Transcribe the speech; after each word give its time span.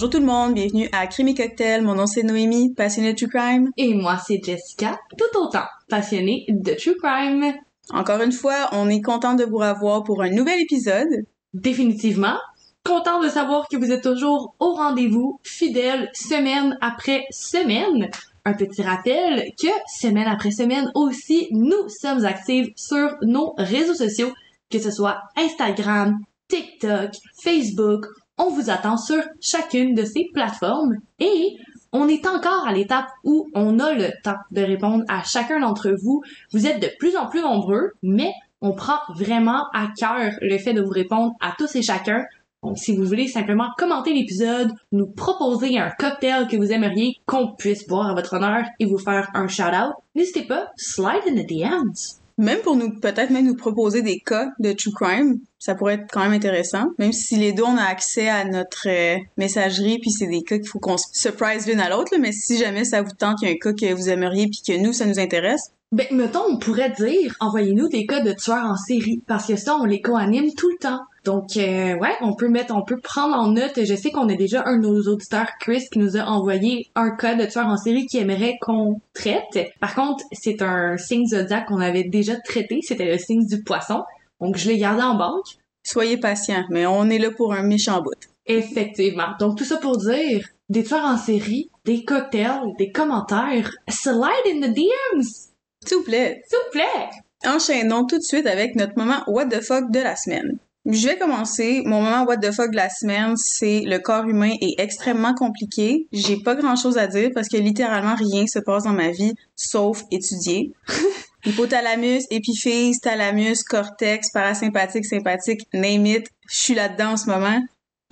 Bonjour 0.00 0.12
tout 0.12 0.20
le 0.20 0.24
monde, 0.24 0.54
bienvenue 0.54 0.88
à 0.92 1.06
Crime 1.06 1.34
Cocktail. 1.34 1.82
Mon 1.82 1.94
nom 1.94 2.06
c'est 2.06 2.22
Noémie, 2.22 2.72
passionnée 2.72 3.12
de 3.12 3.18
true 3.18 3.28
crime. 3.28 3.68
Et 3.76 3.92
moi, 3.92 4.16
c'est 4.26 4.40
Jessica, 4.42 4.98
tout 5.18 5.38
autant 5.38 5.66
passionnée 5.90 6.46
de 6.48 6.72
true 6.72 6.96
crime. 6.96 7.52
Encore 7.90 8.22
une 8.22 8.32
fois, 8.32 8.70
on 8.72 8.88
est 8.88 9.02
content 9.02 9.34
de 9.34 9.44
vous 9.44 9.58
revoir 9.58 10.02
pour 10.02 10.22
un 10.22 10.30
nouvel 10.30 10.58
épisode. 10.58 11.26
Définitivement, 11.52 12.38
content 12.82 13.20
de 13.22 13.28
savoir 13.28 13.68
que 13.68 13.76
vous 13.76 13.92
êtes 13.92 14.02
toujours 14.02 14.54
au 14.58 14.72
rendez-vous, 14.72 15.38
fidèle 15.42 16.08
semaine 16.14 16.78
après 16.80 17.26
semaine. 17.30 18.08
Un 18.46 18.54
petit 18.54 18.80
rappel 18.80 19.50
que 19.60 19.68
semaine 20.00 20.28
après 20.28 20.50
semaine 20.50 20.90
aussi, 20.94 21.48
nous 21.50 21.90
sommes 21.90 22.24
actifs 22.24 22.68
sur 22.74 23.18
nos 23.20 23.52
réseaux 23.58 23.92
sociaux, 23.92 24.32
que 24.70 24.78
ce 24.78 24.90
soit 24.90 25.20
Instagram, 25.36 26.20
TikTok, 26.48 27.10
Facebook. 27.42 28.06
On 28.42 28.48
vous 28.48 28.70
attend 28.70 28.96
sur 28.96 29.22
chacune 29.38 29.94
de 29.94 30.02
ces 30.02 30.30
plateformes 30.32 30.94
et 31.18 31.58
on 31.92 32.08
est 32.08 32.26
encore 32.26 32.66
à 32.66 32.72
l'étape 32.72 33.10
où 33.22 33.46
on 33.54 33.78
a 33.78 33.92
le 33.92 34.08
temps 34.24 34.38
de 34.50 34.62
répondre 34.62 35.04
à 35.08 35.22
chacun 35.22 35.60
d'entre 35.60 35.90
vous. 35.90 36.22
Vous 36.50 36.66
êtes 36.66 36.80
de 36.80 36.88
plus 36.98 37.18
en 37.18 37.26
plus 37.26 37.42
nombreux, 37.42 37.92
mais 38.02 38.32
on 38.62 38.72
prend 38.72 38.96
vraiment 39.14 39.66
à 39.74 39.88
cœur 39.94 40.32
le 40.40 40.56
fait 40.56 40.72
de 40.72 40.80
vous 40.80 40.88
répondre 40.88 41.34
à 41.42 41.52
tous 41.58 41.76
et 41.76 41.82
chacun. 41.82 42.24
Donc, 42.62 42.78
si 42.78 42.96
vous 42.96 43.04
voulez 43.04 43.28
simplement 43.28 43.68
commenter 43.76 44.14
l'épisode, 44.14 44.72
nous 44.90 45.06
proposer 45.06 45.78
un 45.78 45.90
cocktail 45.90 46.48
que 46.48 46.56
vous 46.56 46.72
aimeriez 46.72 47.16
qu'on 47.26 47.54
puisse 47.54 47.86
boire 47.86 48.08
à 48.08 48.14
votre 48.14 48.32
honneur 48.36 48.64
et 48.78 48.86
vous 48.86 48.98
faire 48.98 49.28
un 49.34 49.48
shout-out, 49.48 49.92
n'hésitez 50.14 50.44
pas, 50.44 50.70
slide 50.76 51.24
in 51.28 51.34
the 51.34 51.46
DMs. 51.46 52.19
Même 52.40 52.60
pour 52.60 52.74
nous, 52.74 52.98
peut-être 52.98 53.28
même 53.28 53.44
nous 53.44 53.54
proposer 53.54 54.00
des 54.00 54.18
cas 54.18 54.48
de 54.60 54.72
true 54.72 54.92
crime, 54.92 55.40
ça 55.58 55.74
pourrait 55.74 55.96
être 55.96 56.06
quand 56.10 56.22
même 56.22 56.32
intéressant. 56.32 56.86
Même 56.98 57.12
si 57.12 57.36
les 57.36 57.52
deux, 57.52 57.64
on 57.64 57.76
a 57.76 57.82
accès 57.82 58.30
à 58.30 58.46
notre 58.46 58.88
euh, 58.88 59.18
messagerie, 59.36 59.98
puis 59.98 60.10
c'est 60.10 60.26
des 60.26 60.42
cas 60.42 60.56
qu'il 60.56 60.66
faut 60.66 60.78
qu'on 60.78 60.96
se 60.96 61.04
surprise 61.12 61.66
l'une 61.66 61.80
à 61.80 61.90
l'autre, 61.90 62.16
mais 62.18 62.32
si 62.32 62.56
jamais 62.56 62.86
ça 62.86 63.02
vous 63.02 63.12
tente, 63.12 63.36
il 63.42 63.48
y 63.48 63.50
a 63.50 63.54
un 63.54 63.58
cas 63.58 63.74
que 63.74 63.92
vous 63.92 64.08
aimeriez, 64.08 64.46
puis 64.46 64.62
que 64.66 64.80
nous, 64.80 64.94
ça 64.94 65.04
nous 65.04 65.20
intéresse, 65.20 65.72
Ben, 65.92 66.06
mettons, 66.12 66.44
on 66.48 66.58
pourrait 66.58 66.92
dire, 66.92 67.36
envoyez-nous 67.40 67.88
des 67.88 68.06
cas 68.06 68.20
de 68.20 68.32
tueurs 68.32 68.64
en 68.64 68.76
série, 68.76 69.20
parce 69.26 69.46
que 69.46 69.56
ça, 69.56 69.76
on 69.76 69.84
les 69.84 70.00
co-anime 70.00 70.54
tout 70.54 70.70
le 70.70 70.78
temps. 70.78 71.00
Donc, 71.24 71.56
euh, 71.56 71.94
ouais, 71.96 72.14
on 72.22 72.34
peut 72.34 72.48
mettre, 72.48 72.74
on 72.74 72.82
peut 72.82 72.98
prendre 72.98 73.36
en 73.36 73.48
note, 73.48 73.84
je 73.84 73.94
sais 73.94 74.10
qu'on 74.10 74.28
a 74.28 74.34
déjà 74.34 74.62
un 74.64 74.78
de 74.78 74.86
nos 74.86 75.02
auditeurs, 75.02 75.48
Chris, 75.60 75.84
qui 75.92 75.98
nous 75.98 76.16
a 76.16 76.22
envoyé 76.22 76.86
un 76.94 77.10
cas 77.10 77.34
de 77.34 77.44
tueur 77.44 77.66
en 77.66 77.76
série 77.76 78.06
qui 78.06 78.16
aimerait 78.18 78.56
qu'on 78.60 79.00
traite. 79.12 79.58
Par 79.80 79.94
contre, 79.94 80.24
c'est 80.32 80.62
un 80.62 80.96
signe 80.96 81.26
zodiaque 81.26 81.66
qu'on 81.66 81.80
avait 81.80 82.04
déjà 82.04 82.36
traité, 82.36 82.80
c'était 82.82 83.10
le 83.10 83.18
signe 83.18 83.46
du 83.46 83.62
poisson. 83.62 84.02
Donc, 84.40 84.56
je 84.56 84.68
l'ai 84.68 84.78
gardé 84.78 85.02
en 85.02 85.14
banque. 85.16 85.58
soyez 85.84 86.16
patients, 86.16 86.64
mais 86.70 86.86
on 86.86 87.08
est 87.10 87.18
là 87.18 87.30
pour 87.30 87.52
un 87.52 87.62
méchant 87.62 88.00
bout. 88.00 88.12
Effectivement. 88.46 89.28
Donc, 89.38 89.58
tout 89.58 89.64
ça 89.64 89.76
pour 89.76 89.98
dire, 89.98 90.46
des 90.70 90.84
tueurs 90.84 91.04
en 91.04 91.18
série, 91.18 91.70
des 91.84 92.04
cocktails, 92.04 92.72
des 92.78 92.90
commentaires, 92.92 93.70
slide 93.88 94.46
in 94.46 94.60
the 94.60 94.72
DMs, 94.72 95.50
S'il 95.84 95.98
vous 95.98 96.04
plaît, 96.04 96.42
s'il 96.48 96.58
vous 96.58 96.70
plaît. 96.72 97.10
enchaînons 97.46 98.06
tout 98.06 98.18
de 98.18 98.22
suite 98.22 98.46
avec 98.46 98.74
notre 98.76 98.96
moment 98.96 99.22
what 99.26 99.46
the 99.46 99.60
fuck 99.62 99.90
de 99.90 100.00
la 100.00 100.16
semaine. 100.16 100.58
Je 100.86 101.06
vais 101.06 101.18
commencer. 101.18 101.82
Mon 101.84 102.02
moment 102.02 102.24
what 102.24 102.38
the 102.38 102.52
fuck 102.52 102.70
de 102.70 102.76
la 102.76 102.88
semaine, 102.88 103.36
c'est 103.36 103.82
le 103.82 103.98
corps 103.98 104.26
humain 104.26 104.52
est 104.60 104.80
extrêmement 104.80 105.34
compliqué. 105.34 106.06
J'ai 106.12 106.38
pas 106.38 106.54
grand 106.54 106.74
chose 106.74 106.96
à 106.96 107.06
dire 107.06 107.30
parce 107.34 107.48
que 107.48 107.58
littéralement 107.58 108.14
rien 108.14 108.46
se 108.46 108.58
passe 108.58 108.84
dans 108.84 108.92
ma 108.92 109.10
vie 109.10 109.34
sauf 109.56 110.02
étudier. 110.10 110.72
Hypothalamus, 111.44 112.22
épiphyse, 112.30 113.00
thalamus, 113.00 113.62
cortex, 113.62 114.30
parasympathique, 114.30 115.04
sympathique, 115.04 115.60
name 115.74 116.06
it. 116.06 116.28
Je 116.48 116.58
suis 116.58 116.74
là-dedans 116.74 117.12
en 117.12 117.16
ce 117.16 117.26
moment. 117.26 117.60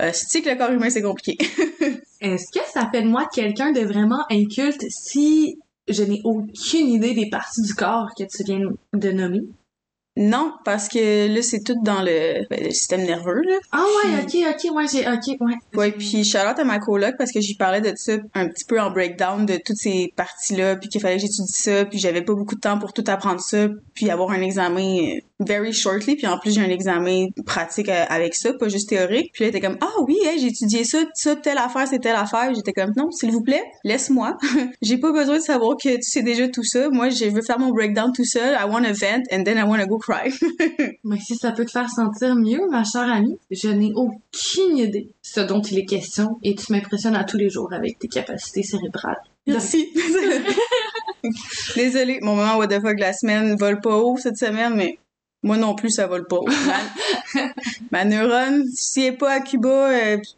Euh, 0.01 0.11
c'est 0.13 0.43
que 0.43 0.51
le 0.51 0.57
corps 0.57 0.71
humain 0.71 0.91
c'est 0.91 1.03
compliqué. 1.03 1.39
Est-ce 2.21 2.53
que 2.53 2.65
ça 2.71 2.89
fait 2.93 3.03
de 3.03 3.09
moi 3.09 3.27
quelqu'un 3.33 3.73
de 3.73 3.81
vraiment 3.81 4.25
inculte 4.31 4.85
si 4.91 5.59
je 5.89 6.03
n'ai 6.03 6.21
aucune 6.25 6.89
idée 6.89 7.15
des 7.15 7.31
parties 7.31 7.63
du 7.63 7.75
corps 7.75 8.11
que 8.17 8.25
tu 8.25 8.45
viens 8.45 8.61
de 8.93 9.11
nommer? 9.11 9.41
Non, 10.19 10.53
parce 10.65 10.89
que 10.89 11.33
là 11.33 11.43
c'est 11.43 11.63
tout 11.63 11.77
dans 11.85 12.03
le, 12.03 12.47
ben, 12.51 12.65
le 12.65 12.71
système 12.71 13.05
nerveux 13.05 13.41
là. 13.43 13.59
Ah 13.71 13.85
ouais, 13.85 14.21
ok, 14.21 14.55
ok, 14.55 14.75
ouais, 14.77 14.87
j'ai, 14.93 15.09
ok, 15.09 15.41
ouais. 15.41 15.55
Ouais, 15.75 15.93
puis 15.93 16.25
Charlotte 16.25 16.59
à 16.59 16.65
ma 16.65 16.81
coloc 16.81 17.15
parce 17.17 17.31
que 17.31 17.41
j'y 17.41 17.55
parlais 17.55 17.81
de 17.81 17.93
ça 17.95 18.15
un 18.35 18.49
petit 18.49 18.65
peu 18.65 18.81
en 18.81 18.91
breakdown 18.91 19.47
de 19.47 19.59
toutes 19.65 19.77
ces 19.77 20.13
parties-là, 20.17 20.77
puis 20.77 20.89
qu'il 20.89 21.01
fallait 21.01 21.17
que 21.17 21.23
j'étudie 21.23 21.53
ça, 21.53 21.85
puis 21.85 21.99
j'avais 22.01 22.23
pas 22.23 22.35
beaucoup 22.35 22.57
de 22.57 22.61
temps 22.61 22.79
pour 22.79 22.93
tout 22.93 23.05
apprendre 23.07 23.41
ça, 23.41 23.69
puis 23.95 24.11
avoir 24.11 24.31
un 24.33 24.43
examen 24.43 24.99
euh, 24.99 25.21
very 25.41 25.73
shortly, 25.73 26.17
puis 26.17 26.27
en 26.27 26.39
plus 26.39 26.55
j'ai 26.55 26.61
un 26.61 26.69
examen 26.69 27.29
pratique 27.47 27.89
euh, 27.89 28.05
avec 28.09 28.35
ça, 28.35 28.53
pas 28.53 28.69
juste 28.69 28.89
théorique. 28.89 29.31
Puis 29.33 29.45
là, 29.45 29.49
était 29.49 29.61
comme 29.61 29.79
ah 29.81 29.93
oui, 30.07 30.19
hey, 30.25 30.39
j'ai 30.41 30.49
étudié 30.49 30.85
ça, 30.85 30.99
ça 31.15 31.37
telle 31.37 31.59
affaire, 31.59 31.87
c'est 31.89 32.01
telle 32.01 32.17
affaire. 32.17 32.53
J'étais 32.55 32.73
comme 32.73 32.93
non, 32.97 33.11
s'il 33.11 33.31
vous 33.31 33.43
plaît, 33.43 33.63
laisse-moi. 33.85 34.37
j'ai 34.83 34.99
pas 34.99 35.13
besoin 35.13 35.37
de 35.37 35.43
savoir 35.43 35.77
que 35.77 35.97
tu 35.97 36.03
sais 36.03 36.23
déjà 36.23 36.49
tout 36.49 36.65
ça. 36.65 36.91
Moi, 36.91 37.11
je 37.11 37.27
veux 37.27 37.43
faire 37.43 37.59
mon 37.59 37.71
breakdown 37.71 38.13
tout 38.13 38.25
seul. 38.25 38.55
I 38.55 38.65
want 38.69 38.83
to 38.83 38.93
vent 38.93 39.23
and 39.31 39.45
then 39.45 39.59
I 39.59 39.63
want 39.63 39.81
to 39.81 39.87
go 39.87 39.99
cry. 39.99 40.33
Mais 41.05 41.19
si 41.19 41.37
ça 41.37 41.53
peut 41.53 41.65
te 41.65 41.71
faire 41.71 41.89
sentir 41.89 42.35
mieux, 42.35 42.69
ma 42.71 42.85
chère 42.85 43.11
amie, 43.11 43.39
je 43.51 43.69
n'ai 43.69 43.93
aucune 43.95 44.77
idée 44.77 45.11
ce 45.23 45.41
dont 45.41 45.61
il 45.61 45.79
est 45.79 45.85
question 45.85 46.39
et 46.43 46.55
tu 46.55 46.73
m'impressionnes 46.73 47.17
à 47.17 47.25
tous 47.25 47.37
les 47.37 47.51
jours 47.51 47.73
avec 47.73 47.99
tes 47.99 48.09
capacités 48.09 48.63
cérébrales. 48.63 49.21
Merci. 49.47 49.89
Désolée, 51.77 52.19
mon 52.23 52.37
moment 52.37 52.57
what 52.57 52.69
the 52.69 52.81
fuck 52.81 52.97
de 52.97 53.01
la 53.01 53.13
semaine 53.13 53.57
vole 53.57 53.81
pas 53.81 53.97
haut 53.97 54.17
cette 54.19 54.37
semaine, 54.37 54.75
mais 54.75 54.99
moi 55.49 55.57
non 55.57 55.75
plus 55.75 55.91
ça 55.91 56.07
vole 56.07 56.27
pas. 56.27 56.41
Ma, 56.67 57.41
ma 57.91 58.05
neurone, 58.05 58.65
si 58.75 59.01
elle 59.01 59.15
est 59.15 59.17
pas 59.17 59.33
à 59.33 59.41
Cuba, 59.41 59.91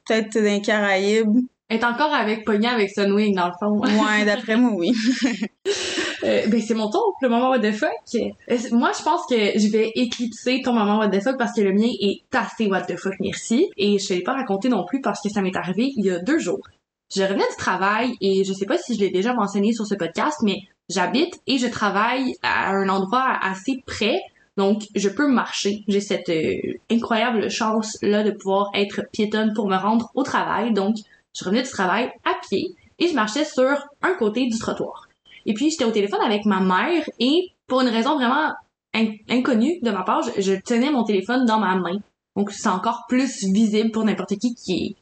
peut-être 0.07 0.35
dans 0.35 0.45
les 0.45 0.63
Caraïbes. 0.63 1.37
Elle 1.69 1.79
est 1.79 1.85
encore 1.85 2.13
avec 2.13 2.45
Pogna 2.45 2.71
avec 2.71 2.91
Sunwing 2.91 3.35
dans 3.35 3.47
le 3.47 3.53
fond. 3.59 3.81
Ouais, 3.81 4.25
d'après 4.25 4.57
moi, 4.57 4.73
oui. 4.75 4.93
Euh, 6.23 6.47
ben 6.49 6.61
c'est 6.61 6.75
mon 6.75 6.91
tour, 6.91 7.17
le 7.23 7.31
moment 7.31 7.49
what 7.49 7.61
the 7.61 7.73
fuck. 7.73 7.89
Moi 8.73 8.91
je 8.95 9.03
pense 9.03 9.23
que 9.27 9.59
je 9.59 9.73
vais 9.73 9.91
éclipser 9.95 10.61
ton 10.63 10.75
moment 10.75 10.99
what 10.99 11.09
the 11.09 11.23
fuck 11.23 11.39
parce 11.39 11.55
que 11.55 11.63
le 11.63 11.73
mien 11.73 11.89
est 11.99 12.23
assez 12.37 12.67
what 12.67 12.83
the 12.83 12.97
fuck 12.99 13.15
merci 13.21 13.71
et 13.79 13.99
je 13.99 14.07
te 14.07 14.13
l'ai 14.13 14.23
pas 14.23 14.35
raconté 14.35 14.69
non 14.69 14.85
plus 14.85 15.01
parce 15.01 15.23
que 15.23 15.31
ça 15.31 15.41
m'est 15.41 15.57
arrivé 15.57 15.95
il 15.97 16.05
y 16.05 16.11
a 16.11 16.19
deux 16.19 16.39
jours. 16.39 16.61
Je 17.15 17.23
revenais 17.23 17.49
du 17.49 17.57
travail 17.57 18.17
et 18.21 18.45
je 18.45 18.53
sais 18.53 18.67
pas 18.67 18.77
si 18.77 18.95
je 18.97 19.01
l'ai 19.01 19.09
déjà 19.09 19.33
mentionné 19.33 19.73
sur 19.73 19.87
ce 19.87 19.95
podcast 19.95 20.41
mais 20.43 20.59
j'habite 20.91 21.41
et 21.47 21.57
je 21.57 21.69
travaille 21.69 22.35
à 22.43 22.71
un 22.73 22.91
endroit 22.91 23.39
assez 23.41 23.83
près 23.87 24.21
donc 24.63 24.79
je 24.95 25.09
peux 25.17 25.29
marcher. 25.43 25.73
J'ai 25.93 26.01
cette 26.11 26.29
euh, 26.29 26.75
incroyable 26.97 27.41
chance 27.61 27.89
là 28.03 28.21
de 28.29 28.33
pouvoir 28.41 28.65
être 28.75 28.99
piétonne 29.17 29.51
pour 29.57 29.67
me 29.73 29.77
rendre 29.87 30.07
au 30.15 30.23
travail 30.33 30.67
donc 30.81 30.95
je 31.37 31.45
revenais 31.45 31.63
du 31.63 31.71
travail 31.79 32.05
à 32.25 32.33
pied 32.47 32.65
et 33.01 33.07
je 33.09 33.15
marchais 33.15 33.45
sur 33.45 33.71
un 34.09 34.15
côté 34.23 34.47
du 34.53 34.59
trottoir. 34.59 34.99
Et 35.47 35.55
puis, 35.55 35.71
j'étais 35.71 35.85
au 35.91 35.91
téléphone 35.91 36.21
avec 36.31 36.45
ma 36.45 36.61
mère 36.61 37.03
et 37.19 37.37
pour 37.67 37.81
une 37.81 37.89
raison 37.89 38.17
vraiment 38.17 38.53
in- 38.95 39.15
inconnue 39.29 39.79
de 39.81 39.91
ma 39.91 40.03
part, 40.03 40.23
je, 40.47 40.55
tenais 40.71 40.91
mon 40.91 41.05
téléphone 41.05 41.47
dans 41.47 41.59
ma 41.59 41.75
main. 41.77 41.99
Donc, 42.37 42.51
c'est 42.51 42.69
encore 42.69 43.05
plus 43.09 43.45
visible 43.45 43.91
pour 43.91 44.05
n'importe 44.05 44.35
qui 44.43 44.55
qui 44.55 44.97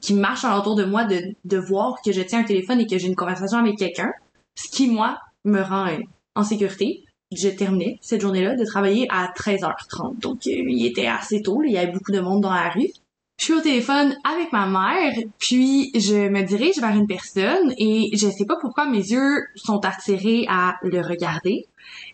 qui 0.00 0.14
marche 0.14 0.44
autour 0.44 0.74
de 0.76 0.84
moi 0.84 1.04
de, 1.04 1.20
de 1.44 1.58
voir 1.58 1.96
que 2.04 2.10
je 2.10 2.22
tiens 2.22 2.40
un 2.40 2.44
téléphone 2.44 2.80
et 2.80 2.86
que 2.86 2.96
j'ai 2.98 3.06
une 3.06 3.20
conversation 3.22 3.58
avec 3.58 3.76
quelqu'un. 3.76 4.10
Ce 4.56 4.66
qui, 4.74 4.88
moi, 4.90 5.18
me 5.44 5.60
rend 5.60 5.86
euh, 5.88 5.98
en 6.34 6.42
sécurité. 6.42 7.04
Je 7.32 7.48
terminais 7.48 7.98
cette 8.00 8.20
journée-là 8.20 8.56
de 8.56 8.64
travailler 8.64 9.06
à 9.10 9.28
13h30. 9.36 10.20
Donc, 10.20 10.46
euh, 10.46 10.50
il 10.50 10.86
était 10.86 11.06
assez 11.06 11.42
tôt. 11.42 11.62
il 11.64 11.72
y 11.72 11.78
avait 11.78 11.92
beaucoup 11.92 12.12
de 12.12 12.20
monde 12.20 12.42
dans 12.42 12.52
la 12.52 12.70
rue. 12.70 12.90
Je 13.38 13.44
suis 13.46 13.54
au 13.54 13.60
téléphone 13.60 14.16
avec 14.22 14.52
ma 14.52 14.66
mère, 14.66 15.12
puis 15.38 15.90
je 15.94 16.28
me 16.28 16.42
dirige 16.42 16.78
vers 16.78 16.94
une 16.94 17.08
personne 17.08 17.74
et 17.78 18.10
je 18.12 18.28
sais 18.28 18.44
pas 18.46 18.56
pourquoi 18.60 18.86
mes 18.86 18.98
yeux 18.98 19.42
sont 19.56 19.84
attirés 19.84 20.46
à 20.48 20.76
le 20.82 21.00
regarder. 21.00 21.66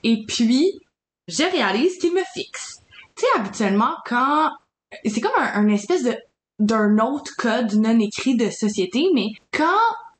Et 0.02 0.24
puis, 0.26 0.80
je 1.28 1.42
réalise 1.42 1.98
qu'il 1.98 2.14
me 2.14 2.22
fixe. 2.32 2.80
Tu 3.16 3.24
sais, 3.24 3.40
habituellement, 3.40 3.94
quand... 4.06 4.50
C'est 5.04 5.20
comme 5.20 5.30
un, 5.36 5.52
un 5.54 5.68
espèce 5.68 6.02
de 6.02 6.16
d'un 6.60 6.98
autre 6.98 7.32
code 7.36 7.72
non 7.74 7.98
écrit 7.98 8.36
de 8.36 8.50
société, 8.50 9.06
mais 9.14 9.28
quand 9.50 9.64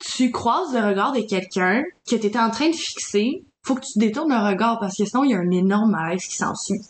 tu 0.00 0.30
croises 0.30 0.74
le 0.74 0.80
regard 0.80 1.12
de 1.12 1.20
quelqu'un 1.20 1.82
que 2.08 2.16
t'étais 2.16 2.38
en 2.38 2.50
train 2.50 2.70
de 2.70 2.74
fixer, 2.74 3.44
faut 3.70 3.76
que 3.76 3.86
tu 3.86 4.00
détournes 4.00 4.32
le 4.32 4.48
regard 4.48 4.80
parce 4.80 4.96
que 4.96 5.04
sinon 5.04 5.22
il 5.22 5.30
y 5.30 5.34
a 5.34 5.38
un 5.38 5.50
énorme 5.50 5.92
malaise 5.92 6.24
qui 6.24 6.36
s'ensuit. 6.36 6.80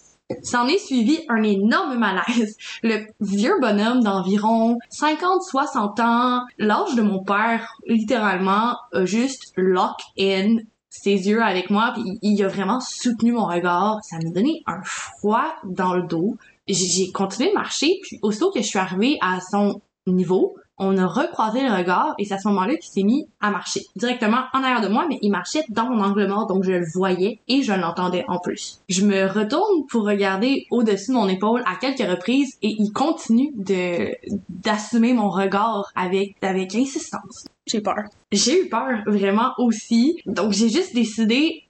S'en 0.44 0.66
est 0.66 0.78
suivi 0.78 1.18
un 1.28 1.42
énorme 1.42 1.98
malaise. 1.98 2.56
Le 2.82 3.06
vieux 3.20 3.54
bonhomme 3.60 4.02
d'environ 4.02 4.78
50-60 4.90 6.00
ans, 6.00 6.44
l'âge 6.56 6.94
de 6.94 7.02
mon 7.02 7.22
père, 7.22 7.74
littéralement, 7.86 8.76
a 8.92 9.04
juste 9.04 9.52
lock 9.56 9.96
in 10.18 10.56
ses 10.88 11.28
yeux 11.28 11.42
avec 11.42 11.68
moi, 11.68 11.92
puis 11.94 12.18
il, 12.22 12.42
a 12.44 12.48
vraiment 12.48 12.80
soutenu 12.80 13.32
mon 13.32 13.46
regard. 13.46 13.98
Ça 14.02 14.16
m'a 14.16 14.30
donné 14.30 14.62
un 14.66 14.80
froid 14.84 15.52
dans 15.64 15.94
le 15.94 16.04
dos. 16.04 16.36
J'ai 16.66 17.10
continué 17.12 17.50
de 17.50 17.54
marcher, 17.54 17.98
puis 18.02 18.18
aussitôt 18.22 18.52
que 18.52 18.62
je 18.62 18.66
suis 18.66 18.78
arrivée 18.78 19.18
à 19.20 19.40
son 19.40 19.82
niveau, 20.06 20.56
on 20.80 20.96
a 20.96 21.06
recroisé 21.06 21.62
le 21.62 21.72
regard 21.72 22.14
et 22.18 22.24
c'est 22.24 22.34
à 22.34 22.38
ce 22.38 22.48
moment-là 22.48 22.74
qu'il 22.76 22.90
s'est 22.90 23.02
mis 23.02 23.28
à 23.40 23.50
marcher 23.50 23.82
directement 23.96 24.44
en 24.54 24.64
arrière 24.64 24.80
de 24.80 24.88
moi, 24.88 25.06
mais 25.08 25.18
il 25.20 25.30
marchait 25.30 25.62
dans 25.68 25.84
mon 25.84 26.02
angle 26.02 26.26
mort, 26.26 26.46
donc 26.46 26.64
je 26.64 26.72
le 26.72 26.86
voyais 26.92 27.38
et 27.48 27.62
je 27.62 27.72
l'entendais 27.72 28.24
en 28.28 28.38
plus. 28.38 28.80
Je 28.88 29.04
me 29.04 29.26
retourne 29.26 29.86
pour 29.90 30.04
regarder 30.04 30.66
au-dessus 30.70 31.08
de 31.08 31.16
mon 31.16 31.28
épaule 31.28 31.62
à 31.66 31.76
quelques 31.76 32.10
reprises 32.10 32.56
et 32.62 32.74
il 32.78 32.92
continue 32.92 33.52
de 33.54 34.08
d'assumer 34.48 35.12
mon 35.12 35.28
regard 35.28 35.92
avec 35.94 36.36
avec 36.42 36.74
insistance. 36.74 37.44
J'ai 37.66 37.80
peur. 37.80 38.04
J'ai 38.32 38.64
eu 38.64 38.68
peur 38.68 39.02
vraiment 39.06 39.52
aussi. 39.58 40.20
Donc 40.26 40.52
j'ai 40.52 40.68
juste 40.68 40.94
décidé 40.94 41.64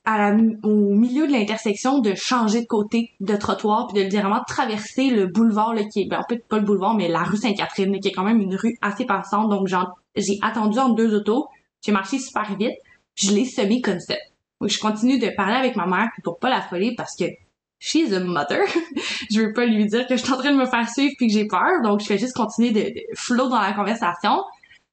au 0.62 0.94
milieu 0.94 1.26
de 1.26 1.32
l'intersection 1.32 1.98
de 1.98 2.14
changer 2.14 2.62
de 2.62 2.66
côté 2.66 3.12
de 3.20 3.36
trottoir 3.36 3.88
puis 3.88 3.98
de 3.98 4.04
littéralement 4.04 4.42
traverser 4.46 5.10
le 5.10 5.26
boulevard 5.26 5.74
qui 5.92 6.02
est 6.02 6.06
ben, 6.06 6.20
en 6.20 6.28
fait 6.28 6.46
pas 6.48 6.58
le 6.58 6.64
boulevard 6.64 6.94
mais 6.94 7.08
la 7.08 7.22
rue 7.22 7.36
Sainte-Catherine 7.36 7.98
qui 8.00 8.08
est 8.08 8.12
quand 8.12 8.24
même 8.24 8.40
une 8.40 8.54
rue 8.54 8.78
assez 8.82 9.04
passante. 9.04 9.50
Donc 9.50 9.68
j'ai 10.16 10.38
attendu 10.42 10.78
entre 10.78 10.94
deux 10.94 11.14
autos. 11.14 11.48
J'ai 11.84 11.92
marché 11.92 12.18
super 12.18 12.56
vite. 12.56 12.76
Je 13.16 13.32
l'ai 13.32 13.44
semé 13.44 13.80
comme 13.80 14.00
ça. 14.00 14.14
Donc 14.60 14.70
je 14.70 14.78
continue 14.78 15.18
de 15.18 15.28
parler 15.36 15.56
avec 15.56 15.76
ma 15.76 15.86
mère 15.86 16.08
pour 16.22 16.38
pas 16.38 16.50
l'affoler 16.50 16.94
parce 16.96 17.16
que 17.16 17.24
she's 17.78 18.12
a 18.12 18.20
mother. 18.20 18.62
je 19.30 19.40
veux 19.40 19.52
pas 19.52 19.66
lui 19.66 19.86
dire 19.86 20.06
que 20.06 20.16
je 20.16 20.22
suis 20.22 20.32
en 20.32 20.38
train 20.38 20.52
de 20.52 20.58
me 20.58 20.66
faire 20.66 20.88
suivre 20.88 21.14
puis 21.18 21.26
que 21.26 21.32
j'ai 21.32 21.46
peur. 21.46 21.82
Donc 21.82 22.00
je 22.00 22.08
vais 22.08 22.18
juste 22.18 22.34
continuer 22.34 22.70
de, 22.70 22.80
de 22.80 23.02
flow 23.16 23.48
dans 23.48 23.60
la 23.60 23.72
conversation. 23.72 24.42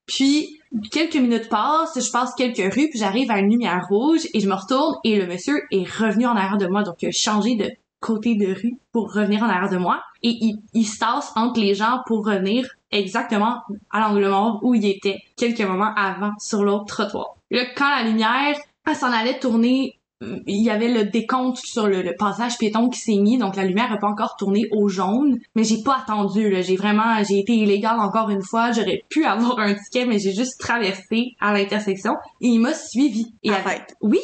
Puis 0.05 0.56
quelques 0.91 1.15
minutes 1.15 1.49
passent, 1.49 1.97
je 1.99 2.11
passe 2.11 2.33
quelques 2.35 2.73
rues, 2.73 2.89
puis 2.89 2.99
j'arrive 2.99 3.31
à 3.31 3.39
une 3.39 3.49
lumière 3.49 3.85
rouge 3.87 4.27
et 4.33 4.39
je 4.39 4.47
me 4.47 4.55
retourne 4.55 4.95
et 5.03 5.19
le 5.19 5.27
monsieur 5.27 5.61
est 5.71 5.87
revenu 5.89 6.25
en 6.25 6.35
arrière 6.35 6.57
de 6.57 6.67
moi, 6.67 6.83
donc 6.83 7.01
il 7.01 7.09
a 7.09 7.11
changé 7.11 7.55
de 7.55 7.69
côté 7.99 8.35
de 8.35 8.53
rue 8.53 8.77
pour 8.91 9.13
revenir 9.13 9.43
en 9.43 9.49
arrière 9.49 9.69
de 9.69 9.77
moi 9.77 10.03
et 10.21 10.29
il, 10.29 10.59
il 10.73 10.85
se 10.85 10.99
tasse 10.99 11.31
entre 11.35 11.59
les 11.59 11.73
gens 11.73 12.01
pour 12.05 12.25
revenir 12.25 12.67
exactement 12.91 13.61
à 13.91 13.99
l'angle 13.99 14.27
mort 14.27 14.59
où 14.61 14.75
il 14.75 14.85
était 14.85 15.19
quelques 15.35 15.61
moments 15.61 15.93
avant 15.95 16.31
sur 16.39 16.63
l'autre 16.63 16.85
trottoir. 16.85 17.35
Là, 17.49 17.63
quand 17.75 17.89
la 17.89 18.03
lumière 18.03 18.55
s'en 18.93 19.11
allait 19.11 19.39
tourner 19.39 19.96
il 20.21 20.63
y 20.63 20.69
avait 20.69 20.91
le 20.91 21.05
décompte 21.05 21.57
sur 21.57 21.87
le, 21.87 22.01
le 22.01 22.15
passage 22.17 22.57
piéton 22.57 22.89
qui 22.89 22.99
s'est 22.99 23.17
mis, 23.17 23.37
donc 23.37 23.55
la 23.55 23.65
lumière 23.65 23.89
n'a 23.89 23.97
pas 23.97 24.07
encore 24.07 24.35
tourné 24.35 24.63
au 24.71 24.87
jaune, 24.87 25.37
mais 25.55 25.63
j'ai 25.63 25.83
pas 25.83 25.97
attendu, 26.03 26.49
là. 26.49 26.61
J'ai 26.61 26.75
vraiment, 26.75 27.23
j'ai 27.23 27.39
été 27.39 27.53
illégale 27.53 27.99
encore 27.99 28.29
une 28.29 28.41
fois, 28.41 28.71
j'aurais 28.71 29.03
pu 29.09 29.25
avoir 29.25 29.59
un 29.59 29.75
ticket, 29.75 30.05
mais 30.05 30.17
j'ai 30.19 30.33
juste 30.33 30.59
traversé 30.59 31.35
à 31.39 31.53
l'intersection 31.53 32.13
et 32.41 32.47
il 32.47 32.59
m'a 32.59 32.73
suivi. 32.73 33.27
Et 33.43 33.49
y 33.49 33.51
avait- 33.51 33.81
oui! 34.01 34.19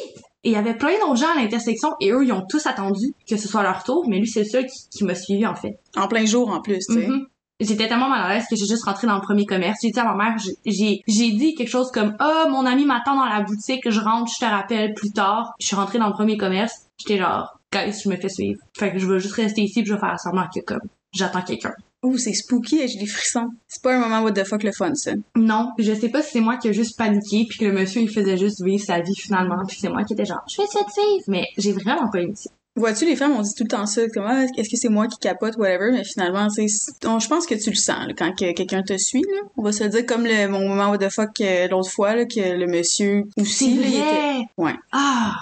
Et 0.46 0.48
il 0.50 0.52
y 0.52 0.56
avait 0.56 0.74
plein 0.74 0.98
d'autres 1.00 1.16
gens 1.16 1.32
à 1.34 1.40
l'intersection 1.40 1.90
et 2.00 2.10
eux, 2.10 2.22
ils 2.22 2.32
ont 2.32 2.44
tous 2.46 2.66
attendu 2.66 3.14
que 3.26 3.36
ce 3.38 3.48
soit 3.48 3.62
leur 3.62 3.82
tour, 3.82 4.04
mais 4.08 4.18
lui, 4.18 4.26
c'est 4.28 4.40
le 4.40 4.46
seul 4.48 4.66
qui, 4.66 4.88
qui 4.90 5.04
m'a 5.04 5.14
suivi, 5.14 5.46
en 5.46 5.54
fait. 5.54 5.78
En 5.96 6.06
plein 6.06 6.26
jour, 6.26 6.50
en 6.50 6.60
plus, 6.60 6.80
tu 6.86 6.92
sais. 6.94 7.06
Mhm. 7.06 7.26
J'étais 7.60 7.86
tellement 7.88 8.08
mal 8.08 8.30
à 8.30 8.34
l'aise 8.34 8.46
que 8.50 8.56
j'ai 8.56 8.66
juste 8.66 8.84
rentré 8.84 9.06
dans 9.06 9.14
le 9.14 9.20
premier 9.20 9.46
commerce. 9.46 9.78
J'ai 9.82 9.90
dit 9.90 9.98
à 10.00 10.04
ma 10.04 10.14
mère, 10.14 10.36
j'ai- 10.66 11.02
j'ai 11.06 11.30
dit 11.32 11.54
quelque 11.54 11.68
chose 11.68 11.90
comme 11.92 12.16
ah 12.18 12.46
mon 12.50 12.66
ami 12.66 12.84
m'attend 12.84 13.14
dans 13.16 13.24
la 13.26 13.42
boutique, 13.42 13.88
je 13.88 14.00
rentre, 14.00 14.30
je 14.34 14.44
te 14.44 14.50
rappelle 14.50 14.92
plus 14.94 15.10
tard. 15.12 15.54
Je 15.60 15.66
suis 15.68 15.76
rentrée 15.76 15.98
dans 15.98 16.08
le 16.08 16.12
premier 16.14 16.36
commerce, 16.36 16.72
j'étais 16.98 17.18
genre 17.18 17.58
guys, 17.72 17.92
je 18.02 18.08
me 18.08 18.16
fais 18.16 18.28
suivre. 18.28 18.60
Fait 18.76 18.92
que 18.92 18.98
je 18.98 19.06
vais 19.06 19.20
juste 19.20 19.34
rester 19.34 19.62
ici, 19.62 19.82
puis 19.82 19.86
je 19.88 19.94
vais 19.94 20.00
faire 20.00 20.18
semblant 20.18 20.46
que 20.52 20.60
comme 20.60 20.80
j'attends 21.12 21.42
quelqu'un. 21.42 21.72
Ouh, 22.02 22.18
c'est 22.18 22.34
spooky 22.34 22.80
et 22.80 22.88
j'ai 22.88 22.98
des 22.98 23.06
frissons. 23.06 23.48
C'est 23.66 23.82
pas 23.82 23.94
un 23.94 23.98
moment 23.98 24.20
what 24.22 24.32
the 24.32 24.44
fuck 24.44 24.62
le 24.62 24.72
fun, 24.72 24.94
ça. 24.94 25.12
Non, 25.36 25.70
je 25.78 25.94
sais 25.94 26.08
pas 26.10 26.22
si 26.22 26.32
c'est 26.32 26.40
moi 26.40 26.56
qui 26.58 26.68
ai 26.68 26.72
juste 26.74 26.98
paniqué 26.98 27.46
puis 27.48 27.58
que 27.58 27.64
le 27.64 27.72
monsieur 27.72 28.02
il 28.02 28.10
faisait 28.10 28.36
juste 28.36 28.62
vivre 28.62 28.84
sa 28.84 29.00
vie 29.00 29.14
finalement 29.14 29.64
puis 29.66 29.78
c'est 29.80 29.88
moi 29.88 30.02
qui 30.04 30.12
étais 30.12 30.26
genre 30.26 30.42
je 30.50 30.56
vais 30.58 30.64
essayer 30.64 30.84
de 30.84 30.90
suivre 30.90 31.24
mais 31.28 31.46
j'ai 31.56 31.72
vraiment 31.72 32.10
pas 32.10 32.20
aimé 32.20 32.34
ça. 32.34 32.50
Vois-tu, 32.76 33.04
les 33.04 33.14
femmes, 33.14 33.32
on 33.36 33.42
dit 33.42 33.54
tout 33.54 33.62
le 33.62 33.68
temps 33.68 33.86
ça, 33.86 34.08
comme, 34.08 34.24
ah, 34.26 34.44
est-ce 34.56 34.68
que 34.68 34.76
c'est 34.76 34.88
moi 34.88 35.06
qui 35.06 35.18
capote, 35.18 35.56
whatever, 35.56 35.92
mais 35.92 36.02
finalement, 36.02 36.48
tu 36.48 36.66
je 36.66 37.28
pense 37.28 37.46
que 37.46 37.54
tu 37.54 37.70
le 37.70 37.76
sens, 37.76 38.06
là, 38.06 38.14
quand 38.16 38.32
que 38.32 38.52
quelqu'un 38.52 38.82
te 38.82 38.96
suit, 38.98 39.22
là. 39.22 39.48
On 39.56 39.62
va 39.62 39.70
se 39.70 39.84
dire 39.84 40.04
comme 40.06 40.24
le, 40.24 40.48
mon 40.48 40.68
moment 40.68 40.90
what 40.90 40.98
the 40.98 41.08
fuck 41.08 41.40
euh, 41.40 41.68
l'autre 41.68 41.90
fois, 41.90 42.16
là, 42.16 42.24
que 42.24 42.40
le 42.40 42.66
monsieur 42.66 43.24
aussi, 43.36 43.76
là, 43.76 43.86
il 43.86 43.94
était... 43.94 44.46
Ouais. 44.56 44.74
Ah 44.90 45.36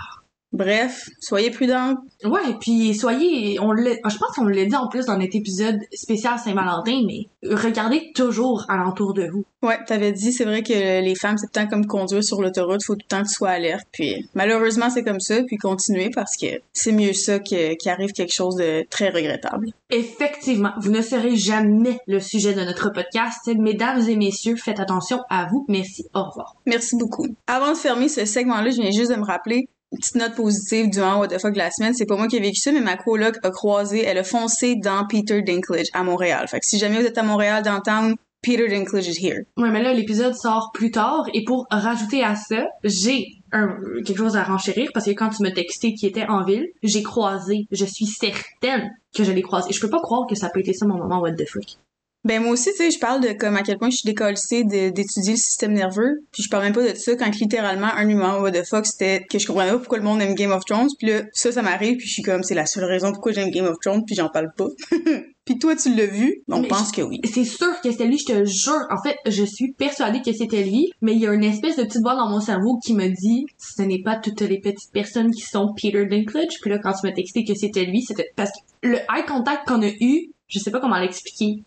Bref, 0.53 1.09
soyez 1.21 1.51
prudents. 1.51 1.95
Ouais, 2.25 2.41
puis 2.61 2.95
soyez, 2.95 3.59
on 3.61 3.73
l'a, 3.73 3.93
je 3.93 4.19
pense 4.19 4.37
qu'on 4.37 4.45
l'a 4.45 4.65
dit 4.67 4.77
en 4.77 4.87
plus 4.89 5.07
dans 5.07 5.17
notre 5.17 5.35
épisode 5.35 5.79
spécial 5.95 6.39
Saint-Valentin, 6.39 7.01
mais 7.07 7.27
regardez 7.43 8.13
toujours 8.15 8.67
alentour 8.69 9.15
de 9.15 9.29
vous. 9.33 9.45
Ouais, 9.63 9.79
t'avais 9.87 10.13
dit, 10.13 10.33
c'est 10.33 10.45
vrai 10.45 10.63
que 10.63 10.73
les 10.73 11.15
femmes, 11.15 11.39
c'est 11.39 11.47
tout 11.47 11.53
le 11.59 11.63
temps 11.65 11.69
comme 11.71 11.87
conduire 11.87 12.23
sur 12.23 12.43
l'autoroute, 12.43 12.85
faut 12.85 12.95
tout 12.95 13.01
le 13.05 13.09
temps 13.09 13.23
que 13.23 13.29
tu 13.29 13.35
sois 13.35 13.51
alerte, 13.51 13.87
puis 13.93 14.29
malheureusement, 14.35 14.91
c'est 14.91 15.05
comme 15.05 15.21
ça, 15.21 15.43
puis 15.45 15.57
continuez 15.57 16.11
parce 16.11 16.37
que 16.37 16.47
c'est 16.73 16.93
mieux 16.93 17.13
ça 17.15 17.39
que- 17.39 17.75
qu'il 17.77 17.91
arrive 17.91 18.13
quelque 18.13 18.35
chose 18.35 18.57
de 18.57 18.85
très 18.91 19.09
regrettable. 19.09 19.69
Effectivement, 19.91 20.73
vous 20.81 20.91
ne 20.91 21.01
serez 21.03 21.37
jamais 21.37 21.99
le 22.07 22.21
sujet 22.21 22.53
de 22.55 22.61
notre 22.63 22.91
podcast. 22.93 23.49
Mesdames 23.59 24.07
et 24.09 24.17
messieurs, 24.17 24.57
faites 24.57 24.81
attention 24.81 25.21
à 25.31 25.47
vous. 25.51 25.65
Merci, 25.69 26.05
au 26.15 26.25
revoir. 26.25 26.57
Merci 26.67 26.97
beaucoup. 26.97 27.27
Avant 27.47 27.73
de 27.73 27.77
fermer 27.77 28.09
ce 28.09 28.25
segment-là, 28.25 28.71
je 28.71 28.81
viens 28.81 28.91
juste 28.91 29.11
de 29.11 29.17
me 29.17 29.25
rappeler 29.25 29.69
petite 29.97 30.17
note 30.17 30.35
positive 30.35 30.91
du 30.91 30.99
moment 30.99 31.19
what 31.19 31.29
the 31.29 31.39
fuck 31.39 31.53
de 31.53 31.59
la 31.59 31.71
semaine. 31.71 31.95
C'est 31.95 32.07
pas 32.07 32.17
moi 32.17 32.29
qui 32.29 32.37
ai 32.37 32.41
vécu 32.41 32.61
ça, 32.61 32.73
mais 32.73 32.81
ma 32.81 32.97
coloc 32.97 33.37
a 33.43 33.51
croisé, 33.51 34.05
elle 34.05 34.19
a 34.19 34.25
foncé 34.25 34.77
dans 34.77 35.07
Peter 35.07 35.43
Dinklage 35.43 35.89
à 35.93 36.03
Montréal. 36.03 36.47
Fait 36.49 36.61
que 36.61 36.67
si 36.67 36.79
jamais 36.79 37.01
vous 37.01 37.07
êtes 37.07 37.19
à 37.19 37.23
Montréal, 37.23 37.63
downtown, 37.63 38.17
Peter 38.43 38.69
Dinklage 38.69 39.07
is 39.07 39.25
here. 39.25 39.45
Ouais, 39.57 39.71
mais 39.71 39.83
là, 39.83 39.95
l'épisode 39.95 40.35
sort 40.35 40.71
plus 40.75 40.91
tard, 40.91 41.27
et 41.33 41.45
pour 41.45 41.67
rajouter 41.71 42.25
à 42.25 42.35
ça, 42.35 42.67
j'ai 42.83 43.27
un, 43.53 43.79
quelque 44.05 44.19
chose 44.19 44.37
à 44.37 44.43
renchérir, 44.43 44.91
parce 44.93 45.07
que 45.07 45.13
quand 45.13 45.29
tu 45.29 45.43
m'as 45.43 45.53
texté 45.53 45.95
qui 45.95 46.07
était 46.07 46.27
en 46.27 46.43
ville, 46.43 46.67
j'ai 46.83 47.03
croisé, 47.03 47.67
je 47.71 47.85
suis 47.85 48.07
certaine 48.07 48.91
que 49.15 49.23
je 49.23 49.31
l'ai 49.31 49.43
croisé. 49.43 49.73
Je 49.73 49.81
peux 49.81 49.91
pas 49.91 50.01
croire 50.01 50.27
que 50.29 50.35
ça 50.35 50.49
peut 50.49 50.61
être 50.61 50.75
ça 50.75 50.87
mon 50.87 50.97
moment 50.97 51.21
what 51.21 51.33
the 51.35 51.49
fuck. 51.49 51.77
Ben 52.25 52.41
moi 52.41 52.53
aussi, 52.53 52.71
tu 52.71 52.77
sais, 52.77 52.91
je 52.91 53.01
parle 53.01 53.21
de 53.21 53.33
comme 53.33 53.57
à 53.57 53.63
quel 53.63 53.79
point 53.79 53.91
je 53.91 53.97
suis 53.97 54.07
décollissée 54.07 54.63
d'étudier 54.63 55.33
le 55.33 55.39
système 55.39 55.73
nerveux. 55.73 56.25
Puis 56.31 56.45
je 56.45 56.49
parle 56.49 56.65
même 56.65 56.73
pas 56.73 56.93
de 56.93 56.97
ça 56.97 57.17
quand 57.17 57.31
littéralement 57.35 57.89
un 57.89 58.05
numéro 58.05 58.43
what 58.43 58.53
the 58.53 58.65
fuck 58.65 58.87
c'était 58.87 59.25
que 59.29 59.39
je 59.39 59.47
comprenais 59.47 59.73
pas 59.73 59.79
pourquoi 59.79 59.99
le 59.99 60.05
monde 60.05 60.23
aime 60.23 60.35
Game 60.35 60.53
of 60.53 60.65
Thrones. 60.65 60.89
Puis 60.99 61.09
là, 61.09 61.23
ça, 61.33 61.51
ça 61.51 61.63
m'arrive. 61.63 61.97
Puis 61.97 62.07
je 62.07 62.13
suis 62.13 62.23
comme, 62.23 62.45
c'est 62.45 62.55
la 62.55 62.67
seule 62.67 62.85
raison 62.85 63.11
pourquoi 63.13 63.33
j'aime 63.33 63.51
Game 63.51 63.67
of 63.67 63.77
Thrones. 63.81 64.05
Puis 64.07 64.15
j'en 64.15 64.29
parle 64.29 64.53
pas. 64.57 64.69
puis 65.45 65.59
toi, 65.59 65.75
tu 65.75 65.93
l'as 65.95 66.07
vu? 66.07 66.43
On 66.49 66.61
Mais 66.61 66.69
pense 66.69 66.93
que 66.93 67.03
oui. 67.03 67.21
C'est 67.25 67.45
sûr 67.45 67.81
que 67.83 67.91
c'était 67.91 68.07
lui, 68.07 68.19
je 68.19 68.33
te 68.33 68.45
jure. 68.45 68.87
En 68.91 69.03
fait, 69.03 69.17
je 69.27 69.43
suis 69.43 69.73
persuadée 69.73 70.23
que 70.23 70.33
c'était 70.33 70.63
lui, 70.63 70.93
mais 71.01 71.15
il 71.15 71.19
y 71.19 71.27
a 71.27 71.33
une 71.33 71.45
espèce 71.45 71.77
de 71.77 71.83
petite 71.83 72.03
voix 72.03 72.15
dans 72.15 72.29
mon 72.29 72.41
cerveau 72.41 72.79
qui 72.85 72.95
me 72.95 73.09
dit 73.09 73.47
ce 73.59 73.83
n'est 73.83 74.03
pas 74.03 74.15
toutes 74.15 74.43
les 74.43 74.61
petites 74.61 74.93
personnes 74.93 75.33
qui 75.33 75.43
sont 75.43 75.75
Peter 75.75 76.07
Dinklage. 76.07 76.61
Puis 76.61 76.71
là, 76.71 76.79
quand 76.79 76.93
tu 76.93 77.05
m'as 77.05 77.13
texté 77.13 77.45
que 77.45 77.55
c'était 77.55 77.85
lui, 77.85 78.03
c'était 78.03 78.31
parce 78.37 78.51
que 78.51 78.89
le 78.89 78.97
eye 78.97 79.27
contact 79.27 79.67
qu'on 79.67 79.83
a 79.83 79.91
eu, 80.01 80.31
je 80.53 80.59
sais 80.59 80.71
pas 80.71 80.81
comment 80.81 80.99
l'expliquer. 80.99 81.63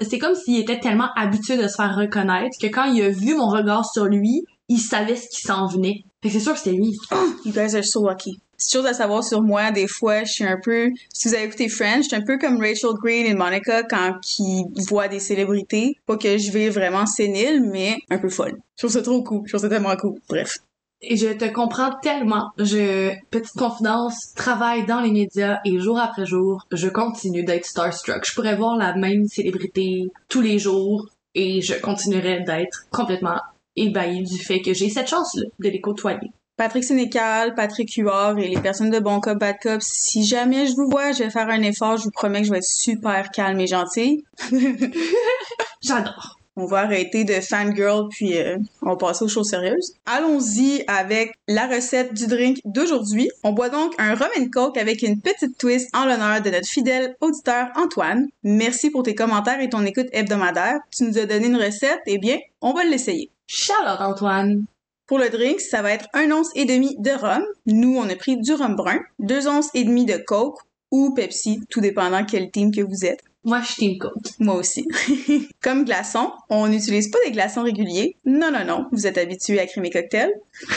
C'est 0.00 0.18
comme 0.18 0.34
s'il 0.34 0.58
était 0.58 0.80
tellement 0.80 1.08
habitué 1.14 1.56
de 1.56 1.68
se 1.68 1.74
faire 1.76 1.94
reconnaître 1.94 2.56
que 2.60 2.66
quand 2.68 2.84
il 2.84 3.02
a 3.02 3.10
vu 3.10 3.34
mon 3.34 3.48
regard 3.48 3.84
sur 3.84 4.06
lui, 4.06 4.44
il 4.68 4.78
savait 4.78 5.16
ce 5.16 5.28
qui 5.28 5.42
s'en 5.42 5.66
venait. 5.66 6.04
Fait 6.22 6.28
que 6.28 6.34
c'est 6.34 6.40
sûr 6.40 6.54
que 6.54 6.58
c'était 6.58 6.76
lui. 6.76 6.90
You 7.44 7.52
guys 7.52 7.76
are 7.76 7.84
so 7.84 8.08
lucky. 8.08 8.40
C'est 8.56 8.78
chose 8.78 8.86
à 8.86 8.94
savoir 8.94 9.22
sur 9.22 9.42
moi, 9.42 9.72
des 9.72 9.86
fois, 9.86 10.24
je 10.24 10.32
suis 10.32 10.44
un 10.44 10.58
peu, 10.62 10.88
si 11.12 11.28
vous 11.28 11.34
avez 11.34 11.44
écouté 11.44 11.68
Friends, 11.68 12.02
je 12.02 12.08
suis 12.08 12.16
un 12.16 12.24
peu 12.24 12.38
comme 12.38 12.56
Rachel 12.58 12.92
Green 13.02 13.26
et 13.26 13.34
Monica 13.34 13.82
quand 13.82 14.14
ils 14.38 14.64
voient 14.88 15.08
des 15.08 15.20
célébrités. 15.20 15.98
Pas 16.06 16.16
que 16.16 16.38
je 16.38 16.50
vais 16.50 16.70
vraiment 16.70 17.04
sénile, 17.04 17.62
mais 17.70 17.98
un 18.10 18.18
peu 18.18 18.30
folle. 18.30 18.56
Je 18.76 18.86
trouve 18.86 18.92
ça 18.92 19.02
trop 19.02 19.22
cool. 19.22 19.42
Je 19.44 19.50
trouve 19.52 19.60
ça 19.60 19.68
tellement 19.68 19.94
cool. 19.96 20.18
Bref. 20.28 20.56
Et 21.06 21.16
je 21.16 21.28
te 21.28 21.44
comprends 21.44 21.92
tellement. 22.02 22.50
Je, 22.58 23.12
petite 23.30 23.56
confidence, 23.56 24.32
travaille 24.34 24.86
dans 24.86 25.00
les 25.00 25.10
médias 25.10 25.60
et 25.64 25.78
jour 25.78 25.98
après 25.98 26.26
jour, 26.26 26.66
je 26.72 26.88
continue 26.88 27.44
d'être 27.44 27.66
starstruck. 27.66 28.24
Je 28.26 28.34
pourrais 28.34 28.56
voir 28.56 28.76
la 28.76 28.94
même 28.94 29.26
célébrité 29.26 30.10
tous 30.28 30.40
les 30.40 30.58
jours 30.58 31.08
et 31.34 31.60
je 31.60 31.74
continuerais 31.74 32.40
d'être 32.40 32.86
complètement 32.90 33.40
ébahie 33.76 34.22
du 34.22 34.38
fait 34.38 34.60
que 34.60 34.72
j'ai 34.72 34.88
cette 34.88 35.08
chance-là 35.08 35.48
de 35.58 35.68
les 35.68 35.80
côtoyer. 35.80 36.30
Patrick 36.56 36.84
Sénécal, 36.84 37.54
Patrick 37.56 37.92
Huard 37.96 38.38
et 38.38 38.46
les 38.46 38.60
personnes 38.60 38.90
de 38.90 39.00
Bon 39.00 39.18
Cop, 39.18 39.38
Bad 39.38 39.56
Cop, 39.60 39.82
si 39.82 40.24
jamais 40.24 40.68
je 40.68 40.76
vous 40.76 40.88
vois, 40.88 41.10
je 41.10 41.24
vais 41.24 41.30
faire 41.30 41.48
un 41.48 41.62
effort, 41.62 41.96
je 41.96 42.04
vous 42.04 42.12
promets 42.12 42.42
que 42.42 42.46
je 42.46 42.52
vais 42.52 42.58
être 42.58 42.64
super 42.64 43.30
calme 43.32 43.58
et 43.58 43.66
gentille. 43.66 44.24
J'adore. 45.82 46.38
On 46.56 46.66
va 46.66 46.80
arrêter 46.80 47.24
de 47.24 47.34
fangirl 47.40 48.08
puis 48.10 48.38
euh, 48.38 48.58
on 48.82 48.90
va 48.90 48.96
passer 48.96 49.24
aux 49.24 49.28
choses 49.28 49.50
sérieuses. 49.50 49.94
Allons-y 50.06 50.84
avec 50.86 51.34
la 51.48 51.66
recette 51.66 52.14
du 52.14 52.26
drink 52.26 52.58
d'aujourd'hui. 52.64 53.28
On 53.42 53.52
boit 53.52 53.70
donc 53.70 53.94
un 53.98 54.14
rum 54.14 54.28
and 54.38 54.48
coke 54.52 54.78
avec 54.78 55.02
une 55.02 55.20
petite 55.20 55.58
twist 55.58 55.88
en 55.94 56.04
l'honneur 56.04 56.40
de 56.42 56.50
notre 56.50 56.68
fidèle 56.68 57.16
auditeur 57.20 57.68
Antoine. 57.74 58.28
Merci 58.44 58.90
pour 58.90 59.02
tes 59.02 59.14
commentaires 59.14 59.60
et 59.60 59.68
ton 59.68 59.84
écoute 59.84 60.06
hebdomadaire. 60.12 60.78
Tu 60.96 61.04
nous 61.04 61.18
as 61.18 61.26
donné 61.26 61.46
une 61.46 61.56
recette, 61.56 62.00
eh 62.06 62.18
bien, 62.18 62.38
on 62.60 62.72
va 62.72 62.84
l'essayer. 62.84 63.30
Charlotte 63.46 64.00
Antoine. 64.00 64.64
Pour 65.06 65.18
le 65.18 65.28
drink, 65.28 65.60
ça 65.60 65.82
va 65.82 65.92
être 65.92 66.06
un 66.14 66.30
once 66.30 66.50
et 66.54 66.64
demi 66.64 66.96
de 66.98 67.10
rhum. 67.10 67.44
Nous, 67.66 67.96
on 67.96 68.08
a 68.08 68.16
pris 68.16 68.38
du 68.38 68.54
rhum 68.54 68.74
brun, 68.74 69.00
deux 69.18 69.48
onces 69.48 69.68
et 69.74 69.84
demi 69.84 70.06
de 70.06 70.16
coke 70.16 70.60
ou 70.90 71.12
Pepsi, 71.12 71.60
tout 71.68 71.80
dépendant 71.80 72.24
quel 72.24 72.50
team 72.50 72.72
que 72.72 72.80
vous 72.80 73.04
êtes. 73.04 73.20
Moi, 73.44 73.60
je 73.60 73.72
suis 73.72 73.98
Coke. 73.98 74.14
Moi 74.38 74.54
aussi. 74.54 74.86
Comme 75.62 75.84
glaçon, 75.84 76.32
on 76.48 76.66
n'utilise 76.66 77.10
pas 77.10 77.18
des 77.26 77.30
glaçons 77.30 77.62
réguliers. 77.62 78.16
Non, 78.24 78.50
non, 78.50 78.64
non. 78.64 78.86
Vous 78.90 79.06
êtes 79.06 79.18
habitués 79.18 79.60
à 79.60 79.66
crémer 79.66 79.90
cocktail. 79.90 80.30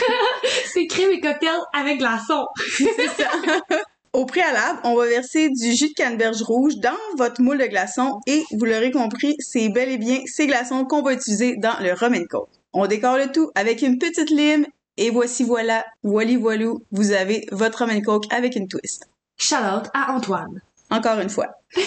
C'est 0.66 0.86
crème 0.86 1.10
et 1.12 1.20
cocktail 1.20 1.58
avec 1.72 1.98
glaçon. 1.98 2.44
C'est 2.76 3.08
ça. 3.16 3.30
Au 4.12 4.26
préalable, 4.26 4.80
on 4.84 4.96
va 4.96 5.06
verser 5.06 5.50
du 5.50 5.72
jus 5.72 5.88
de 5.88 5.94
canneberge 5.94 6.42
rouge 6.42 6.76
dans 6.76 6.96
votre 7.16 7.40
moule 7.42 7.58
de 7.58 7.66
glaçons 7.66 8.20
et, 8.26 8.42
vous 8.52 8.64
l'aurez 8.64 8.90
compris, 8.90 9.36
c'est 9.38 9.68
bel 9.68 9.90
et 9.90 9.98
bien 9.98 10.20
ces 10.26 10.46
glaçons 10.46 10.84
qu'on 10.86 11.02
va 11.02 11.12
utiliser 11.12 11.56
dans 11.56 11.78
le 11.80 11.92
rum 11.92 12.14
and 12.14 12.24
coke. 12.28 12.48
On 12.72 12.86
décore 12.86 13.18
le 13.18 13.30
tout 13.30 13.50
avec 13.54 13.82
une 13.82 13.98
petite 13.98 14.30
lime 14.30 14.66
et 14.96 15.10
voici 15.10 15.44
voilà, 15.44 15.84
voili 16.02 16.36
voilou, 16.36 16.82
vous 16.90 17.12
avez 17.12 17.46
votre 17.52 17.84
rum 17.84 17.90
and 17.90 18.00
coke 18.00 18.24
avec 18.32 18.56
une 18.56 18.66
twist. 18.66 19.08
Shout 19.36 19.56
out 19.56 19.88
à 19.94 20.12
Antoine. 20.12 20.62
Encore 20.90 21.20
une 21.20 21.28
fois. 21.28 21.48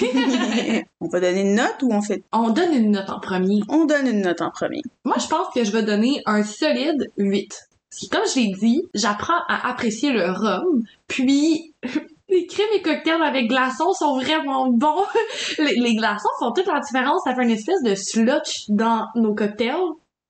on 1.01 1.07
va 1.07 1.19
donner 1.19 1.41
une 1.41 1.55
note 1.55 1.81
ou 1.81 1.91
on 1.91 2.01
fait... 2.01 2.23
On 2.31 2.49
donne 2.49 2.73
une 2.73 2.91
note 2.91 3.09
en 3.09 3.19
premier. 3.19 3.61
On 3.67 3.85
donne 3.85 4.07
une 4.07 4.21
note 4.21 4.41
en 4.41 4.51
premier. 4.51 4.81
Moi, 5.05 5.15
je 5.19 5.27
pense 5.27 5.47
que 5.53 5.63
je 5.63 5.71
vais 5.71 5.83
donner 5.83 6.21
un 6.25 6.43
solide 6.43 7.11
8. 7.17 7.49
Parce 7.89 8.07
que 8.07 8.15
comme 8.15 8.27
je 8.27 8.39
l'ai 8.39 8.53
dit, 8.57 8.83
j'apprends 8.93 9.41
à 9.49 9.69
apprécier 9.69 10.13
le 10.13 10.31
rhum, 10.31 10.83
puis 11.07 11.73
les 12.29 12.45
crèmes 12.45 12.67
et 12.73 12.81
cocktails 12.81 13.21
avec 13.21 13.49
glaçons 13.49 13.91
sont 13.91 14.17
vraiment 14.17 14.69
bons. 14.69 15.03
les, 15.59 15.75
les 15.75 15.95
glaçons 15.95 16.29
font 16.39 16.51
toute 16.53 16.67
la 16.67 16.79
différence, 16.79 17.23
ça 17.25 17.35
fait 17.35 17.43
une 17.43 17.51
espèce 17.51 17.83
de 17.83 17.95
slotch 17.95 18.69
dans 18.69 19.07
nos 19.15 19.35
cocktails. 19.35 19.75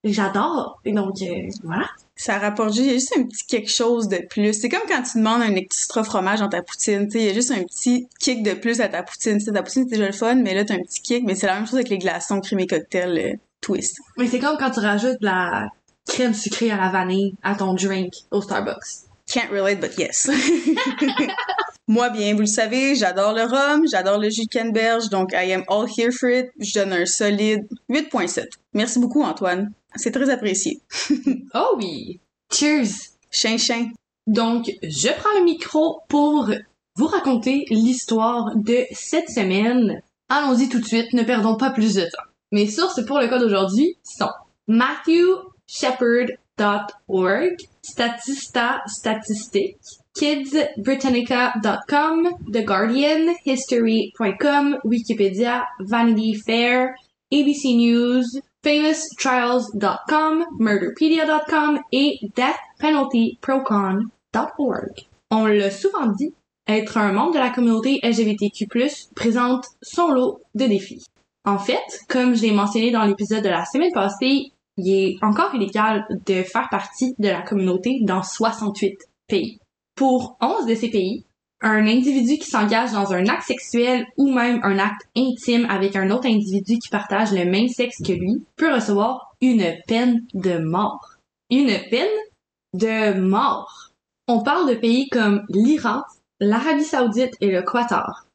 J'adore. 0.03 0.79
Et 0.83 0.93
donc, 0.93 1.21
euh, 1.21 1.49
voilà. 1.63 1.87
Ça 2.15 2.37
rapporte 2.37 2.73
juste, 2.73 2.85
il 2.85 2.87
y 2.87 2.89
a 2.91 2.93
juste 2.93 3.17
un 3.17 3.23
petit 3.23 3.45
quelque 3.47 3.69
chose 3.69 4.07
de 4.07 4.17
plus. 4.29 4.53
C'est 4.53 4.69
comme 4.69 4.81
quand 4.87 5.01
tu 5.03 5.17
demandes 5.17 5.41
un 5.41 5.55
extra 5.55 6.03
fromage 6.03 6.39
dans 6.39 6.49
ta 6.49 6.61
poutine, 6.61 7.05
tu 7.05 7.13
sais, 7.13 7.19
il 7.19 7.25
y 7.25 7.29
a 7.29 7.33
juste 7.33 7.51
un 7.51 7.63
petit 7.63 8.07
kick 8.19 8.43
de 8.43 8.53
plus 8.53 8.79
à 8.81 8.89
ta 8.89 9.01
poutine. 9.01 9.43
Ta 9.43 9.63
poutine 9.63 9.85
c'est 9.89 9.95
déjà 9.95 10.07
le 10.07 10.11
fun, 10.11 10.35
mais 10.35 10.53
là 10.53 10.63
t'as 10.63 10.75
un 10.75 10.81
petit 10.81 11.01
kick, 11.01 11.23
mais 11.25 11.33
c'est 11.33 11.47
la 11.47 11.55
même 11.55 11.65
chose 11.65 11.75
avec 11.75 11.89
les 11.89 11.97
glaçons, 11.97 12.39
crème 12.39 12.59
et 12.59 12.67
cocktail, 12.67 13.17
euh, 13.17 13.37
twist. 13.59 13.97
Mais 14.17 14.27
c'est 14.27 14.39
comme 14.39 14.57
quand 14.57 14.69
tu 14.69 14.81
rajoutes 14.81 15.19
de 15.19 15.25
la 15.25 15.69
crème 16.07 16.35
sucrée 16.35 16.69
à 16.69 16.77
la 16.77 16.89
vanille 16.89 17.35
à 17.41 17.55
ton 17.55 17.73
drink 17.73 18.13
au 18.29 18.41
Starbucks. 18.41 19.07
Can't 19.27 19.49
relate, 19.51 19.79
but 19.79 19.97
yes. 19.97 20.29
Moi, 21.87 22.09
bien, 22.09 22.33
vous 22.33 22.41
le 22.41 22.45
savez, 22.45 22.95
j'adore 22.95 23.33
le 23.33 23.43
rhum, 23.43 23.85
j'adore 23.91 24.19
le 24.19 24.29
jus 24.29 24.45
de 24.45 24.49
canneberge, 24.49 25.09
donc 25.09 25.31
I 25.33 25.51
am 25.53 25.63
all 25.67 25.87
here 25.87 26.11
for 26.11 26.29
it. 26.29 26.49
Je 26.59 26.73
donne 26.73 26.93
un 26.93 27.05
solide 27.05 27.67
8.7. 27.89 28.45
Merci 28.73 28.99
beaucoup, 28.99 29.23
Antoine. 29.23 29.71
C'est 29.95 30.11
très 30.11 30.29
apprécié. 30.29 30.81
Oh 31.53 31.75
oui! 31.77 32.19
Cheers! 32.51 32.87
Chin 33.29 33.57
chin. 33.57 33.91
Donc, 34.27 34.69
je 34.83 35.09
prends 35.17 35.37
le 35.37 35.43
micro 35.43 36.01
pour 36.07 36.49
vous 36.95 37.07
raconter 37.07 37.65
l'histoire 37.69 38.55
de 38.55 38.85
cette 38.91 39.29
semaine. 39.29 40.01
Allons-y 40.29 40.69
tout 40.69 40.79
de 40.79 40.85
suite, 40.85 41.11
ne 41.13 41.23
perdons 41.23 41.57
pas 41.57 41.71
plus 41.71 41.95
de 41.95 42.03
temps. 42.03 42.23
Mes 42.51 42.67
sources 42.67 43.03
pour 43.05 43.19
le 43.19 43.27
cas 43.27 43.39
d'aujourd'hui 43.39 43.97
sont 44.03 44.29
matthewshepard.org, 44.67 47.55
Statista 47.81 48.83
Statistique, 48.85 49.77
kidsbritannica.com, 50.13 52.29
The 52.51 52.63
Guardian, 52.63 53.33
History.com, 53.45 54.77
Wikipedia, 54.83 55.65
Vanity 55.79 56.35
Fair, 56.45 56.93
ABC 57.31 57.73
News, 57.75 58.25
FamousTrials.com, 58.63 60.45
Murderpedia.com 60.59 61.79
et 61.91 62.19
DeathPenaltyProcon.org. 62.35 65.07
On 65.31 65.45
l'a 65.45 65.71
souvent 65.71 66.07
dit, 66.07 66.33
être 66.67 66.97
un 66.97 67.13
membre 67.13 67.33
de 67.33 67.39
la 67.39 67.49
communauté 67.49 67.99
LGBTQ+, 68.03 68.67
présente 69.15 69.65
son 69.81 70.09
lot 70.09 70.41
de 70.55 70.65
défis. 70.65 71.05
En 71.45 71.57
fait, 71.57 72.01
comme 72.07 72.35
je 72.35 72.43
l'ai 72.43 72.51
mentionné 72.51 72.91
dans 72.91 73.03
l'épisode 73.03 73.43
de 73.43 73.49
la 73.49 73.65
semaine 73.65 73.91
passée, 73.93 74.51
il 74.77 74.93
est 74.93 75.17
encore 75.23 75.55
illégal 75.55 76.05
de 76.25 76.43
faire 76.43 76.69
partie 76.69 77.15
de 77.17 77.29
la 77.29 77.41
communauté 77.41 77.99
dans 78.03 78.21
68 78.21 78.99
pays. 79.27 79.57
Pour 79.95 80.37
11 80.41 80.67
de 80.67 80.75
ces 80.75 80.89
pays, 80.89 81.25
un 81.61 81.85
individu 81.85 82.37
qui 82.37 82.49
s'engage 82.49 82.91
dans 82.91 83.13
un 83.13 83.25
acte 83.27 83.43
sexuel 83.43 84.05
ou 84.17 84.31
même 84.31 84.59
un 84.63 84.79
acte 84.79 85.07
intime 85.15 85.67
avec 85.69 85.95
un 85.95 86.09
autre 86.09 86.27
individu 86.27 86.79
qui 86.79 86.89
partage 86.89 87.31
le 87.31 87.45
même 87.45 87.67
sexe 87.67 87.97
que 88.05 88.13
lui 88.13 88.43
peut 88.55 88.73
recevoir 88.73 89.35
une 89.41 89.75
peine 89.87 90.25
de 90.33 90.57
mort. 90.57 91.17
Une 91.49 91.77
peine 91.89 92.07
de 92.73 93.19
mort. 93.19 93.91
On 94.27 94.41
parle 94.41 94.69
de 94.69 94.75
pays 94.75 95.07
comme 95.09 95.43
l'Iran, 95.49 96.01
l'Arabie 96.39 96.83
Saoudite 96.83 97.35
et 97.41 97.51
le 97.51 97.61
Qatar. 97.61 98.25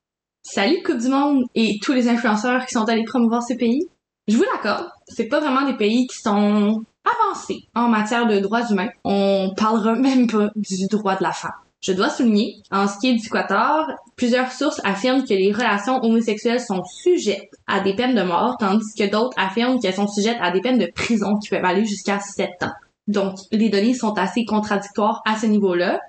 Salut 0.42 0.82
Coupe 0.84 0.98
du 0.98 1.08
Monde 1.08 1.44
et 1.56 1.78
tous 1.82 1.92
les 1.92 2.08
influenceurs 2.08 2.66
qui 2.66 2.74
sont 2.74 2.88
allés 2.88 3.04
promouvoir 3.04 3.42
ces 3.42 3.56
pays? 3.56 3.88
Je 4.28 4.36
vous 4.36 4.44
l'accorde, 4.44 4.88
c'est 5.08 5.26
pas 5.26 5.40
vraiment 5.40 5.66
des 5.66 5.76
pays 5.76 6.06
qui 6.06 6.18
sont 6.18 6.84
avancés 7.04 7.66
en 7.74 7.88
matière 7.88 8.26
de 8.26 8.38
droits 8.38 8.68
humains. 8.70 8.90
On 9.04 9.52
parlera 9.56 9.94
même 9.94 10.28
pas 10.28 10.50
du 10.54 10.86
droit 10.88 11.16
de 11.16 11.22
la 11.22 11.32
femme. 11.32 11.52
Je 11.80 11.92
dois 11.92 12.08
souligner, 12.08 12.56
en 12.70 12.88
ce 12.88 12.98
qui 12.98 13.10
est 13.10 13.14
du 13.14 13.28
Qatar, 13.28 13.86
plusieurs 14.16 14.50
sources 14.50 14.80
affirment 14.82 15.24
que 15.24 15.34
les 15.34 15.52
relations 15.52 16.02
homosexuelles 16.02 16.60
sont 16.60 16.82
sujettes 16.84 17.50
à 17.66 17.80
des 17.80 17.94
peines 17.94 18.14
de 18.14 18.22
mort, 18.22 18.56
tandis 18.58 18.94
que 18.98 19.08
d'autres 19.08 19.36
affirment 19.36 19.78
qu'elles 19.78 19.94
sont 19.94 20.08
sujettes 20.08 20.38
à 20.40 20.50
des 20.50 20.60
peines 20.60 20.78
de 20.78 20.90
prison 20.94 21.36
qui 21.36 21.48
peuvent 21.48 21.64
aller 21.64 21.84
jusqu'à 21.84 22.18
7 22.18 22.50
ans. 22.62 22.72
Donc, 23.06 23.36
les 23.52 23.68
données 23.68 23.94
sont 23.94 24.14
assez 24.14 24.44
contradictoires 24.44 25.22
à 25.26 25.36
ce 25.38 25.46
niveau-là, 25.46 26.00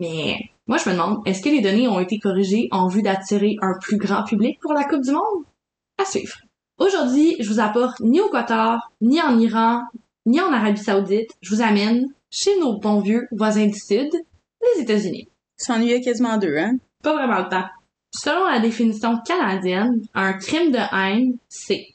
mais 0.00 0.36
moi 0.66 0.78
je 0.78 0.88
me 0.88 0.94
demande, 0.94 1.18
est-ce 1.26 1.42
que 1.42 1.48
les 1.48 1.60
données 1.60 1.88
ont 1.88 2.00
été 2.00 2.18
corrigées 2.18 2.68
en 2.70 2.88
vue 2.88 3.02
d'attirer 3.02 3.56
un 3.60 3.74
plus 3.80 3.98
grand 3.98 4.24
public 4.24 4.58
pour 4.60 4.72
la 4.72 4.84
Coupe 4.84 5.02
du 5.02 5.10
Monde? 5.10 5.44
À 5.98 6.04
suivre. 6.04 6.36
Aujourd'hui, 6.78 7.36
je 7.40 7.48
vous 7.48 7.60
apporte 7.60 8.00
ni 8.00 8.20
au 8.20 8.28
Qatar, 8.28 8.90
ni 9.00 9.20
en 9.20 9.38
Iran, 9.38 9.82
ni 10.24 10.40
en 10.40 10.52
Arabie 10.52 10.82
Saoudite. 10.82 11.30
Je 11.40 11.54
vous 11.54 11.62
amène 11.62 12.06
chez 12.30 12.58
nos 12.60 12.78
bons 12.78 13.00
vieux 13.00 13.28
voisins 13.32 13.66
du 13.66 13.78
Sud, 13.78 14.10
les 14.74 14.82
États-Unis. 14.82 15.28
S'ennuyait 15.56 16.00
quasiment 16.00 16.38
deux, 16.38 16.56
hein? 16.56 16.76
Pas 17.02 17.14
vraiment 17.14 17.42
le 17.42 17.48
temps. 17.48 17.66
Selon 18.10 18.46
la 18.46 18.60
définition 18.60 19.18
canadienne, 19.26 20.00
un 20.14 20.32
crime 20.34 20.72
de 20.72 20.78
haine, 20.94 21.36
c'est 21.48 21.86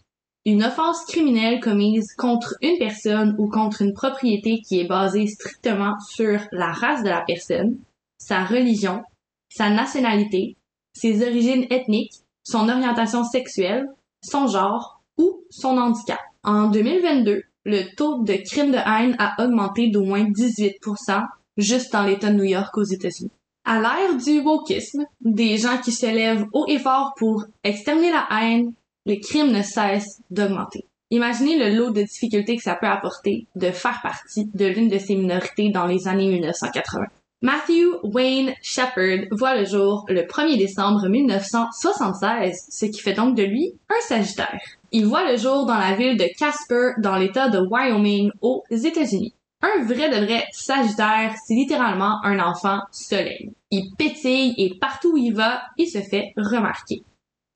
une 0.45 0.63
offense 0.63 1.05
criminelle 1.05 1.59
commise 1.59 2.13
contre 2.17 2.55
une 2.61 2.77
personne 2.77 3.35
ou 3.37 3.47
contre 3.47 3.81
une 3.81 3.93
propriété 3.93 4.61
qui 4.61 4.79
est 4.79 4.87
basée 4.87 5.27
strictement 5.27 5.99
sur 5.99 6.39
la 6.51 6.71
race 6.71 7.03
de 7.03 7.09
la 7.09 7.23
personne, 7.25 7.77
sa 8.17 8.43
religion, 8.43 9.03
sa 9.49 9.69
nationalité, 9.69 10.57
ses 10.93 11.23
origines 11.23 11.67
ethniques, 11.69 12.21
son 12.43 12.69
orientation 12.69 13.23
sexuelle, 13.23 13.87
son 14.23 14.47
genre 14.47 15.01
ou 15.17 15.43
son 15.49 15.77
handicap. 15.77 16.19
En 16.43 16.69
2022, 16.69 17.43
le 17.65 17.95
taux 17.95 18.23
de 18.23 18.33
crime 18.33 18.71
de 18.71 18.77
haine 18.77 19.15
a 19.19 19.43
augmenté 19.43 19.89
d'au 19.89 20.03
moins 20.03 20.23
18% 20.23 21.23
juste 21.61 21.93
dans 21.93 22.03
l'État 22.03 22.29
de 22.31 22.37
New 22.37 22.43
York 22.43 22.75
aux 22.77 22.83
États-Unis. 22.83 23.31
À 23.63 23.79
l'ère 23.79 24.17
du 24.17 24.39
wokisme, 24.39 25.05
des 25.21 25.57
gens 25.57 25.77
qui 25.77 25.91
se 25.91 26.07
lèvent 26.07 26.45
haut 26.53 26.65
et 26.67 26.79
fort 26.79 27.13
pour 27.17 27.45
exterminer 27.63 28.11
la 28.11 28.27
haine, 28.31 28.73
les 29.05 29.19
crimes 29.19 29.51
ne 29.51 29.61
cessent 29.61 30.21
d'augmenter. 30.29 30.85
Imaginez 31.11 31.57
le 31.57 31.75
lot 31.77 31.91
de 31.91 32.01
difficultés 32.03 32.55
que 32.55 32.63
ça 32.63 32.75
peut 32.75 32.87
apporter 32.87 33.45
de 33.55 33.71
faire 33.71 33.99
partie 34.01 34.49
de 34.53 34.65
l'une 34.65 34.87
de 34.87 34.97
ces 34.97 35.15
minorités 35.15 35.69
dans 35.69 35.85
les 35.85 36.07
années 36.07 36.29
1980. 36.29 37.05
Matthew 37.43 37.97
Wayne 38.03 38.53
Shepard 38.61 39.25
voit 39.31 39.55
le 39.55 39.65
jour 39.65 40.05
le 40.07 40.21
1er 40.21 40.57
décembre 40.57 41.09
1976, 41.09 42.67
ce 42.69 42.85
qui 42.85 43.01
fait 43.01 43.13
donc 43.13 43.35
de 43.35 43.43
lui 43.43 43.73
un 43.89 44.01
Sagittaire. 44.07 44.61
Il 44.91 45.07
voit 45.07 45.29
le 45.29 45.37
jour 45.37 45.65
dans 45.65 45.77
la 45.77 45.95
ville 45.95 46.17
de 46.17 46.27
Casper, 46.37 46.91
dans 46.99 47.17
l'État 47.17 47.49
de 47.49 47.59
Wyoming, 47.59 48.31
aux 48.41 48.63
États-Unis. 48.69 49.33
Un 49.63 49.83
vrai 49.83 50.09
de 50.09 50.25
vrai 50.25 50.45
Sagittaire, 50.51 51.35
c'est 51.45 51.53
littéralement 51.53 52.23
un 52.23 52.39
enfant 52.39 52.79
soleil. 52.91 53.51
Il 53.69 53.93
pétille 53.95 54.55
et 54.57 54.77
partout 54.79 55.13
où 55.13 55.17
il 55.17 55.33
va, 55.33 55.61
il 55.77 55.87
se 55.87 56.01
fait 56.01 56.33
remarquer. 56.35 57.03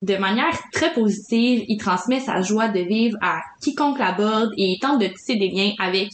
De 0.04 0.18
manière 0.18 0.56
très 0.72 0.94
positive, 0.94 1.66
il 1.68 1.78
transmet 1.78 2.20
sa 2.20 2.42
joie 2.42 2.68
de 2.68 2.80
vivre 2.80 3.18
à 3.22 3.40
quiconque 3.60 3.98
l'aborde 3.98 4.52
et 4.56 4.74
il 4.74 4.80
tente 4.80 5.02
de 5.02 5.08
tisser 5.08 5.36
des 5.38 5.50
liens 5.50 5.74
avec 5.80 6.12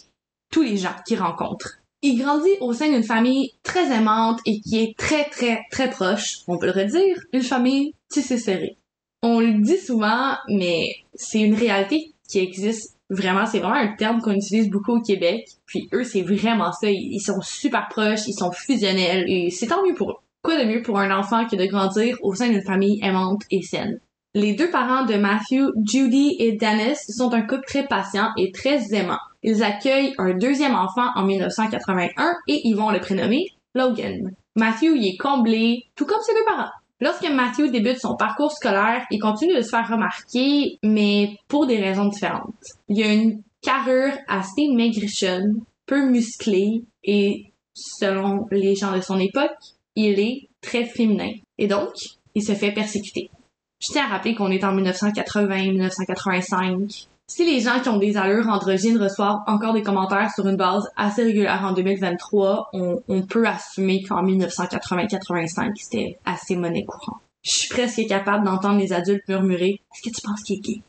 tous 0.49 0.61
les 0.61 0.77
gens 0.77 0.95
qu'il 1.05 1.19
rencontre. 1.19 1.79
Il 2.01 2.17
grandit 2.17 2.57
au 2.61 2.73
sein 2.73 2.89
d'une 2.89 3.03
famille 3.03 3.51
très 3.61 3.91
aimante 3.93 4.39
et 4.45 4.61
qui 4.61 4.81
est 4.81 4.97
très 4.97 5.25
très 5.25 5.59
très 5.71 5.89
proche, 5.89 6.37
on 6.47 6.57
peut 6.57 6.67
le 6.67 6.71
redire, 6.71 7.17
une 7.33 7.43
famille 7.43 7.93
tissée 8.09 8.37
serrée. 8.37 8.77
On 9.21 9.39
le 9.39 9.61
dit 9.61 9.77
souvent, 9.77 10.35
mais 10.47 10.95
c'est 11.13 11.41
une 11.41 11.53
réalité 11.53 12.13
qui 12.27 12.39
existe 12.39 12.97
vraiment. 13.11 13.45
C'est 13.45 13.59
vraiment 13.59 13.75
un 13.75 13.95
terme 13.95 14.21
qu'on 14.21 14.31
utilise 14.31 14.69
beaucoup 14.69 14.97
au 14.97 15.01
Québec. 15.01 15.45
Puis 15.67 15.87
eux, 15.93 16.03
c'est 16.03 16.23
vraiment 16.23 16.71
ça. 16.71 16.89
Ils 16.89 17.19
sont 17.19 17.41
super 17.41 17.87
proches, 17.89 18.27
ils 18.27 18.33
sont 18.33 18.51
fusionnels 18.51 19.25
et 19.27 19.51
c'est 19.51 19.67
tant 19.67 19.85
mieux 19.85 19.93
pour 19.93 20.11
eux. 20.11 20.15
Quoi 20.41 20.59
de 20.59 20.67
mieux 20.67 20.81
pour 20.81 20.97
un 20.97 21.15
enfant 21.15 21.45
que 21.45 21.55
de 21.55 21.65
grandir 21.65 22.17
au 22.23 22.33
sein 22.33 22.49
d'une 22.49 22.63
famille 22.63 22.99
aimante 23.03 23.43
et 23.51 23.61
saine? 23.61 23.99
Les 24.33 24.53
deux 24.53 24.71
parents 24.71 25.05
de 25.05 25.15
Matthew, 25.15 25.71
Judy 25.85 26.37
et 26.39 26.53
Dennis, 26.53 26.97
sont 27.09 27.33
un 27.33 27.41
couple 27.41 27.65
très 27.67 27.85
patient 27.85 28.29
et 28.37 28.51
très 28.51 28.93
aimant. 28.93 29.19
Ils 29.43 29.61
accueillent 29.61 30.15
un 30.17 30.33
deuxième 30.33 30.73
enfant 30.73 31.09
en 31.15 31.25
1981 31.25 32.33
et 32.47 32.61
ils 32.63 32.75
vont 32.75 32.91
le 32.91 32.99
prénommer 32.99 33.47
Logan. 33.75 34.31
Matthew 34.55 34.95
y 34.95 35.09
est 35.09 35.17
comblé, 35.17 35.83
tout 35.95 36.05
comme 36.05 36.21
ses 36.21 36.33
deux 36.33 36.45
parents. 36.45 36.71
Lorsque 37.01 37.27
Matthew 37.27 37.71
débute 37.71 37.99
son 37.99 38.15
parcours 38.15 38.51
scolaire, 38.51 39.07
il 39.09 39.19
continue 39.19 39.55
de 39.55 39.63
se 39.63 39.69
faire 39.69 39.89
remarquer, 39.89 40.77
mais 40.83 41.35
pour 41.47 41.65
des 41.65 41.81
raisons 41.81 42.05
différentes. 42.05 42.53
Il 42.87 43.01
a 43.01 43.11
une 43.11 43.41
carrure 43.61 44.13
assez 44.27 44.67
maigrichonne, 44.71 45.63
peu 45.87 46.07
musclée 46.07 46.83
et, 47.03 47.51
selon 47.73 48.45
les 48.51 48.75
gens 48.75 48.95
de 48.95 49.01
son 49.01 49.19
époque, 49.19 49.57
il 49.95 50.19
est 50.19 50.47
très 50.61 50.85
féminin. 50.85 51.31
Et 51.57 51.65
donc, 51.67 51.89
il 52.35 52.43
se 52.43 52.53
fait 52.53 52.71
persécuter. 52.71 53.31
Je 53.79 53.87
tiens 53.91 54.05
à 54.05 54.09
rappeler 54.09 54.35
qu'on 54.35 54.51
est 54.51 54.63
en 54.63 54.77
1980-1985. 54.77 57.07
Si 57.33 57.45
les 57.45 57.61
gens 57.61 57.79
qui 57.79 57.87
ont 57.87 57.97
des 57.97 58.17
allures 58.17 58.49
androgynes 58.49 59.01
reçoivent 59.01 59.39
encore 59.47 59.73
des 59.73 59.83
commentaires 59.83 60.29
sur 60.35 60.45
une 60.49 60.57
base 60.57 60.85
assez 60.97 61.23
régulière 61.23 61.63
en 61.63 61.71
2023, 61.71 62.71
on, 62.73 63.21
peut 63.21 63.47
assumer 63.47 64.03
qu'en 64.03 64.21
1980-85, 64.21 65.71
c'était 65.77 66.19
assez 66.25 66.57
monnaie 66.57 66.83
courante. 66.83 67.21
Je 67.41 67.51
suis 67.51 67.69
presque 67.69 68.05
capable 68.05 68.43
d'entendre 68.43 68.79
les 68.79 68.91
adultes 68.91 69.25
murmurer 69.29 69.79
«Est-ce 69.93 70.09
que 70.09 70.13
tu 70.13 70.21
penses 70.21 70.43
qu'il 70.43 70.57
est 70.57 70.59
gay?» 70.59 70.81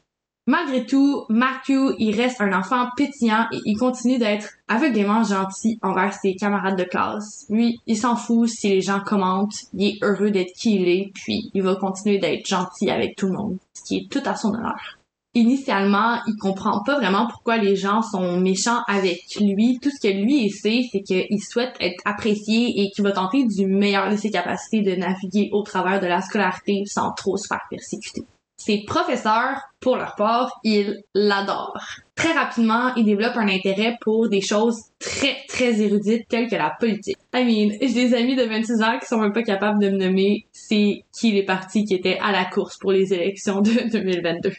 Malgré 0.49 0.85
tout, 0.85 1.27
Matthew, 1.29 1.95
il 2.01 2.21
reste 2.21 2.41
un 2.41 2.53
enfant 2.53 2.89
pétillant 2.97 3.47
et 3.53 3.61
il 3.65 3.79
continue 3.79 4.19
d'être 4.19 4.49
aveuglément 4.67 5.23
gentil 5.23 5.79
envers 5.81 6.13
ses 6.13 6.35
camarades 6.35 6.77
de 6.77 6.83
classe. 6.83 7.47
Lui, 7.51 7.79
il 7.87 7.97
s'en 7.97 8.17
fout 8.17 8.49
si 8.49 8.69
les 8.69 8.81
gens 8.81 8.99
commentent, 8.99 9.55
il 9.75 9.91
est 9.91 9.99
heureux 10.03 10.33
d'être 10.33 10.55
qui 10.57 10.75
il 10.75 10.89
est, 10.89 11.13
puis 11.15 11.53
il 11.55 11.63
va 11.63 11.77
continuer 11.77 12.19
d'être 12.19 12.45
gentil 12.49 12.91
avec 12.91 13.15
tout 13.15 13.29
le 13.29 13.35
monde, 13.35 13.59
ce 13.75 13.85
qui 13.85 13.97
est 13.99 14.11
tout 14.11 14.29
à 14.29 14.35
son 14.35 14.53
honneur. 14.53 14.99
Initialement, 15.35 16.21
il 16.27 16.37
comprend 16.37 16.83
pas 16.85 16.99
vraiment 16.99 17.27
pourquoi 17.27 17.57
les 17.57 17.75
gens 17.75 18.03
sont 18.03 18.39
méchants 18.39 18.83
avec 18.87 19.19
lui. 19.41 19.79
Tout 19.81 19.91
ce 19.91 19.99
que 19.99 20.13
lui 20.13 20.51
sait, 20.51 20.83
c'est 20.93 21.01
qu'il 21.01 21.43
souhaite 21.43 21.75
être 21.81 22.03
apprécié 22.05 22.83
et 22.83 22.91
qu'il 22.91 23.03
va 23.03 23.13
tenter 23.13 23.47
du 23.47 23.67
meilleur 23.67 24.11
de 24.11 24.17
ses 24.17 24.31
capacités 24.31 24.83
de 24.83 24.95
naviguer 24.95 25.49
au 25.53 25.63
travers 25.63 26.01
de 26.01 26.07
la 26.07 26.21
scolarité 26.21 26.83
sans 26.85 27.13
trop 27.13 27.39
se 27.39 27.47
faire 27.47 27.63
persécuter. 27.71 28.27
Ses 28.65 28.85
professeurs, 28.85 29.61
pour 29.81 29.97
leur 29.97 30.15
part, 30.15 30.61
ils 30.63 31.03
l'adorent. 31.15 31.77
Très 32.15 32.33
rapidement, 32.33 32.95
il 32.95 33.05
développe 33.05 33.37
un 33.37 33.49
intérêt 33.49 33.97
pour 34.01 34.29
des 34.29 34.41
choses 34.41 34.83
très, 35.01 35.39
très 35.49 35.81
érudites 35.81 36.29
telles 36.29 36.49
que 36.49 36.55
la 36.55 36.73
politique. 36.79 37.17
I 37.35 37.43
mean, 37.45 37.77
j'ai 37.81 37.93
des 37.93 38.15
amis 38.15 38.37
de 38.37 38.45
26 38.45 38.83
ans 38.83 38.99
qui 39.01 39.07
sont 39.07 39.19
même 39.19 39.33
pas 39.33 39.43
capables 39.43 39.81
de 39.81 39.91
me 39.91 39.97
nommer 39.97 40.47
c'est 40.53 41.03
qui 41.13 41.33
les 41.33 41.43
partis 41.43 41.85
qui 41.85 41.95
étaient 41.95 42.19
à 42.21 42.31
la 42.31 42.45
course 42.45 42.79
pour 42.79 42.93
les 42.93 43.13
élections 43.13 43.63
de 43.63 43.91
2022. 43.91 44.53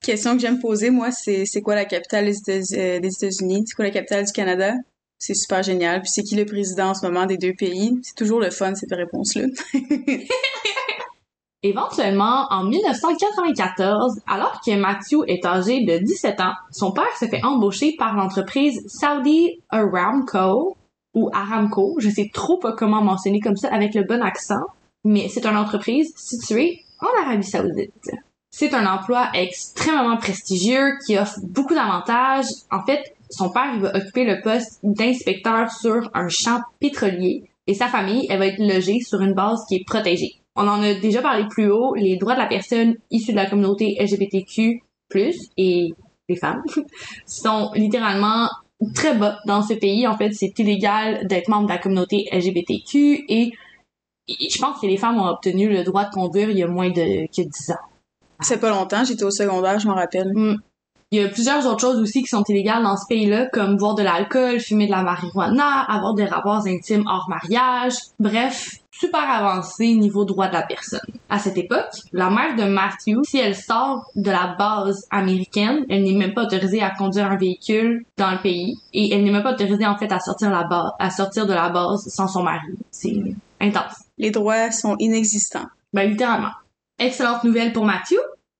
Question 0.00 0.34
que 0.34 0.40
j'aime 0.40 0.58
poser, 0.58 0.88
moi, 0.88 1.10
c'est 1.10 1.44
c'est 1.44 1.60
quoi 1.60 1.74
la 1.74 1.84
capitale 1.84 2.32
des 2.46 2.78
euh, 2.78 3.00
des 3.00 3.08
États-Unis? 3.08 3.64
C'est 3.66 3.74
quoi 3.74 3.84
la 3.84 3.90
capitale 3.90 4.24
du 4.24 4.32
Canada? 4.32 4.72
C'est 5.18 5.34
super 5.34 5.62
génial. 5.62 6.00
Puis 6.00 6.10
c'est 6.10 6.22
qui 6.22 6.36
le 6.36 6.46
président 6.46 6.88
en 6.88 6.94
ce 6.94 7.04
moment 7.04 7.26
des 7.26 7.36
deux 7.36 7.52
pays? 7.52 7.92
C'est 8.02 8.16
toujours 8.16 8.40
le 8.40 8.50
fun, 8.50 8.74
cette 8.74 8.92
réponse-là. 8.92 9.44
Éventuellement, 11.64 12.46
en 12.50 12.64
1994, 12.64 14.20
alors 14.26 14.60
que 14.66 14.74
Matthew 14.76 15.22
est 15.28 15.46
âgé 15.46 15.84
de 15.84 15.98
17 15.98 16.40
ans, 16.40 16.54
son 16.72 16.90
père 16.90 17.16
se 17.20 17.26
fait 17.26 17.44
embaucher 17.44 17.94
par 17.96 18.16
l'entreprise 18.16 18.82
Saudi 18.88 19.60
Aramco 19.70 20.76
ou 21.14 21.30
Aramco, 21.32 21.96
je 21.98 22.08
sais 22.08 22.30
trop 22.32 22.58
pas 22.58 22.72
comment 22.72 23.02
mentionner 23.02 23.38
comme 23.38 23.56
ça 23.56 23.68
avec 23.68 23.94
le 23.94 24.02
bon 24.02 24.20
accent, 24.22 24.64
mais 25.04 25.28
c'est 25.28 25.46
une 25.46 25.56
entreprise 25.56 26.12
située 26.16 26.80
en 27.00 27.22
Arabie 27.22 27.44
Saoudite. 27.44 28.10
C'est 28.50 28.74
un 28.74 28.86
emploi 28.86 29.28
extrêmement 29.34 30.16
prestigieux 30.16 30.98
qui 31.06 31.16
offre 31.16 31.38
beaucoup 31.44 31.74
d'avantages. 31.74 32.46
En 32.70 32.84
fait, 32.84 33.14
son 33.30 33.50
père 33.50 33.78
va 33.78 33.96
occuper 33.96 34.24
le 34.24 34.42
poste 34.42 34.80
d'inspecteur 34.82 35.70
sur 35.70 36.10
un 36.12 36.28
champ 36.28 36.60
pétrolier 36.80 37.44
et 37.66 37.74
sa 37.74 37.86
famille 37.86 38.26
elle 38.28 38.40
va 38.40 38.48
être 38.48 38.58
logée 38.58 38.98
sur 39.00 39.20
une 39.20 39.34
base 39.34 39.64
qui 39.68 39.76
est 39.76 39.84
protégée. 39.86 40.41
On 40.54 40.68
en 40.68 40.82
a 40.82 40.94
déjà 40.94 41.22
parlé 41.22 41.46
plus 41.48 41.70
haut, 41.70 41.94
les 41.94 42.16
droits 42.16 42.34
de 42.34 42.40
la 42.40 42.46
personne 42.46 42.96
issue 43.10 43.32
de 43.32 43.36
la 43.36 43.48
communauté 43.48 43.96
LGBTQ+, 43.98 44.82
et 45.56 45.94
les 46.28 46.36
femmes, 46.36 46.62
sont 47.26 47.70
littéralement 47.74 48.48
très 48.94 49.16
bas 49.16 49.38
dans 49.46 49.62
ce 49.62 49.74
pays. 49.74 50.06
En 50.06 50.16
fait, 50.16 50.32
c'est 50.32 50.58
illégal 50.58 51.26
d'être 51.26 51.48
membre 51.48 51.68
de 51.68 51.72
la 51.72 51.78
communauté 51.78 52.28
LGBTQ 52.32 53.24
et, 53.28 53.52
et 54.28 54.50
je 54.50 54.58
pense 54.60 54.80
que 54.80 54.86
les 54.86 54.96
femmes 54.96 55.18
ont 55.18 55.28
obtenu 55.28 55.68
le 55.68 55.84
droit 55.84 56.04
de 56.04 56.10
conduire 56.10 56.50
il 56.50 56.58
y 56.58 56.62
a 56.62 56.68
moins 56.68 56.90
de 56.90 57.26
que 57.26 57.42
10 57.42 57.70
ans. 57.70 57.86
C'est 58.40 58.60
pas 58.60 58.70
longtemps, 58.70 59.04
j'étais 59.04 59.24
au 59.24 59.30
secondaire, 59.30 59.78
je 59.78 59.86
m'en 59.86 59.94
rappelle. 59.94 60.32
Il 61.12 61.20
y 61.20 61.24
a 61.24 61.28
plusieurs 61.28 61.66
autres 61.66 61.80
choses 61.82 62.00
aussi 62.00 62.22
qui 62.22 62.28
sont 62.28 62.42
illégales 62.48 62.82
dans 62.82 62.96
ce 62.96 63.06
pays-là, 63.06 63.44
comme 63.52 63.76
boire 63.76 63.94
de 63.94 64.02
l'alcool, 64.02 64.58
fumer 64.60 64.86
de 64.86 64.92
la 64.92 65.02
marijuana, 65.02 65.82
avoir 65.82 66.14
des 66.14 66.24
rapports 66.24 66.66
intimes 66.66 67.04
hors 67.06 67.28
mariage. 67.28 67.92
Bref, 68.18 68.78
super 68.90 69.30
avancé 69.30 69.94
niveau 69.94 70.24
droit 70.24 70.48
de 70.48 70.54
la 70.54 70.62
personne. 70.62 71.00
À 71.28 71.38
cette 71.38 71.58
époque, 71.58 71.90
la 72.14 72.30
mère 72.30 72.56
de 72.56 72.64
Matthew, 72.64 73.24
si 73.24 73.36
elle 73.36 73.54
sort 73.54 74.06
de 74.16 74.30
la 74.30 74.56
base 74.58 75.06
américaine, 75.10 75.84
elle 75.90 76.04
n'est 76.04 76.14
même 76.14 76.32
pas 76.32 76.44
autorisée 76.44 76.80
à 76.80 76.88
conduire 76.88 77.30
un 77.30 77.36
véhicule 77.36 78.06
dans 78.16 78.30
le 78.30 78.40
pays 78.40 78.78
et 78.94 79.12
elle 79.12 79.22
n'est 79.22 79.30
même 79.30 79.42
pas 79.42 79.52
autorisée 79.52 79.86
en 79.86 79.98
fait 79.98 80.10
à 80.10 80.18
sortir 80.18 80.48
la 80.48 80.64
base, 80.64 80.92
à 80.98 81.10
sortir 81.10 81.46
de 81.46 81.52
la 81.52 81.68
base 81.68 82.08
sans 82.08 82.26
son 82.26 82.42
mari. 82.42 82.72
C'est 82.90 83.20
intense. 83.60 83.96
Les 84.16 84.30
droits 84.30 84.70
sont 84.70 84.96
inexistants. 84.98 85.66
Ben, 85.92 86.08
littéralement. 86.08 86.52
Excellente 86.98 87.44
nouvelle 87.44 87.74
pour 87.74 87.84
Matthew. 87.84 88.16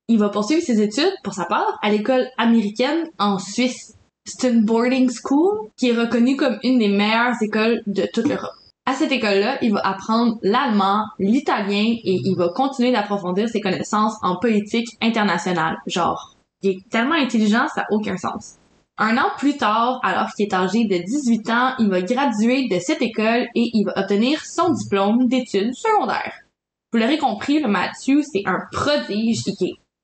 Il 0.08 0.18
va 0.18 0.28
poursuivre 0.28 0.62
ses 0.62 0.80
études, 0.82 1.12
pour 1.22 1.34
sa 1.34 1.44
part, 1.44 1.78
à 1.82 1.90
l'école 1.90 2.26
américaine 2.36 3.08
en 3.18 3.38
Suisse. 3.38 3.94
C'est 4.24 4.52
boarding 4.64 5.10
school 5.10 5.70
qui 5.76 5.90
est 5.90 5.98
reconnue 5.98 6.36
comme 6.36 6.58
une 6.62 6.78
des 6.78 6.88
meilleures 6.88 7.40
écoles 7.40 7.82
de 7.86 8.06
toute 8.12 8.28
l'Europe. 8.28 8.52
À 8.84 8.94
cette 8.94 9.12
école-là, 9.12 9.58
il 9.62 9.72
va 9.72 9.80
apprendre 9.84 10.38
l'allemand, 10.42 11.04
l'italien 11.18 11.94
et 12.04 12.20
il 12.24 12.34
va 12.36 12.48
continuer 12.48 12.90
d'approfondir 12.90 13.48
ses 13.48 13.60
connaissances 13.60 14.16
en 14.22 14.36
politique 14.36 14.88
internationale. 15.00 15.78
Genre, 15.86 16.36
il 16.62 16.70
est 16.70 16.88
tellement 16.90 17.14
intelligent, 17.14 17.68
ça 17.68 17.82
n'a 17.82 17.86
aucun 17.90 18.16
sens. 18.16 18.56
Un 18.98 19.16
an 19.16 19.30
plus 19.38 19.56
tard, 19.56 20.00
alors 20.02 20.30
qu'il 20.34 20.46
est 20.46 20.54
âgé 20.54 20.84
de 20.84 20.98
18 20.98 21.50
ans, 21.50 21.74
il 21.78 21.88
va 21.88 22.02
graduer 22.02 22.68
de 22.68 22.78
cette 22.78 23.02
école 23.02 23.46
et 23.54 23.70
il 23.72 23.84
va 23.84 23.96
obtenir 23.96 24.44
son 24.44 24.72
diplôme 24.72 25.26
d'études 25.26 25.74
secondaires. 25.74 26.34
Vous 26.92 26.98
l'aurez 26.98 27.18
compris, 27.18 27.60
le 27.60 27.68
Matthew, 27.68 28.22
c'est 28.22 28.42
un 28.46 28.58
prodige 28.70 29.44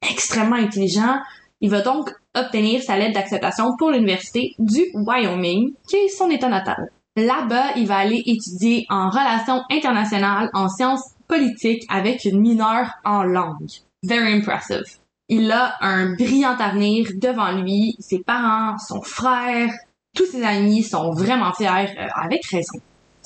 extrêmement 0.03 0.57
intelligent. 0.57 1.19
Il 1.61 1.71
va 1.71 1.81
donc 1.81 2.11
obtenir 2.35 2.83
sa 2.83 2.97
lettre 2.97 3.15
d'acceptation 3.15 3.77
pour 3.79 3.91
l'université 3.91 4.55
du 4.59 4.83
Wyoming, 4.95 5.73
qui 5.89 5.97
est 5.97 6.09
son 6.09 6.31
état 6.31 6.49
natal. 6.49 6.91
Là-bas, 7.17 7.73
il 7.77 7.87
va 7.87 7.97
aller 7.97 8.23
étudier 8.27 8.87
en 8.91 9.11
relations 9.11 9.63
internationales, 9.71 10.51
en 10.55 10.69
sciences 10.69 11.03
politiques 11.27 11.85
avec 11.89 12.25
une 12.25 12.41
mineure 12.41 12.91
en 13.05 13.25
langue. 13.25 13.69
Very 14.05 14.33
impressive. 14.33 14.85
Il 15.29 15.51
a 15.51 15.75
un 15.81 16.15
brillant 16.15 16.57
avenir 16.57 17.09
devant 17.17 17.51
lui. 17.51 17.97
Ses 17.99 18.21
parents, 18.21 18.79
son 18.79 19.03
frère, 19.03 19.71
tous 20.15 20.27
ses 20.27 20.43
amis 20.43 20.83
sont 20.83 21.11
vraiment 21.11 21.53
fiers, 21.53 21.69
euh, 21.69 22.07
avec 22.15 22.47
raison. 22.47 22.79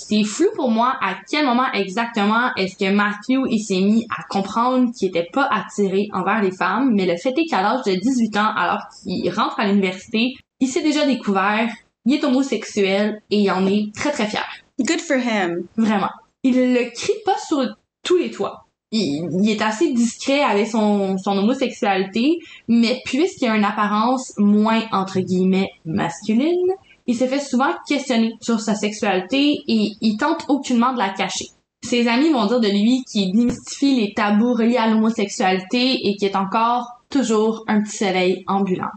C'est 0.08 0.24
flou 0.24 0.48
pour 0.56 0.70
moi 0.70 0.96
à 1.00 1.14
quel 1.30 1.46
moment 1.46 1.70
exactement 1.72 2.52
est-ce 2.56 2.76
que 2.76 2.90
Matthew 2.90 3.46
il 3.48 3.60
s'est 3.60 3.80
mis 3.80 4.04
à 4.10 4.24
comprendre 4.24 4.90
qu'il 4.92 5.08
était 5.08 5.28
pas 5.32 5.48
attiré 5.50 6.08
envers 6.12 6.42
les 6.42 6.50
femmes, 6.50 6.92
mais 6.92 7.06
le 7.06 7.16
fait 7.16 7.34
est 7.36 7.46
qu'à 7.48 7.62
l'âge 7.62 7.84
de 7.86 7.94
18 7.94 8.36
ans, 8.36 8.52
alors 8.56 8.80
qu'il 9.02 9.30
rentre 9.30 9.60
à 9.60 9.66
l'université, 9.66 10.34
il 10.60 10.68
s'est 10.68 10.82
déjà 10.82 11.06
découvert, 11.06 11.68
il 12.04 12.14
est 12.14 12.24
homosexuel 12.24 13.22
et 13.30 13.38
il 13.38 13.50
en 13.50 13.66
est 13.66 13.94
très 13.94 14.10
très 14.10 14.26
fier. 14.26 14.44
Good 14.80 15.00
for 15.00 15.18
him. 15.18 15.64
Vraiment. 15.76 16.10
Il 16.42 16.56
le 16.56 16.90
crie 16.90 17.12
pas 17.24 17.38
sur 17.38 17.64
tous 18.02 18.16
les 18.16 18.30
toits. 18.30 18.66
Il, 18.90 19.28
il 19.40 19.50
est 19.50 19.62
assez 19.62 19.92
discret 19.92 20.42
avec 20.42 20.66
son, 20.66 21.16
son 21.16 21.38
homosexualité, 21.38 22.38
mais 22.68 23.00
puisqu'il 23.04 23.48
a 23.48 23.56
une 23.56 23.64
apparence 23.64 24.34
moins, 24.36 24.82
entre 24.92 25.20
guillemets, 25.20 25.70
masculine, 25.86 26.72
il 27.06 27.16
s'est 27.16 27.28
fait 27.28 27.40
souvent 27.40 27.72
questionner 27.86 28.34
sur 28.40 28.60
sa 28.60 28.74
sexualité 28.74 29.56
et 29.66 29.92
il 30.00 30.16
tente 30.16 30.44
aucunement 30.48 30.92
de 30.92 30.98
la 30.98 31.10
cacher. 31.10 31.46
Ses 31.84 32.06
amis 32.06 32.30
vont 32.30 32.46
dire 32.46 32.60
de 32.60 32.68
lui 32.68 33.02
qu'il 33.04 33.32
démystifie 33.32 34.00
les 34.00 34.14
tabous 34.14 34.54
reliés 34.54 34.76
à 34.76 34.88
l'homosexualité 34.88 35.98
et 36.04 36.16
qu'il 36.16 36.28
est 36.28 36.36
encore 36.36 36.86
toujours 37.10 37.64
un 37.66 37.82
petit 37.82 37.96
soleil 37.96 38.44
ambulant. 38.46 38.90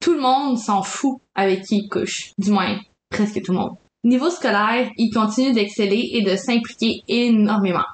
Tout 0.00 0.14
le 0.14 0.20
monde 0.20 0.58
s'en 0.58 0.82
fout 0.82 1.20
avec 1.34 1.62
qui 1.62 1.78
il 1.78 1.88
couche. 1.88 2.32
Du 2.38 2.50
moins, 2.50 2.78
presque 3.10 3.42
tout 3.42 3.52
le 3.52 3.58
monde. 3.58 3.76
Niveau 4.04 4.30
scolaire, 4.30 4.90
il 4.96 5.10
continue 5.10 5.52
d'exceller 5.52 6.10
et 6.12 6.22
de 6.22 6.36
s'impliquer 6.36 7.02
énormément. 7.08 7.84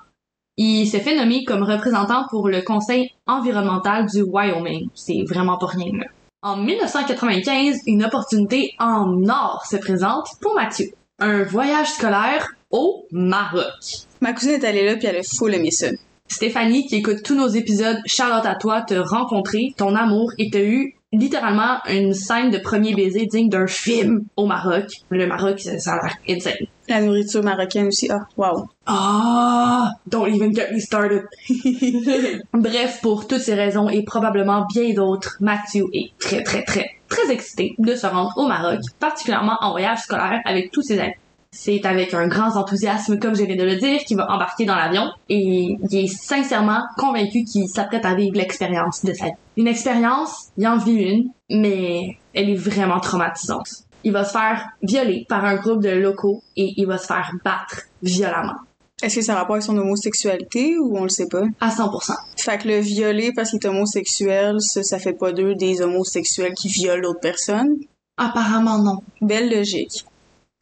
Il 0.57 0.87
se 0.87 0.99
fait 0.99 1.17
nommer 1.17 1.45
comme 1.45 1.63
représentant 1.63 2.27
pour 2.29 2.49
le 2.49 2.63
conseil 2.63 3.11
environnemental 3.27 4.07
du 4.07 4.23
Wyoming. 4.23 4.89
C'est 4.95 5.25
vraiment 5.27 5.59
pas 5.59 5.67
rien, 5.67 5.93
là. 5.93 6.07
En 6.45 6.59
1995, 6.59 7.85
une 7.87 8.05
opportunité 8.05 8.75
en 8.79 9.27
or 9.31 9.65
se 9.67 9.79
présente 9.79 10.27
pour 10.43 10.55
Mathieu. 10.55 10.89
Un 11.19 11.43
voyage 11.43 11.93
scolaire 11.93 12.47
au 12.71 13.07
Maroc. 13.11 13.73
Ma 14.21 14.35
cousine 14.35 14.51
est 14.51 14.65
allée 14.65 14.85
là 14.85 14.97
puis 14.97 15.07
elle 15.07 15.17
a 15.17 15.23
full 15.23 15.55
aimé 15.55 15.71
ça. 15.71 15.87
Stéphanie, 16.29 16.87
qui 16.87 16.97
écoute 16.97 17.23
tous 17.25 17.35
nos 17.35 17.49
épisodes, 17.49 17.97
Charlotte 18.05 18.45
à 18.45 18.57
toi, 18.57 18.83
te 18.83 18.93
rencontrer, 18.93 19.73
ton 19.79 19.95
amour, 19.95 20.33
et 20.37 20.51
t'as 20.51 20.61
eu 20.65 20.97
littéralement 21.19 21.79
une 21.89 22.15
scène 22.15 22.51
de 22.51 22.59
premier 22.59 22.95
baiser 22.95 23.27
digne 23.27 23.49
d'un 23.49 23.67
film 23.67 24.25
au 24.37 24.47
Maroc. 24.47 24.87
Le 25.11 25.27
Maroc, 25.27 25.61
ça 25.61 25.79
ça 25.79 25.95
a 25.95 26.07
l'air 26.07 26.17
insane. 26.29 26.67
La 26.89 27.01
nourriture 27.01 27.43
marocaine 27.43 27.87
aussi. 27.87 28.11
Ah, 28.11 28.27
wow. 28.37 28.69
Ah, 28.87 29.91
don't 30.07 30.29
even 30.29 30.55
get 30.55 30.71
me 30.73 30.81
started. 30.81 31.23
Bref, 32.53 33.01
pour 33.01 33.27
toutes 33.27 33.41
ces 33.41 33.55
raisons 33.55 33.89
et 33.89 34.03
probablement 34.03 34.67
bien 34.67 34.93
d'autres, 34.93 35.37
Matthew 35.41 35.85
est 35.93 36.13
très 36.19 36.43
très 36.43 36.63
très 36.63 36.91
très 37.09 37.33
excité 37.33 37.75
de 37.79 37.95
se 37.95 38.07
rendre 38.07 38.33
au 38.37 38.47
Maroc, 38.47 38.81
particulièrement 38.99 39.57
en 39.61 39.71
voyage 39.71 40.01
scolaire 40.01 40.41
avec 40.45 40.71
tous 40.73 40.83
ses 40.83 40.99
amis. 40.99 41.15
C'est 41.57 41.87
avec 41.87 42.13
un 42.15 42.27
grand 42.27 42.57
enthousiasme, 42.57 43.21
comme 43.21 43.37
je 43.37 43.45
viens 43.45 43.55
de 43.55 43.63
le 43.63 43.77
dire, 43.77 44.01
qu'il 44.01 44.17
va 44.17 44.27
embarquer 44.29 44.65
dans 44.65 44.75
l'avion 44.75 45.05
et 45.29 45.77
il 45.89 45.99
est 45.99 46.09
sincèrement 46.09 46.81
convaincu 46.99 47.45
qu'il 47.45 47.69
s'apprête 47.69 48.05
à 48.05 48.17
vivre 48.17 48.37
l'expérience 48.37 49.05
de 49.05 49.15
sa 49.15 49.27
vie. 49.27 49.33
Une 49.57 49.69
expérience, 49.69 50.49
il 50.59 50.67
en 50.67 50.79
vit 50.79 50.97
une, 50.97 51.31
mais 51.49 52.19
elle 52.35 52.51
est 52.51 52.57
vraiment 52.57 52.99
traumatisante. 52.99 53.69
Il 54.03 54.13
va 54.13 54.25
se 54.25 54.33
faire 54.33 54.69
violer 54.83 55.27
par 55.29 55.45
un 55.45 55.55
groupe 55.55 55.81
de 55.81 55.91
locaux 55.91 56.43
et 56.57 56.75
il 56.77 56.87
va 56.87 56.99
se 56.99 57.07
faire 57.07 57.31
battre 57.45 57.83
violemment. 58.03 58.57
Est-ce 59.01 59.17
que 59.17 59.23
ça 59.23 59.35
a 59.35 59.37
rapport 59.37 59.55
avec 59.55 59.65
son 59.65 59.79
homosexualité 59.79 60.77
ou 60.77 60.99
on 60.99 61.05
le 61.05 61.09
sait 61.09 61.29
pas? 61.29 61.45
À 61.61 61.69
100%. 61.69 62.15
Fait 62.37 62.59
que 62.59 62.69
le 62.69 62.79
violer 62.81 63.33
parce 63.33 63.51
qu'il 63.51 63.61
est 63.63 63.69
homosexuel, 63.69 64.57
ça, 64.59 64.83
ça 64.83 64.99
fait 64.99 65.13
pas 65.13 65.33
d'eux 65.33 65.55
des 65.55 65.81
homosexuels 65.81 66.55
qui 66.55 66.69
violent 66.69 67.03
l'autre 67.03 67.21
personne? 67.21 67.77
Apparemment 68.17 68.79
non. 68.79 68.99
Belle 69.21 69.51
logique. 69.51 70.05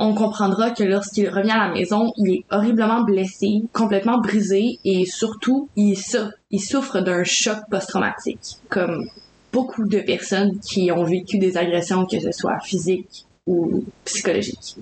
On 0.05 0.15
comprendra 0.15 0.73
que 0.73 0.83
lorsqu'il 0.83 1.29
revient 1.29 1.53
à 1.53 1.69
la 1.69 1.73
maison, 1.73 2.11
il 2.17 2.35
est 2.35 2.45
horriblement 2.51 3.05
blessé, 3.05 3.63
complètement 3.73 4.19
brisé 4.19 4.81
et 4.85 5.07
surtout, 5.07 5.69
il, 5.77 5.97
souffre 5.97 6.99
d'un 6.99 7.23
choc 7.23 7.59
post-traumatique, 7.71 8.59
comme 8.69 9.07
beaucoup 9.53 9.87
de 9.87 10.01
personnes 10.01 10.59
qui 10.59 10.91
ont 10.91 11.05
vécu 11.05 11.39
des 11.39 11.57
agressions, 11.57 12.05
que 12.05 12.19
ce 12.19 12.33
soit 12.33 12.59
physiques 12.65 13.27
ou 13.47 13.85
psychologiques. 14.05 14.75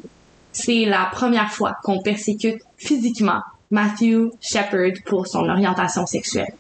C'est 0.53 0.87
la 0.87 1.11
première 1.13 1.53
fois 1.53 1.77
qu'on 1.83 2.01
persécute 2.01 2.63
physiquement 2.79 3.43
Matthew 3.71 4.31
Shepard 4.41 5.03
pour 5.05 5.27
son 5.27 5.47
orientation 5.47 6.07
sexuelle. 6.07 6.55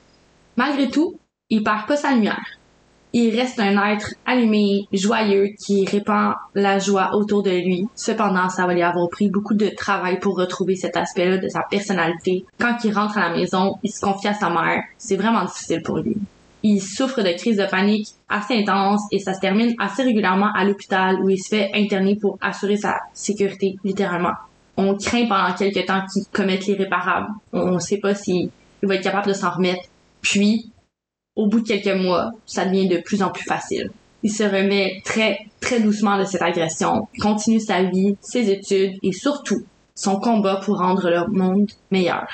Malgré 0.56 0.90
tout, 0.90 1.14
il 1.48 1.62
perd 1.62 1.86
pas 1.86 1.96
sa 1.96 2.12
lumière. 2.12 2.44
Il 3.12 3.36
reste 3.38 3.58
un 3.58 3.92
être 3.92 4.14
allumé, 4.24 4.82
joyeux, 4.92 5.48
qui 5.64 5.84
répand 5.84 6.34
la 6.54 6.78
joie 6.78 7.10
autour 7.14 7.42
de 7.42 7.50
lui. 7.50 7.86
Cependant, 7.94 8.48
ça 8.48 8.66
va 8.66 8.74
lui 8.74 8.82
avoir 8.82 9.08
pris 9.08 9.28
beaucoup 9.30 9.54
de 9.54 9.68
travail 9.68 10.20
pour 10.20 10.36
retrouver 10.36 10.76
cet 10.76 10.96
aspect-là 10.96 11.38
de 11.38 11.48
sa 11.48 11.62
personnalité. 11.68 12.44
Quand 12.58 12.76
il 12.84 12.92
rentre 12.92 13.18
à 13.18 13.30
la 13.30 13.36
maison, 13.36 13.74
il 13.82 13.90
se 13.90 14.00
confie 14.00 14.28
à 14.28 14.34
sa 14.34 14.48
mère. 14.48 14.82
C'est 14.98 15.16
vraiment 15.16 15.44
difficile 15.44 15.82
pour 15.82 15.98
lui 15.98 16.16
il 16.62 16.80
souffre 16.80 17.22
de 17.22 17.32
crises 17.36 17.56
de 17.56 17.64
panique 17.64 18.08
assez 18.28 18.54
intenses 18.54 19.02
et 19.10 19.18
ça 19.18 19.34
se 19.34 19.40
termine 19.40 19.74
assez 19.78 20.02
régulièrement 20.02 20.50
à 20.54 20.64
l'hôpital 20.64 21.16
où 21.20 21.30
il 21.30 21.38
se 21.38 21.48
fait 21.48 21.70
interner 21.74 22.16
pour 22.20 22.38
assurer 22.40 22.76
sa 22.76 22.96
sécurité, 23.14 23.76
littéralement. 23.84 24.34
On 24.76 24.94
craint 24.94 25.26
pendant 25.26 25.54
quelques 25.54 25.86
temps 25.86 26.02
qu'il 26.12 26.24
commette 26.32 26.66
l'irréparable. 26.66 27.28
On 27.52 27.72
ne 27.72 27.78
sait 27.78 27.98
pas 27.98 28.14
s'il 28.14 28.50
va 28.82 28.94
être 28.94 29.02
capable 29.02 29.28
de 29.28 29.32
s'en 29.32 29.50
remettre. 29.50 29.82
Puis, 30.22 30.70
au 31.36 31.46
bout 31.46 31.60
de 31.60 31.68
quelques 31.68 32.00
mois, 32.00 32.30
ça 32.46 32.64
devient 32.64 32.88
de 32.88 32.98
plus 32.98 33.22
en 33.22 33.30
plus 33.30 33.44
facile. 33.44 33.90
Il 34.22 34.30
se 34.30 34.42
remet 34.42 35.00
très, 35.04 35.38
très 35.60 35.80
doucement 35.80 36.18
de 36.18 36.24
cette 36.24 36.42
agression, 36.42 37.08
continue 37.20 37.60
sa 37.60 37.82
vie, 37.82 38.16
ses 38.20 38.50
études 38.50 38.92
et 39.02 39.12
surtout 39.12 39.64
son 39.94 40.16
combat 40.16 40.56
pour 40.56 40.78
rendre 40.78 41.08
le 41.08 41.26
monde 41.32 41.70
meilleur. 41.90 42.28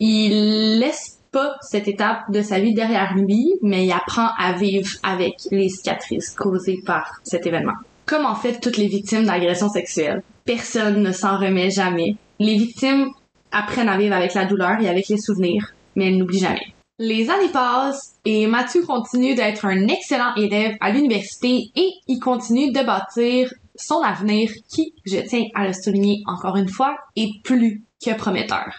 Il 0.00 0.78
laisse 0.78 1.18
pas 1.32 1.54
cette 1.60 1.88
étape 1.88 2.30
de 2.30 2.42
sa 2.42 2.58
vie 2.60 2.74
derrière 2.74 3.14
lui, 3.14 3.54
mais 3.62 3.86
il 3.86 3.92
apprend 3.92 4.28
à 4.38 4.52
vivre 4.52 4.90
avec 5.02 5.34
les 5.50 5.68
cicatrices 5.68 6.30
causées 6.30 6.80
par 6.84 7.20
cet 7.22 7.46
événement. 7.46 7.76
Comme 8.06 8.26
en 8.26 8.34
fait 8.34 8.60
toutes 8.60 8.76
les 8.76 8.88
victimes 8.88 9.24
d'agressions 9.24 9.68
sexuelles, 9.68 10.22
personne 10.44 11.02
ne 11.02 11.12
s'en 11.12 11.38
remet 11.38 11.70
jamais. 11.70 12.16
Les 12.38 12.56
victimes 12.56 13.08
apprennent 13.52 13.88
à 13.88 13.96
vivre 13.96 14.14
avec 14.14 14.34
la 14.34 14.46
douleur 14.46 14.80
et 14.80 14.88
avec 14.88 15.08
les 15.08 15.18
souvenirs, 15.18 15.74
mais 15.94 16.08
elles 16.08 16.18
n'oublient 16.18 16.40
jamais. 16.40 16.74
Les 17.02 17.30
années 17.30 17.48
passent 17.50 18.16
et 18.26 18.46
Mathieu 18.46 18.84
continue 18.84 19.34
d'être 19.34 19.64
un 19.64 19.88
excellent 19.88 20.34
élève 20.36 20.76
à 20.82 20.90
l'université 20.90 21.70
et 21.74 21.92
il 22.06 22.18
continue 22.18 22.72
de 22.72 22.84
bâtir 22.84 23.50
son 23.74 24.02
avenir 24.02 24.50
qui, 24.68 24.92
je 25.06 25.16
tiens 25.16 25.46
à 25.54 25.66
le 25.66 25.72
souligner 25.72 26.22
encore 26.26 26.58
une 26.58 26.68
fois, 26.68 26.98
est 27.16 27.42
plus 27.42 27.82
que 28.04 28.14
prometteur. 28.14 28.70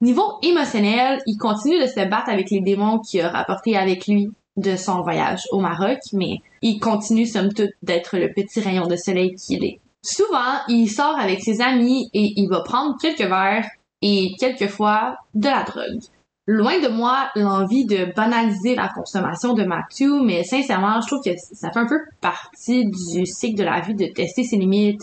Niveau 0.00 0.38
émotionnel, 0.42 1.20
il 1.26 1.38
continue 1.38 1.80
de 1.80 1.88
se 1.88 2.08
battre 2.08 2.28
avec 2.28 2.50
les 2.52 2.60
démons 2.60 3.00
qu'il 3.00 3.22
a 3.22 3.30
rapportés 3.30 3.76
avec 3.76 4.06
lui 4.06 4.30
de 4.56 4.76
son 4.76 5.02
voyage 5.02 5.42
au 5.50 5.58
Maroc, 5.58 5.98
mais 6.12 6.36
il 6.62 6.78
continue 6.78 7.26
somme 7.26 7.52
toute 7.52 7.72
d'être 7.82 8.16
le 8.16 8.32
petit 8.32 8.60
rayon 8.60 8.86
de 8.86 8.94
soleil 8.94 9.34
qu'il 9.34 9.64
est. 9.64 9.80
Souvent, 10.02 10.60
il 10.68 10.86
sort 10.86 11.18
avec 11.18 11.40
ses 11.40 11.60
amis 11.60 12.10
et 12.14 12.32
il 12.36 12.46
va 12.46 12.60
prendre 12.60 12.96
quelques 13.02 13.28
verres 13.28 13.68
et 14.02 14.36
quelquefois 14.38 15.16
de 15.34 15.48
la 15.48 15.64
drogue. 15.64 16.00
Loin 16.46 16.80
de 16.80 16.88
moi 16.88 17.30
l'envie 17.36 17.84
de 17.84 18.12
banaliser 18.16 18.74
la 18.74 18.88
consommation 18.88 19.54
de 19.54 19.62
Matthew, 19.62 20.24
mais 20.24 20.42
sincèrement, 20.42 21.00
je 21.00 21.06
trouve 21.06 21.22
que 21.22 21.38
ça 21.52 21.70
fait 21.70 21.78
un 21.78 21.86
peu 21.86 22.00
partie 22.20 22.86
du 22.86 23.26
cycle 23.26 23.58
de 23.58 23.64
la 23.64 23.80
vie 23.80 23.94
de 23.94 24.06
tester 24.06 24.42
ses 24.42 24.56
limites. 24.56 25.02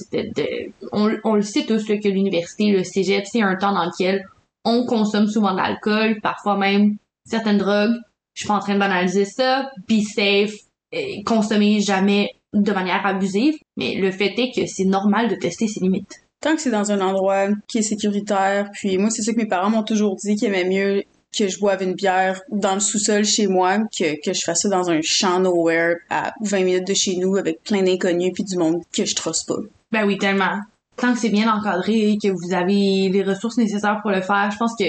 On, 0.91 1.35
le 1.35 1.41
sait 1.41 1.65
tous 1.65 1.85
que 1.85 2.07
l'université, 2.07 2.71
le 2.71 2.83
cégep, 2.83 3.25
c'est 3.25 3.41
un 3.41 3.55
temps 3.55 3.73
dans 3.73 3.85
lequel 3.85 4.25
on 4.65 4.85
consomme 4.85 5.27
souvent 5.27 5.53
de 5.53 5.57
l'alcool, 5.57 6.19
parfois 6.21 6.57
même 6.57 6.97
certaines 7.25 7.59
drogues. 7.59 7.95
Je 8.33 8.41
suis 8.41 8.47
pas 8.47 8.55
en 8.55 8.59
train 8.59 8.73
de 8.73 8.79
banaliser 8.79 9.25
ça. 9.25 9.71
Be 9.87 10.01
safe, 10.01 10.53
et 10.91 11.23
consommer 11.23 11.81
jamais 11.81 12.31
de 12.53 12.71
manière 12.71 13.05
abusive, 13.05 13.55
mais 13.75 13.95
le 13.95 14.11
fait 14.11 14.33
est 14.37 14.51
que 14.55 14.65
c'est 14.65 14.85
normal 14.85 15.29
de 15.29 15.35
tester 15.35 15.67
ses 15.67 15.81
limites. 15.81 16.23
Tant 16.41 16.55
que 16.55 16.61
c'est 16.61 16.71
dans 16.71 16.91
un 16.91 17.01
endroit 17.01 17.47
qui 17.67 17.79
est 17.79 17.83
sécuritaire, 17.83 18.69
puis 18.73 18.97
moi 18.97 19.09
c'est 19.09 19.21
ça 19.21 19.33
que 19.33 19.37
mes 19.37 19.47
parents 19.47 19.69
m'ont 19.69 19.83
toujours 19.83 20.15
dit 20.15 20.35
qu'ils 20.35 20.47
aimaient 20.47 20.69
mieux 20.69 21.03
que 21.37 21.47
je 21.47 21.59
boive 21.59 21.83
une 21.83 21.93
bière 21.93 22.41
dans 22.49 22.75
le 22.75 22.79
sous-sol 22.79 23.25
chez 23.25 23.47
moi 23.47 23.79
que, 23.79 24.15
que 24.23 24.33
je 24.33 24.41
fasse 24.43 24.61
ça 24.61 24.69
dans 24.69 24.89
un 24.89 24.99
champ 25.01 25.39
nowhere 25.39 25.95
à 26.09 26.33
20 26.41 26.63
minutes 26.63 26.87
de 26.87 26.93
chez 26.93 27.15
nous 27.17 27.35
avec 27.35 27.63
plein 27.63 27.83
d'inconnus 27.83 28.31
puis 28.33 28.43
du 28.43 28.57
monde 28.57 28.81
que 28.91 29.05
je 29.05 29.15
trosse 29.15 29.43
pas. 29.43 29.59
Ben 29.91 30.05
oui, 30.05 30.17
tellement 30.17 30.59
tant 30.97 31.13
que 31.13 31.19
c'est 31.19 31.29
bien 31.29 31.51
encadré, 31.53 32.17
que 32.21 32.29
vous 32.29 32.53
avez 32.53 33.09
les 33.09 33.23
ressources 33.23 33.57
nécessaires 33.57 33.99
pour 34.01 34.11
le 34.11 34.21
faire, 34.21 34.49
je 34.51 34.57
pense 34.57 34.75
que 34.77 34.85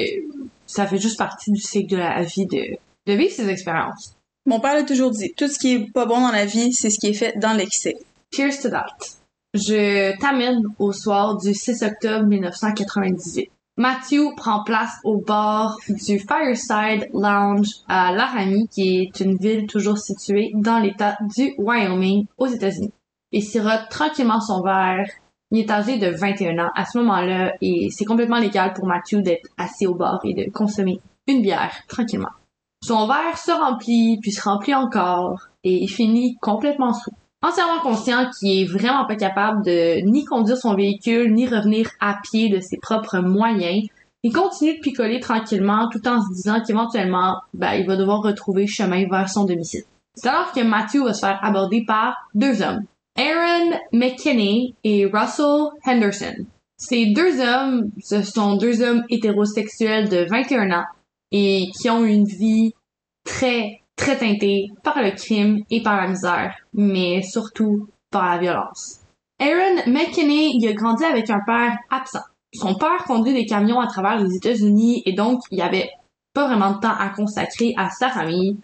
ça 0.66 0.86
fait 0.86 0.98
juste 0.98 1.18
partie 1.18 1.52
du 1.52 1.60
cycle 1.60 1.92
de 1.92 1.96
la 1.98 2.22
vie 2.22 2.46
de, 2.46 2.76
de 3.06 3.12
vivre 3.12 3.32
ces 3.32 3.48
expériences. 3.48 4.16
Mon 4.46 4.60
père 4.60 4.74
l'a 4.74 4.82
toujours 4.82 5.10
dit, 5.10 5.32
tout 5.36 5.48
ce 5.48 5.58
qui 5.58 5.74
est 5.74 5.92
pas 5.92 6.06
bon 6.06 6.20
dans 6.20 6.32
la 6.32 6.46
vie, 6.46 6.72
c'est 6.72 6.90
ce 6.90 6.98
qui 6.98 7.08
est 7.08 7.14
fait 7.14 7.34
dans 7.38 7.52
l'excès. 7.52 7.96
Cheers 8.34 8.60
to 8.62 8.70
that. 8.70 8.86
Je 9.54 10.18
t'amène 10.18 10.62
au 10.78 10.92
soir 10.92 11.36
du 11.36 11.54
6 11.54 11.82
octobre 11.82 12.26
1998. 12.26 13.50
Matthew 13.78 14.34
prend 14.36 14.64
place 14.64 14.98
au 15.04 15.18
bar 15.18 15.78
du 15.88 16.18
Fireside 16.18 17.08
Lounge 17.14 17.68
à 17.88 18.12
Laramie, 18.12 18.68
qui 18.68 18.98
est 18.98 19.20
une 19.20 19.36
ville 19.36 19.66
toujours 19.66 19.98
située 19.98 20.50
dans 20.54 20.78
l'état 20.78 21.16
du 21.34 21.54
Wyoming 21.58 22.26
aux 22.36 22.46
États-Unis. 22.46 22.92
Il 23.32 23.42
sirote 23.42 23.88
tranquillement 23.88 24.40
son 24.40 24.62
verre 24.62 25.06
il 25.50 25.60
est 25.60 25.70
âgé 25.70 25.98
de 25.98 26.08
21 26.08 26.58
ans 26.58 26.70
à 26.74 26.84
ce 26.84 26.98
moment-là 26.98 27.54
et 27.62 27.88
c'est 27.90 28.04
complètement 28.04 28.38
légal 28.38 28.74
pour 28.74 28.86
Mathieu 28.86 29.22
d'être 29.22 29.48
assis 29.56 29.86
au 29.86 29.94
bar 29.94 30.20
et 30.24 30.34
de 30.34 30.50
consommer 30.50 31.00
une 31.26 31.40
bière 31.40 31.74
tranquillement. 31.88 32.28
Son 32.82 33.06
verre 33.06 33.38
se 33.38 33.50
remplit, 33.50 34.18
puis 34.20 34.30
se 34.30 34.42
remplit 34.42 34.74
encore 34.74 35.48
et 35.64 35.82
il 35.82 35.88
finit 35.88 36.36
complètement 36.36 36.92
sous. 36.92 37.10
Entièrement 37.40 37.80
conscient 37.80 38.28
qu'il 38.30 38.62
est 38.62 38.64
vraiment 38.64 39.06
pas 39.06 39.14
capable 39.14 39.64
de 39.64 40.00
ni 40.10 40.24
conduire 40.24 40.56
son 40.56 40.74
véhicule 40.74 41.32
ni 41.32 41.46
revenir 41.46 41.88
à 42.00 42.16
pied 42.22 42.48
de 42.48 42.58
ses 42.58 42.78
propres 42.78 43.20
moyens, 43.20 43.86
il 44.24 44.32
continue 44.32 44.74
de 44.74 44.80
picoler 44.80 45.20
tranquillement 45.20 45.88
tout 45.88 46.06
en 46.08 46.20
se 46.20 46.32
disant 46.34 46.60
qu'éventuellement, 46.66 47.36
ben, 47.54 47.74
il 47.74 47.86
va 47.86 47.96
devoir 47.96 48.20
retrouver 48.22 48.66
chemin 48.66 49.06
vers 49.08 49.28
son 49.28 49.44
domicile. 49.44 49.84
C'est 50.16 50.28
alors 50.28 50.52
que 50.52 50.60
Matthew 50.60 51.04
va 51.04 51.14
se 51.14 51.20
faire 51.20 51.38
aborder 51.42 51.84
par 51.86 52.16
deux 52.34 52.60
hommes, 52.60 52.82
Aaron 53.16 53.78
McKinney 53.92 54.74
et 54.82 55.06
Russell 55.06 55.68
Henderson. 55.86 56.34
Ces 56.76 57.06
deux 57.06 57.40
hommes, 57.40 57.90
ce 58.02 58.22
sont 58.22 58.56
deux 58.56 58.82
hommes 58.82 59.04
hétérosexuels 59.10 60.08
de 60.08 60.26
21 60.28 60.70
ans 60.72 60.86
et 61.30 61.66
qui 61.80 61.88
ont 61.90 62.04
une 62.04 62.24
vie 62.24 62.72
très, 63.24 63.82
très 63.98 64.16
teintée 64.16 64.68
par 64.82 65.02
le 65.02 65.10
crime 65.10 65.62
et 65.70 65.82
par 65.82 66.00
la 66.00 66.08
misère, 66.08 66.54
mais 66.72 67.20
surtout 67.22 67.88
par 68.10 68.30
la 68.30 68.38
violence. 68.38 69.00
Aaron 69.38 69.82
McKinney 69.86 70.52
il 70.54 70.66
a 70.66 70.72
grandi 70.72 71.04
avec 71.04 71.28
un 71.28 71.40
père 71.44 71.76
absent. 71.90 72.24
Son 72.54 72.74
père 72.74 73.04
conduit 73.04 73.34
des 73.34 73.44
camions 73.44 73.80
à 73.80 73.86
travers 73.86 74.18
les 74.18 74.34
États-Unis 74.36 75.02
et 75.04 75.12
donc 75.12 75.40
il 75.50 75.60
avait 75.60 75.90
pas 76.32 76.46
vraiment 76.46 76.72
de 76.72 76.80
temps 76.80 76.96
à 76.98 77.10
consacrer 77.10 77.74
à 77.76 77.90
sa 77.90 78.08
famille, 78.08 78.56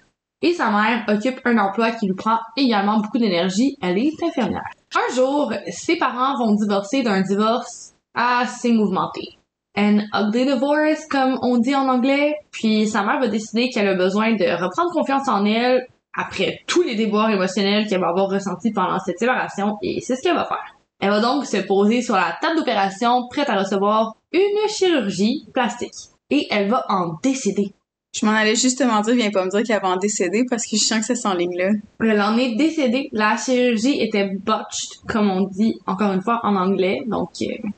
et 0.42 0.52
sa 0.52 0.70
mère 0.70 1.04
occupe 1.08 1.40
un 1.44 1.56
emploi 1.58 1.90
qui 1.92 2.06
lui 2.06 2.14
prend 2.14 2.38
également 2.56 3.00
beaucoup 3.00 3.18
d'énergie. 3.18 3.78
Elle 3.80 3.98
est 3.98 4.22
infirmière. 4.22 4.68
Un 4.94 5.14
jour, 5.14 5.52
ses 5.70 5.96
parents 5.96 6.36
vont 6.36 6.54
divorcer 6.54 7.02
d'un 7.02 7.22
divorce 7.22 7.94
assez 8.14 8.72
mouvementé. 8.72 9.38
An 9.76 10.02
ugly 10.12 10.46
divorce, 10.46 11.06
comme 11.10 11.38
on 11.42 11.58
dit 11.58 11.74
en 11.74 11.88
anglais. 11.88 12.34
Puis 12.52 12.88
sa 12.88 13.02
mère 13.02 13.20
va 13.20 13.28
décider 13.28 13.70
qu'elle 13.70 13.88
a 13.88 13.94
besoin 13.94 14.34
de 14.34 14.44
reprendre 14.62 14.92
confiance 14.92 15.28
en 15.28 15.44
elle 15.44 15.86
après 16.16 16.60
tous 16.68 16.82
les 16.82 16.94
déboires 16.94 17.30
émotionnels 17.30 17.86
qu'elle 17.88 18.00
va 18.00 18.08
avoir 18.08 18.28
ressentis 18.28 18.72
pendant 18.72 19.00
cette 19.00 19.18
séparation 19.18 19.76
et 19.82 20.00
c'est 20.00 20.14
ce 20.14 20.22
qu'elle 20.22 20.36
va 20.36 20.44
faire. 20.44 20.76
Elle 21.00 21.10
va 21.10 21.20
donc 21.20 21.44
se 21.44 21.56
poser 21.56 22.02
sur 22.02 22.14
la 22.14 22.36
table 22.40 22.56
d'opération 22.56 23.26
prête 23.28 23.50
à 23.50 23.58
recevoir 23.58 24.14
une 24.32 24.68
chirurgie 24.68 25.44
plastique. 25.52 25.92
Et 26.30 26.46
elle 26.50 26.68
va 26.68 26.84
en 26.88 27.14
décéder. 27.22 27.72
Je 28.14 28.24
m'en 28.24 28.32
allais 28.32 28.54
justement 28.54 29.00
dire, 29.00 29.14
viens 29.16 29.30
pas 29.30 29.44
me 29.44 29.50
dire 29.50 29.64
qu'elle 29.64 29.82
va 29.82 29.88
en 29.88 29.96
décéder 29.96 30.44
parce 30.48 30.64
que 30.64 30.76
je 30.76 30.84
sens 30.84 31.00
que 31.00 31.06
c'est 31.06 31.16
sans 31.16 31.34
ligne 31.34 31.56
là. 31.56 31.70
Elle 32.00 32.22
en 32.22 32.38
est 32.38 32.54
décédée. 32.54 33.08
La 33.12 33.36
chirurgie 33.36 34.00
était 34.00 34.30
botched, 34.36 35.00
comme 35.08 35.28
on 35.30 35.48
dit 35.48 35.74
encore 35.86 36.12
une 36.12 36.22
fois 36.22 36.40
en 36.44 36.54
anglais, 36.54 37.00
donc. 37.08 37.30
Euh, 37.42 37.68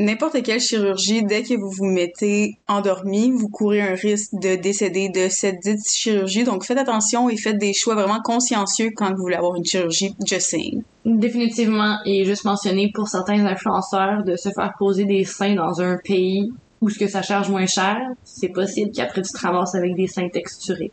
n'importe 0.00 0.42
quelle 0.42 0.60
chirurgie, 0.60 1.22
dès 1.22 1.42
que 1.42 1.54
vous 1.54 1.70
vous 1.70 1.86
mettez 1.86 2.58
endormi, 2.68 3.30
vous 3.30 3.48
courez 3.48 3.80
un 3.80 3.94
risque 3.94 4.32
de 4.32 4.56
décéder 4.56 5.08
de 5.08 5.28
cette 5.28 5.60
dite 5.60 5.86
chirurgie. 5.88 6.44
Donc 6.44 6.64
faites 6.64 6.78
attention 6.78 7.28
et 7.28 7.36
faites 7.36 7.58
des 7.58 7.72
choix 7.72 7.94
vraiment 7.94 8.20
consciencieux 8.22 8.90
quand 8.96 9.10
vous 9.10 9.22
voulez 9.22 9.36
avoir 9.36 9.56
une 9.56 9.64
chirurgie. 9.64 10.14
Just 10.26 10.48
saying. 10.48 10.82
Définitivement, 11.04 11.98
et 12.04 12.24
juste 12.24 12.44
mentionné 12.44 12.90
pour 12.94 13.08
certains 13.08 13.44
influenceurs 13.46 14.24
de 14.24 14.36
se 14.36 14.48
faire 14.50 14.72
poser 14.78 15.04
des 15.04 15.24
seins 15.24 15.54
dans 15.54 15.80
un 15.80 15.98
pays 16.02 16.50
où 16.80 16.88
ce 16.88 16.98
que 16.98 17.06
ça 17.06 17.22
charge 17.22 17.50
moins 17.50 17.66
cher, 17.66 17.98
c'est 18.24 18.48
possible 18.48 18.90
qu'après 18.94 19.22
tu 19.22 19.30
te 19.32 19.38
ramasses 19.38 19.74
avec 19.74 19.94
des 19.94 20.06
seins 20.06 20.28
texturés. 20.28 20.90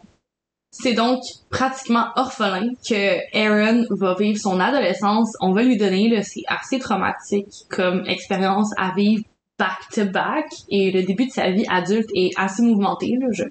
C'est 0.80 0.94
donc 0.94 1.22
pratiquement 1.50 2.08
orphelin 2.16 2.70
que 2.88 3.18
Aaron 3.36 3.84
va 3.90 4.13
vivre 4.13 4.38
son 4.40 4.60
adolescence. 4.60 5.34
On 5.42 5.54
va 5.54 5.63
lui 5.63 5.78
donner, 5.78 6.08
là, 6.10 6.22
c'est 6.22 6.44
assez 6.48 6.78
traumatique 6.78 7.48
comme 7.70 8.04
expérience 8.06 8.70
à 8.78 8.94
vivre 8.96 9.24
back 9.58 9.90
to 9.92 10.06
back 10.06 10.46
et 10.70 10.92
le 10.92 11.02
début 11.04 11.26
de 11.26 11.32
sa 11.32 11.50
vie 11.50 11.66
adulte 11.68 12.10
est 12.13 12.30
assez 12.38 12.62
mouvementé. 12.62 13.18
Je, 13.32 13.44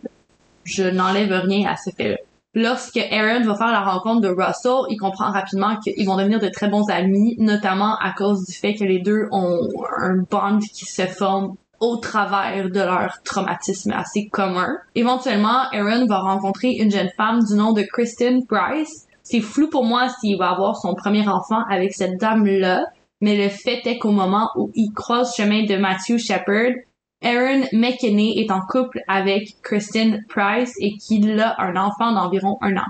je 0.63 0.85
n'enlève 0.85 1.33
rien 1.33 1.69
à 1.69 1.77
ce 1.77 1.91
fait-là. 1.91 2.17
Lorsque 2.55 2.97
Aaron 2.97 3.45
va 3.45 3.55
faire 3.57 3.73
la 3.73 3.83
rencontre 3.83 4.23
de 4.23 4.29
Russell, 4.29 4.87
il 4.89 4.97
comprend 4.97 5.31
rapidement 5.31 5.77
qu'ils 5.77 6.07
vont 6.07 6.17
devenir 6.17 6.39
de 6.39 6.49
très 6.49 6.69
bons 6.69 6.89
amis, 6.89 7.37
notamment 7.39 7.97
à 7.97 8.13
cause 8.13 8.47
du 8.47 8.55
fait 8.55 8.75
que 8.75 8.85
les 8.85 9.01
deux 9.01 9.27
ont 9.31 9.69
un 9.99 10.23
bond 10.31 10.61
qui 10.61 10.87
se 10.87 11.07
forme 11.07 11.57
au 11.81 11.97
travers 11.97 12.71
de 12.71 12.81
leur 12.81 13.23
traumatisme 13.23 13.93
assez 13.93 14.29
commun. 14.29 14.79
Éventuellement, 14.95 15.69
Aaron 15.73 16.07
va 16.07 16.21
rencontrer 16.21 16.73
une 16.73 16.91
jeune 16.91 17.11
femme 17.17 17.41
du 17.43 17.55
nom 17.55 17.73
de 17.73 17.83
Kristen 17.83 18.47
Price. 18.47 19.07
C'est 19.23 19.41
flou 19.41 19.69
pour 19.69 19.85
moi 19.85 20.09
s'il 20.09 20.39
va 20.39 20.51
avoir 20.51 20.77
son 20.77 20.95
premier 20.95 21.27
enfant 21.29 21.63
avec 21.69 21.95
cette 21.95 22.19
dame-là, 22.21 22.85
mais 23.21 23.37
le 23.37 23.49
fait 23.49 23.87
est 23.87 23.99
qu'au 23.99 24.13
moment 24.13 24.51
où 24.57 24.71
il 24.75 24.93
croise 24.93 25.35
chemin 25.35 25.65
de 25.65 25.77
Matthew 25.77 26.19
Shepard, 26.19 26.75
Aaron 27.23 27.65
McKinney 27.73 28.39
est 28.39 28.51
en 28.51 28.61
couple 28.61 29.01
avec 29.09 29.61
Kristen 29.63 30.23
Price 30.29 30.75
et 30.81 30.97
qu'il 30.97 31.41
a 31.41 31.57
un 31.59 31.77
enfant 31.77 32.13
d'environ 32.13 32.59
un 32.61 32.77
an. 32.77 32.87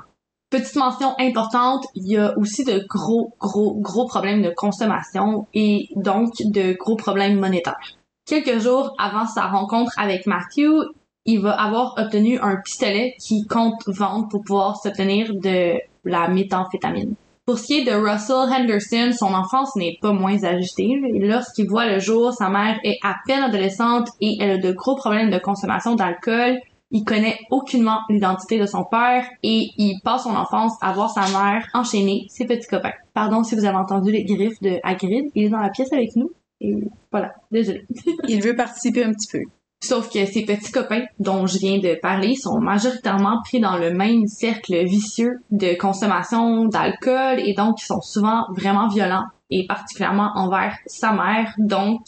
Petite 0.51 0.77
mention 0.77 1.15
importante, 1.19 1.87
il 1.95 2.07
y 2.07 2.17
a 2.17 2.37
aussi 2.39 2.65
de 2.65 2.85
gros, 2.89 3.35
gros, 3.41 3.75
gros 3.81 4.07
problèmes 4.07 4.43
de 4.43 4.53
consommation 4.55 5.47
et 5.55 5.89
donc 5.97 6.35
de 6.45 6.77
gros 6.79 6.97
problèmes 6.97 7.39
monétaires. 7.39 7.97
Quelques 8.27 8.59
jours 8.59 8.93
avant 8.99 9.25
sa 9.25 9.47
rencontre 9.47 9.93
avec 9.97 10.27
Matthew, 10.27 10.83
il 11.27 11.41
va 11.41 11.53
avoir 11.53 11.95
obtenu 11.97 12.41
un 12.41 12.57
pistolet 12.57 13.15
qu'il 13.21 13.47
compte 13.47 13.81
vendre 13.87 14.27
pour 14.29 14.43
pouvoir 14.43 14.77
s'obtenir 14.77 15.33
de 15.33 15.75
la 16.05 16.27
méthamphétamine. 16.27 17.15
Pour 17.45 17.61
ce 17.61 17.67
qui 17.67 17.75
est 17.79 17.85
de 17.85 17.93
Russell 17.93 18.53
Henderson, 18.53 19.13
son 19.17 19.33
enfance 19.33 19.77
n'est 19.77 19.97
pas 20.03 20.13
moins 20.13 20.43
ajustée. 20.43 20.89
Lorsqu'il 21.21 21.69
voit 21.69 21.87
le 21.87 22.01
jour, 22.01 22.33
sa 22.33 22.49
mère 22.49 22.81
est 22.83 22.99
à 23.05 23.15
peine 23.29 23.45
adolescente 23.45 24.09
et 24.21 24.37
elle 24.41 24.51
a 24.51 24.59
de 24.59 24.73
gros 24.73 24.97
problèmes 24.97 25.31
de 25.31 25.39
consommation 25.39 25.95
d'alcool. 25.95 26.59
Il 26.91 27.05
connaît 27.05 27.39
aucunement 27.53 28.01
l'identité 28.09 28.59
de 28.59 28.67
son 28.67 28.83
père 28.83 29.25
et 29.45 29.69
il 29.77 30.01
passe 30.03 30.25
son 30.25 30.35
enfance 30.35 30.73
à 30.81 30.93
voir 30.93 31.11
sa 31.11 31.29
mère 31.29 31.65
enchaîner 31.75 32.27
ses 32.29 32.47
petits 32.47 32.67
copains. 32.67 32.95
Pardon 33.15 33.45
si 33.45 33.55
vous 33.55 33.65
avez 33.65 33.77
entendu 33.77 34.11
les 34.11 34.25
griffes 34.25 34.61
de 34.63 34.81
Hagrid, 34.83 35.27
il 35.37 35.45
est 35.45 35.49
dans 35.49 35.61
la 35.61 35.71
pièce 35.71 35.93
avec 35.93 36.17
nous. 36.17 36.31
Et 36.61 36.75
voilà, 37.11 37.35
désolé. 37.51 37.87
Il 38.29 38.43
veut 38.43 38.57
participer 38.57 39.05
un 39.05 39.13
petit 39.13 39.29
peu. 39.31 39.43
Sauf 39.85 40.11
que 40.11 40.25
ces 40.25 40.45
petits 40.45 40.73
copains 40.73 41.05
dont 41.19 41.47
je 41.47 41.59
viens 41.59 41.79
de 41.79 41.99
parler 42.01 42.35
sont 42.35 42.59
majoritairement 42.61 43.41
pris 43.45 43.61
dans 43.61 43.77
le 43.77 43.93
même 43.93 44.27
cercle 44.27 44.85
vicieux 44.85 45.39
de 45.51 45.79
consommation 45.79 46.65
d'alcool 46.65 47.41
et 47.41 47.53
donc 47.53 47.81
ils 47.83 47.85
sont 47.85 48.01
souvent 48.01 48.47
vraiment 48.57 48.89
violents 48.89 49.27
et 49.51 49.67
particulièrement 49.67 50.31
envers 50.35 50.77
sa 50.87 51.13
mère. 51.13 51.55
Donc, 51.59 52.01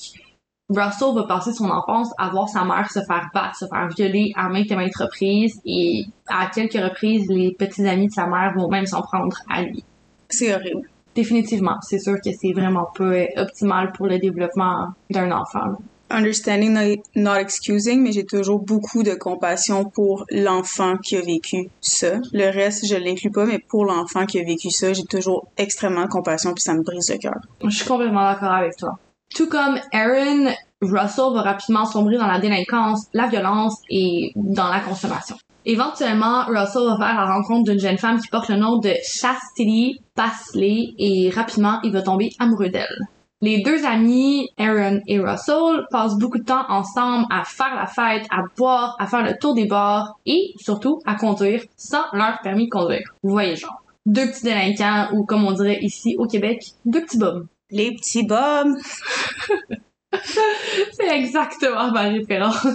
Russell 0.71 1.15
va 1.15 1.25
passer 1.25 1.53
son 1.53 1.71
enfance 1.71 2.11
à 2.19 2.31
voir 2.31 2.49
sa 2.49 2.65
mère 2.65 2.91
se 2.91 3.01
faire 3.01 3.29
battre, 3.33 3.57
se 3.57 3.67
faire 3.67 3.89
violer 3.89 4.33
à 4.35 4.49
maintes 4.49 4.71
et 4.71 4.77
maintes 4.77 4.97
reprises 4.97 5.61
et 5.65 6.05
à 6.27 6.47
quelques 6.47 6.83
reprises, 6.83 7.29
les 7.29 7.55
petits 7.55 7.87
amis 7.87 8.09
de 8.09 8.13
sa 8.13 8.27
mère 8.27 8.55
vont 8.57 8.69
même 8.69 8.87
s'en 8.87 9.03
prendre 9.03 9.37
à 9.49 9.63
lui. 9.63 9.85
C'est 10.31 10.55
horrible 10.55 10.89
définitivement, 11.19 11.79
c'est 11.83 11.99
sûr 11.99 12.17
que 12.25 12.31
c'est 12.41 12.53
vraiment 12.53 12.87
pas 12.97 13.25
optimal 13.37 13.93
pour 13.93 14.07
le 14.07 14.19
développement 14.19 14.89
d'un 15.11 15.33
enfant. 15.33 15.67
Understanding, 16.11 17.03
not 17.17 17.35
excusing, 17.35 18.03
mais 18.03 18.13
j'ai 18.13 18.25
toujours 18.25 18.61
beaucoup 18.61 19.03
de 19.03 19.15
compassion 19.15 19.85
pour 19.85 20.25
l'enfant 20.31 20.97
qui 20.97 21.17
a 21.17 21.21
vécu 21.21 21.69
ça. 21.81 22.13
Le 22.33 22.51
reste, 22.51 22.87
je 22.87 22.95
l'inclus 22.95 23.31
pas, 23.31 23.45
mais 23.45 23.59
pour 23.59 23.85
l'enfant 23.85 24.25
qui 24.27 24.39
a 24.39 24.45
vécu 24.45 24.71
ça, 24.71 24.93
j'ai 24.93 25.05
toujours 25.05 25.49
extrêmement 25.59 26.07
compassion 26.07 26.55
puis 26.55 26.63
ça 26.63 26.75
me 26.75 26.83
brise 26.83 27.11
le 27.11 27.19
cœur. 27.19 27.41
Je 27.63 27.69
suis 27.69 27.87
complètement 27.87 28.23
d'accord 28.23 28.53
avec 28.53 28.77
toi. 28.77 28.99
Tout 29.35 29.49
comme 29.49 29.79
Aaron, 29.93 30.51
Russell 30.81 31.35
va 31.35 31.43
rapidement 31.43 31.85
sombrer 31.85 32.17
dans 32.17 32.29
la 32.29 32.39
délinquance, 32.39 33.09
la 33.13 33.27
violence 33.27 33.77
et 33.91 34.33
dans 34.37 34.69
la 34.69 34.81
consommation. 34.81 35.37
Éventuellement, 35.69 36.47
Russell 36.47 36.89
va 36.89 36.97
faire 36.97 37.15
la 37.15 37.27
rencontre 37.27 37.71
d'une 37.71 37.79
jeune 37.79 37.99
femme 37.99 38.19
qui 38.19 38.29
porte 38.29 38.49
le 38.49 38.57
nom 38.57 38.79
de 38.79 38.91
Chastity 39.05 40.01
Pasley 40.15 40.95
et 40.99 41.29
rapidement, 41.29 41.79
il 41.83 41.93
va 41.93 42.01
tomber 42.01 42.31
amoureux 42.39 42.71
d'elle. 42.71 42.97
Les 43.43 43.61
deux 43.61 43.85
amis, 43.85 44.49
Aaron 44.57 45.01
et 45.07 45.21
Russell, 45.21 45.85
passent 45.91 46.17
beaucoup 46.17 46.39
de 46.39 46.45
temps 46.45 46.65
ensemble 46.71 47.27
à 47.29 47.45
faire 47.45 47.75
la 47.75 47.87
fête, 47.87 48.27
à 48.31 48.45
boire, 48.57 48.97
à 48.99 49.07
faire 49.07 49.23
le 49.23 49.37
tour 49.39 49.53
des 49.53 49.67
bars 49.67 50.19
et 50.25 50.55
surtout 50.57 51.01
à 51.05 51.17
conduire 51.17 51.63
sans 51.77 52.05
leur 52.15 52.41
permis 52.41 52.65
de 52.65 52.71
conduire. 52.71 53.07
Vous 53.23 53.33
voyez 53.33 53.55
genre. 53.55 53.83
Deux 54.07 54.27
petits 54.27 54.45
délinquants 54.45 55.09
ou 55.13 55.27
comme 55.27 55.45
on 55.45 55.53
dirait 55.53 55.81
ici 55.83 56.17
au 56.19 56.27
Québec, 56.27 56.63
deux 56.87 57.03
petits 57.03 57.19
bums. 57.19 57.47
Les 57.71 57.95
petits 57.95 58.27
bums! 58.27 58.75
C'est 60.93 61.09
exactement 61.09 61.91
ma 61.93 62.03
référence. 62.03 62.67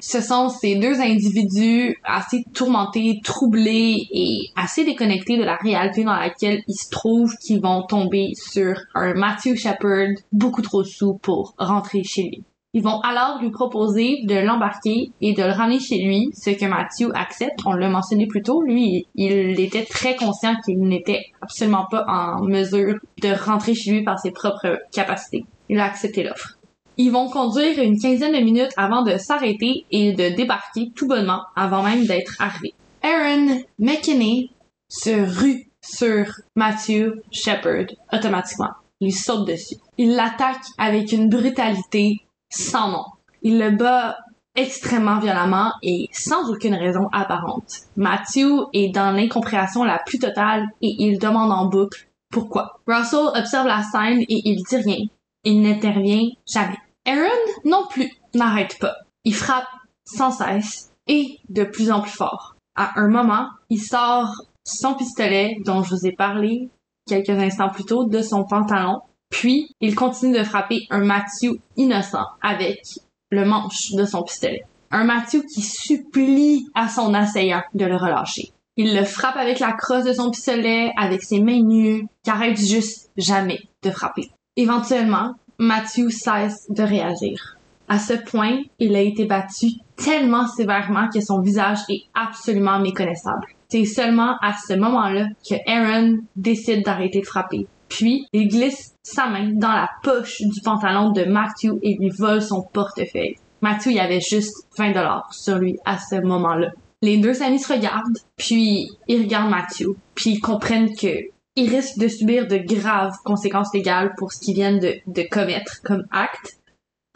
Ce 0.00 0.20
sont 0.20 0.48
ces 0.48 0.76
deux 0.76 1.00
individus 1.00 1.96
assez 2.04 2.42
tourmentés, 2.52 3.20
troublés 3.22 4.08
et 4.10 4.50
assez 4.56 4.84
déconnectés 4.84 5.36
de 5.36 5.44
la 5.44 5.56
réalité 5.56 6.02
dans 6.02 6.16
laquelle 6.16 6.62
ils 6.66 6.74
se 6.74 6.90
trouvent 6.90 7.34
qui 7.36 7.58
vont 7.58 7.82
tomber 7.82 8.32
sur 8.34 8.80
un 8.94 9.14
Matthew 9.14 9.54
Shepard 9.56 10.16
beaucoup 10.32 10.62
trop 10.62 10.82
sous 10.82 11.14
pour 11.14 11.54
rentrer 11.58 12.02
chez 12.02 12.22
lui. 12.22 12.44
Ils 12.74 12.82
vont 12.82 13.00
alors 13.00 13.40
lui 13.40 13.50
proposer 13.50 14.24
de 14.24 14.34
l'embarquer 14.34 15.10
et 15.22 15.32
de 15.32 15.42
le 15.42 15.52
ramener 15.52 15.80
chez 15.80 15.98
lui, 15.98 16.28
ce 16.34 16.50
que 16.50 16.66
Matthew 16.66 17.10
accepte. 17.14 17.60
On 17.64 17.72
l'a 17.72 17.88
mentionné 17.88 18.26
plus 18.26 18.42
tôt. 18.42 18.60
Lui, 18.60 19.06
il 19.14 19.58
était 19.58 19.84
très 19.84 20.16
conscient 20.16 20.54
qu'il 20.64 20.80
n'était 20.80 21.22
absolument 21.40 21.86
pas 21.90 22.04
en 22.06 22.44
mesure 22.44 22.96
de 23.22 23.28
rentrer 23.28 23.74
chez 23.74 23.92
lui 23.92 24.04
par 24.04 24.18
ses 24.18 24.32
propres 24.32 24.78
capacités 24.92 25.46
il 25.68 25.78
a 25.78 25.84
accepté 25.84 26.22
l'offre. 26.22 26.58
Ils 26.96 27.12
vont 27.12 27.28
conduire 27.28 27.78
une 27.80 27.98
quinzaine 27.98 28.32
de 28.32 28.44
minutes 28.44 28.72
avant 28.76 29.02
de 29.02 29.16
s'arrêter 29.18 29.86
et 29.90 30.12
de 30.12 30.34
débarquer 30.34 30.90
tout 30.96 31.06
bonnement 31.06 31.42
avant 31.54 31.82
même 31.82 32.04
d'être 32.06 32.34
arrivés. 32.40 32.74
Aaron 33.02 33.60
McKinney 33.78 34.50
se 34.88 35.10
rue 35.10 35.70
sur 35.80 36.26
Matthew 36.56 37.12
Shepard 37.30 37.86
automatiquement. 38.12 38.72
Il 39.00 39.12
saute 39.12 39.46
dessus. 39.46 39.76
Il 39.96 40.16
l'attaque 40.16 40.64
avec 40.76 41.12
une 41.12 41.28
brutalité 41.28 42.16
sans 42.50 42.90
nom. 42.90 43.04
Il 43.42 43.60
le 43.60 43.70
bat 43.70 44.18
extrêmement 44.56 45.20
violemment 45.20 45.70
et 45.84 46.08
sans 46.12 46.50
aucune 46.50 46.74
raison 46.74 47.06
apparente. 47.12 47.70
Matthew 47.96 48.66
est 48.72 48.92
dans 48.92 49.12
l'incompréhension 49.12 49.84
la 49.84 50.00
plus 50.04 50.18
totale 50.18 50.66
et 50.82 50.96
il 50.98 51.20
demande 51.20 51.52
en 51.52 51.66
boucle 51.68 52.08
pourquoi. 52.30 52.80
Russell 52.86 53.30
observe 53.36 53.68
la 53.68 53.82
scène 53.82 54.20
et 54.22 54.26
il 54.44 54.62
dit 54.68 54.76
rien. 54.76 55.06
Il 55.50 55.62
n'intervient 55.62 56.28
jamais. 56.46 56.76
Aaron 57.06 57.22
non 57.64 57.86
plus 57.88 58.10
n'arrête 58.34 58.78
pas. 58.78 58.94
Il 59.24 59.34
frappe 59.34 59.64
sans 60.04 60.30
cesse 60.30 60.90
et 61.06 61.38
de 61.48 61.64
plus 61.64 61.90
en 61.90 62.02
plus 62.02 62.10
fort. 62.10 62.54
À 62.76 63.00
un 63.00 63.08
moment, 63.08 63.48
il 63.70 63.80
sort 63.80 64.42
son 64.62 64.92
pistolet 64.92 65.56
dont 65.64 65.82
je 65.82 65.94
vous 65.94 66.06
ai 66.06 66.12
parlé 66.12 66.68
quelques 67.06 67.30
instants 67.30 67.70
plus 67.70 67.86
tôt 67.86 68.04
de 68.04 68.20
son 68.20 68.44
pantalon, 68.44 69.00
puis 69.30 69.70
il 69.80 69.94
continue 69.94 70.36
de 70.36 70.44
frapper 70.44 70.86
un 70.90 71.02
Matthew 71.02 71.58
innocent 71.78 72.26
avec 72.42 72.82
le 73.30 73.46
manche 73.46 73.92
de 73.92 74.04
son 74.04 74.24
pistolet. 74.24 74.64
Un 74.90 75.04
Matthew 75.04 75.46
qui 75.46 75.62
supplie 75.62 76.66
à 76.74 76.90
son 76.90 77.14
assaillant 77.14 77.62
de 77.72 77.86
le 77.86 77.96
relâcher. 77.96 78.52
Il 78.76 78.94
le 78.94 79.04
frappe 79.06 79.36
avec 79.36 79.60
la 79.60 79.72
crosse 79.72 80.04
de 80.04 80.12
son 80.12 80.30
pistolet, 80.30 80.92
avec 80.98 81.22
ses 81.22 81.40
mains 81.40 81.62
nues, 81.62 82.06
qui 82.22 82.30
arrête 82.30 82.58
juste 82.58 83.10
jamais 83.16 83.60
de 83.82 83.90
frapper. 83.90 84.30
Éventuellement, 84.58 85.34
Matthew 85.60 86.10
cesse 86.10 86.66
de 86.68 86.82
réagir. 86.82 87.56
À 87.86 88.00
ce 88.00 88.14
point, 88.14 88.58
il 88.80 88.96
a 88.96 89.00
été 89.00 89.24
battu 89.24 89.66
tellement 89.94 90.48
sévèrement 90.48 91.08
que 91.14 91.20
son 91.20 91.40
visage 91.40 91.78
est 91.88 92.02
absolument 92.12 92.80
méconnaissable. 92.80 93.46
C'est 93.68 93.84
seulement 93.84 94.34
à 94.42 94.54
ce 94.54 94.74
moment-là 94.74 95.26
que 95.48 95.54
Aaron 95.64 96.16
décide 96.34 96.84
d'arrêter 96.84 97.20
de 97.20 97.26
frapper. 97.26 97.68
Puis, 97.88 98.26
il 98.32 98.48
glisse 98.48 98.96
sa 99.04 99.28
main 99.28 99.52
dans 99.54 99.72
la 99.72 99.88
poche 100.02 100.38
du 100.40 100.60
pantalon 100.60 101.12
de 101.12 101.22
Matthew 101.22 101.78
et 101.82 101.96
lui 102.00 102.10
vole 102.18 102.42
son 102.42 102.62
portefeuille. 102.62 103.36
Matthew 103.62 103.92
y 103.92 104.00
avait 104.00 104.20
juste 104.20 104.66
20 104.76 104.88
dollars 104.88 105.32
sur 105.32 105.58
lui 105.58 105.76
à 105.84 105.98
ce 105.98 106.16
moment-là. 106.16 106.70
Les 107.00 107.18
deux 107.18 107.44
amis 107.44 107.60
se 107.60 107.72
regardent, 107.72 108.18
puis 108.36 108.88
ils 109.06 109.22
regardent 109.22 109.50
Matthew, 109.50 109.90
puis 110.16 110.30
ils 110.30 110.40
comprennent 110.40 110.96
que 110.96 111.14
ils 111.58 111.74
risquent 111.74 111.98
de 111.98 112.06
subir 112.06 112.46
de 112.46 112.56
graves 112.56 113.16
conséquences 113.24 113.74
légales 113.74 114.14
pour 114.16 114.32
ce 114.32 114.38
qu'ils 114.38 114.54
viennent 114.54 114.78
de, 114.78 115.28
commettre 115.28 115.82
comme 115.82 116.04
acte. 116.12 116.60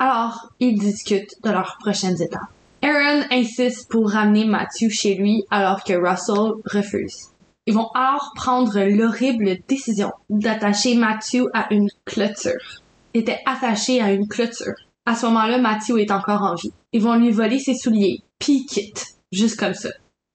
Alors, 0.01 0.53
ils 0.59 0.77
discutent 0.77 1.41
de 1.45 1.51
leurs 1.51 1.77
prochaines 1.79 2.21
étapes. 2.21 2.51
Aaron 2.83 3.23
insiste 3.31 3.89
pour 3.89 4.11
ramener 4.11 4.45
Matthew 4.45 4.91
chez 4.91 5.15
lui 5.15 5.45
alors 5.53 5.85
que 5.85 5.93
Russell 5.93 6.55
refuse. 6.65 7.29
Ils 7.67 7.75
vont 7.75 7.89
alors 7.95 8.33
prendre 8.35 8.81
l'horrible 8.81 9.59
décision 9.69 10.11
d'attacher 10.29 10.97
Matthew 10.97 11.47
à 11.55 11.73
une 11.73 11.89
clôture. 12.05 12.83
Il 13.15 13.21
était 13.21 13.39
attaché 13.47 14.01
à 14.01 14.13
une 14.13 14.27
clôture. 14.27 14.75
À 15.07 15.15
ce 15.15 15.27
moment-là, 15.27 15.59
Matthew 15.59 15.99
est 15.99 16.11
encore 16.11 16.43
en 16.43 16.57
vie. 16.57 16.73
Ils 16.93 17.03
vont 17.03 17.15
lui 17.15 17.31
voler 17.31 17.61
ses 17.61 17.77
souliers, 17.77 18.23
puis 18.41 18.67
quitte, 18.67 19.07
juste 19.31 19.57
comme 19.57 19.75
ça. 19.75 19.91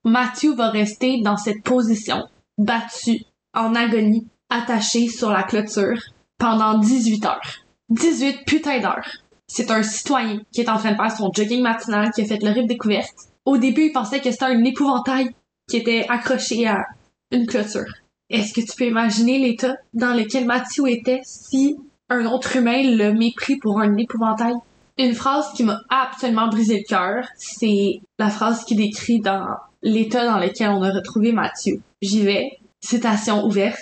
Matthew 0.05 0.55
va 0.55 0.69
rester 0.69 1.21
dans 1.21 1.35
cette 1.35 1.63
position, 1.63 2.23
battu, 2.57 3.25
en 3.57 3.75
agonie, 3.75 4.27
attaché 4.49 5.07
sur 5.07 5.31
la 5.31 5.43
clôture, 5.43 5.99
pendant 6.37 6.77
18 6.77 7.25
heures. 7.25 7.55
18 7.89 8.45
putains 8.45 8.79
d'heures. 8.79 9.09
C'est 9.47 9.71
un 9.71 9.81
citoyen 9.81 10.41
qui 10.51 10.61
est 10.61 10.69
en 10.69 10.77
train 10.77 10.91
de 10.91 10.97
faire 10.97 11.11
son 11.11 11.31
jogging 11.33 11.61
matinal 11.61 12.11
qui 12.11 12.21
a 12.21 12.25
fait 12.25 12.43
l'horrible 12.43 12.67
découverte. 12.67 13.15
Au 13.45 13.57
début, 13.57 13.85
il 13.85 13.91
pensait 13.93 14.19
que 14.19 14.29
c'était 14.29 14.45
un 14.45 14.63
épouvantail 14.63 15.33
qui 15.69 15.77
était 15.77 16.05
accroché 16.09 16.67
à 16.67 16.83
une 17.31 17.45
clôture. 17.45 17.85
Est-ce 18.29 18.53
que 18.53 18.59
tu 18.59 18.75
peux 18.77 18.85
imaginer 18.85 19.39
l'état 19.39 19.75
dans 19.93 20.13
lequel 20.13 20.45
Matthew 20.45 20.87
était 20.87 21.21
si 21.23 21.77
un 22.09 22.25
autre 22.25 22.57
humain 22.57 22.83
l'a 22.83 23.13
mépris 23.13 23.55
pour 23.55 23.79
un 23.79 23.95
épouvantail? 23.95 24.55
Une 24.97 25.13
phrase 25.13 25.53
qui 25.53 25.63
m'a 25.63 25.79
absolument 25.89 26.49
brisé 26.49 26.79
le 26.79 26.87
cœur, 26.87 27.25
c'est 27.37 28.01
la 28.19 28.29
phrase 28.29 28.65
qui 28.65 28.75
décrit 28.75 29.21
dans 29.21 29.45
l'état 29.81 30.25
dans 30.25 30.39
lequel 30.39 30.69
on 30.71 30.81
a 30.81 30.91
retrouvé 30.91 31.31
Matthew. 31.31 31.79
J'y 32.01 32.23
vais. 32.23 32.59
Citation 32.81 33.45
ouverte. 33.45 33.77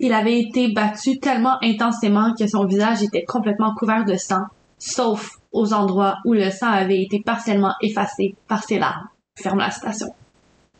Il 0.00 0.12
avait 0.12 0.40
été 0.40 0.72
battu 0.72 1.18
tellement 1.20 1.56
intensément 1.62 2.34
que 2.38 2.46
son 2.46 2.66
visage 2.66 3.02
était 3.02 3.24
complètement 3.24 3.74
couvert 3.74 4.04
de 4.04 4.16
sang, 4.16 4.42
sauf 4.78 5.30
aux 5.52 5.72
endroits 5.72 6.16
où 6.24 6.32
le 6.32 6.50
sang 6.50 6.68
avait 6.68 7.00
été 7.00 7.20
partiellement 7.24 7.74
effacé 7.80 8.34
par 8.48 8.64
ses 8.64 8.78
larmes. 8.78 9.08
Ferme 9.38 9.58
la 9.58 9.70
citation. 9.70 10.08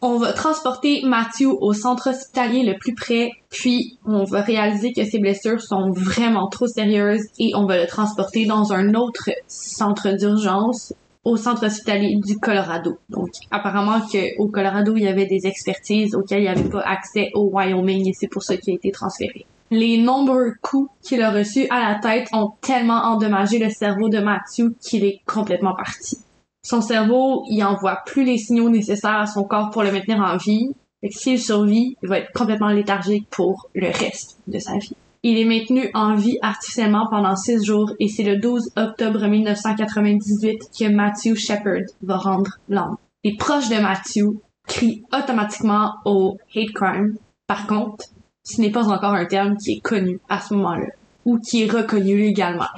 On 0.02 0.18
va 0.18 0.34
transporter 0.34 1.00
Matthew 1.04 1.46
au 1.46 1.72
centre 1.72 2.10
hospitalier 2.10 2.62
le 2.62 2.76
plus 2.78 2.94
près, 2.94 3.30
puis 3.50 3.98
on 4.04 4.24
va 4.24 4.42
réaliser 4.42 4.92
que 4.92 5.04
ses 5.04 5.18
blessures 5.18 5.62
sont 5.62 5.90
vraiment 5.92 6.48
trop 6.48 6.66
sérieuses 6.66 7.24
et 7.38 7.52
on 7.54 7.64
va 7.64 7.80
le 7.80 7.86
transporter 7.86 8.44
dans 8.44 8.72
un 8.72 8.94
autre 8.94 9.30
centre 9.46 10.10
d'urgence 10.10 10.92
au 11.24 11.36
centre 11.36 11.66
hospitalier 11.66 12.16
du 12.24 12.38
Colorado. 12.38 12.98
Donc, 13.08 13.30
apparemment 13.50 14.00
qu'au 14.00 14.48
Colorado, 14.48 14.94
il 14.96 15.04
y 15.04 15.08
avait 15.08 15.26
des 15.26 15.46
expertises 15.46 16.14
auxquelles 16.14 16.40
il 16.40 16.44
n'y 16.44 16.48
avait 16.48 16.68
pas 16.68 16.82
accès 16.82 17.30
au 17.34 17.50
Wyoming 17.52 18.08
et 18.08 18.12
c'est 18.12 18.28
pour 18.28 18.42
ça 18.42 18.56
qu'il 18.56 18.74
a 18.74 18.76
été 18.76 18.90
transféré. 18.90 19.46
Les 19.70 19.98
nombreux 19.98 20.52
coups 20.62 20.90
qu'il 21.02 21.22
a 21.22 21.30
reçus 21.30 21.66
à 21.70 21.92
la 21.92 21.98
tête 21.98 22.28
ont 22.32 22.52
tellement 22.60 23.02
endommagé 23.04 23.58
le 23.58 23.70
cerveau 23.70 24.08
de 24.08 24.18
Matthew 24.18 24.76
qu'il 24.80 25.04
est 25.04 25.20
complètement 25.26 25.74
parti. 25.74 26.18
Son 26.62 26.80
cerveau, 26.80 27.44
il 27.48 27.62
envoie 27.64 27.98
plus 28.06 28.24
les 28.24 28.38
signaux 28.38 28.70
nécessaires 28.70 29.20
à 29.20 29.26
son 29.26 29.44
corps 29.44 29.70
pour 29.70 29.82
le 29.82 29.92
maintenir 29.92 30.18
en 30.18 30.36
vie. 30.36 30.70
Et 31.02 31.10
s'il 31.10 31.38
survit, 31.38 31.96
il 32.02 32.08
va 32.08 32.18
être 32.18 32.32
complètement 32.32 32.68
léthargique 32.68 33.28
pour 33.30 33.68
le 33.74 33.88
reste 33.88 34.38
de 34.46 34.58
sa 34.58 34.78
vie. 34.78 34.96
Il 35.26 35.38
est 35.38 35.46
maintenu 35.46 35.88
en 35.94 36.16
vie 36.16 36.36
artificiellement 36.42 37.06
pendant 37.08 37.34
six 37.34 37.64
jours 37.64 37.90
et 37.98 38.08
c'est 38.08 38.24
le 38.24 38.36
12 38.36 38.72
octobre 38.76 39.26
1998 39.26 40.58
que 40.78 40.88
Matthew 40.90 41.34
Shepard 41.34 41.86
va 42.02 42.18
rendre 42.18 42.58
l'âme. 42.68 42.96
Les 43.24 43.34
proches 43.34 43.70
de 43.70 43.76
Matthew 43.76 44.38
crient 44.68 45.02
automatiquement 45.14 45.94
au 46.04 46.36
hate 46.54 46.74
crime. 46.74 47.16
Par 47.46 47.66
contre, 47.66 48.04
ce 48.42 48.60
n'est 48.60 48.70
pas 48.70 48.86
encore 48.88 49.14
un 49.14 49.24
terme 49.24 49.56
qui 49.56 49.72
est 49.72 49.80
connu 49.80 50.20
à 50.28 50.40
ce 50.40 50.52
moment-là 50.52 50.88
ou 51.24 51.38
qui 51.38 51.62
est 51.62 51.70
reconnu 51.70 52.18
légalement. 52.18 52.68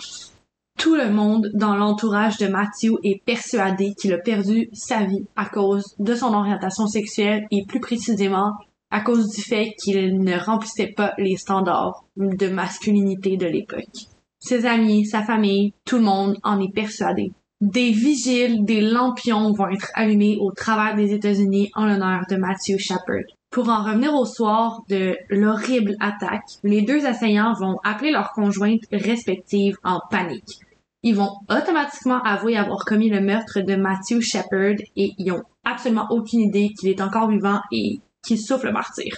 Tout 0.79 0.95
le 0.95 1.11
monde 1.11 1.51
dans 1.53 1.75
l'entourage 1.75 2.39
de 2.39 2.47
Matthew 2.47 2.93
est 3.03 3.25
persuadé 3.25 3.93
qu'il 3.99 4.13
a 4.13 4.19
perdu 4.19 4.69
sa 4.73 5.03
vie 5.03 5.27
à 5.35 5.47
cause 5.47 5.97
de 5.99 6.15
son 6.15 6.33
orientation 6.33 6.87
sexuelle 6.87 7.49
et 7.51 7.65
plus 7.67 7.81
précisément 7.81 8.53
à 8.97 9.03
cause 9.03 9.29
du 9.29 9.43
fait 9.43 9.75
qu'il 9.79 10.23
ne 10.23 10.39
remplissait 10.39 10.95
pas 10.97 11.13
les 11.19 11.37
standards 11.37 12.07
de 12.17 12.49
masculinité 12.49 13.37
de 13.37 13.45
l'époque. 13.45 14.09
Ses 14.39 14.65
amis, 14.65 15.05
sa 15.05 15.23
famille, 15.23 15.75
tout 15.85 15.99
le 15.99 16.05
monde 16.05 16.39
en 16.43 16.59
est 16.63 16.73
persuadé. 16.73 17.31
Des 17.61 17.91
vigiles, 17.91 18.65
des 18.65 18.81
lampions 18.81 19.53
vont 19.53 19.69
être 19.69 19.91
allumés 19.93 20.39
au 20.41 20.51
travers 20.51 20.97
des 20.97 21.13
États-Unis 21.13 21.71
en 21.75 21.85
l'honneur 21.85 22.23
de 22.31 22.37
Matthew 22.37 22.79
Shepard. 22.79 23.29
Pour 23.51 23.69
en 23.69 23.85
revenir 23.85 24.15
au 24.15 24.25
soir 24.25 24.81
de 24.89 25.15
l'horrible 25.29 25.95
attaque, 26.01 26.49
les 26.65 26.81
deux 26.81 27.05
assaillants 27.05 27.53
vont 27.53 27.77
appeler 27.85 28.13
leurs 28.13 28.33
conjointes 28.33 28.87
respectives 28.93 29.77
en 29.85 30.01
panique. 30.11 30.61
Ils 31.03 31.17
vont 31.17 31.33
automatiquement 31.51 32.23
avouer 32.23 32.57
avoir 32.57 32.87
commis 32.87 33.11
le 33.11 33.21
meurtre 33.21 33.61
de 33.61 33.77
Matthew 33.77 34.23
Shepard 34.23 34.77
et 34.97 35.13
ils 35.19 35.33
ont 35.33 35.43
absolument 35.65 36.07
aucune 36.09 36.41
idée 36.41 36.71
qu'il 36.71 36.89
est 36.89 37.03
encore 37.03 37.29
vivant 37.29 37.61
et 37.71 38.01
qu'il 38.27 38.41
souffle 38.41 38.67
le 38.67 38.73
martyr. 38.73 39.15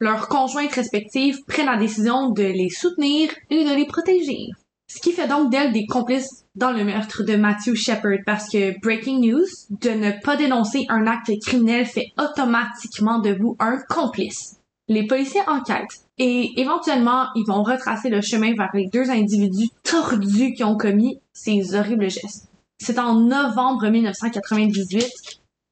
Leurs 0.00 0.28
conjointes 0.28 0.72
respectives 0.72 1.44
prennent 1.46 1.66
la 1.66 1.76
décision 1.76 2.30
de 2.30 2.42
les 2.42 2.68
soutenir 2.68 3.30
et 3.50 3.64
de 3.64 3.74
les 3.74 3.86
protéger. 3.86 4.48
Ce 4.86 5.00
qui 5.00 5.12
fait 5.12 5.28
donc 5.28 5.50
d'elles 5.50 5.72
des 5.72 5.86
complices 5.86 6.44
dans 6.54 6.70
le 6.70 6.84
meurtre 6.84 7.22
de 7.22 7.36
Matthew 7.36 7.74
Shepard 7.74 8.18
parce 8.26 8.50
que 8.50 8.78
breaking 8.80 9.20
news, 9.20 9.46
de 9.70 9.90
ne 9.90 10.12
pas 10.22 10.36
dénoncer 10.36 10.84
un 10.88 11.06
acte 11.06 11.32
criminel 11.40 11.86
fait 11.86 12.12
automatiquement 12.18 13.18
de 13.18 13.30
vous 13.30 13.56
un 13.58 13.78
complice. 13.88 14.56
Les 14.88 15.06
policiers 15.06 15.40
enquêtent 15.46 16.04
et 16.18 16.60
éventuellement 16.60 17.28
ils 17.34 17.46
vont 17.46 17.62
retracer 17.62 18.10
le 18.10 18.20
chemin 18.20 18.52
vers 18.54 18.70
les 18.74 18.88
deux 18.92 19.10
individus 19.10 19.70
tordus 19.82 20.52
qui 20.52 20.64
ont 20.64 20.76
commis 20.76 21.18
ces 21.32 21.74
horribles 21.74 22.10
gestes. 22.10 22.50
C'est 22.78 22.98
en 22.98 23.14
novembre 23.14 23.88
1998 23.88 25.10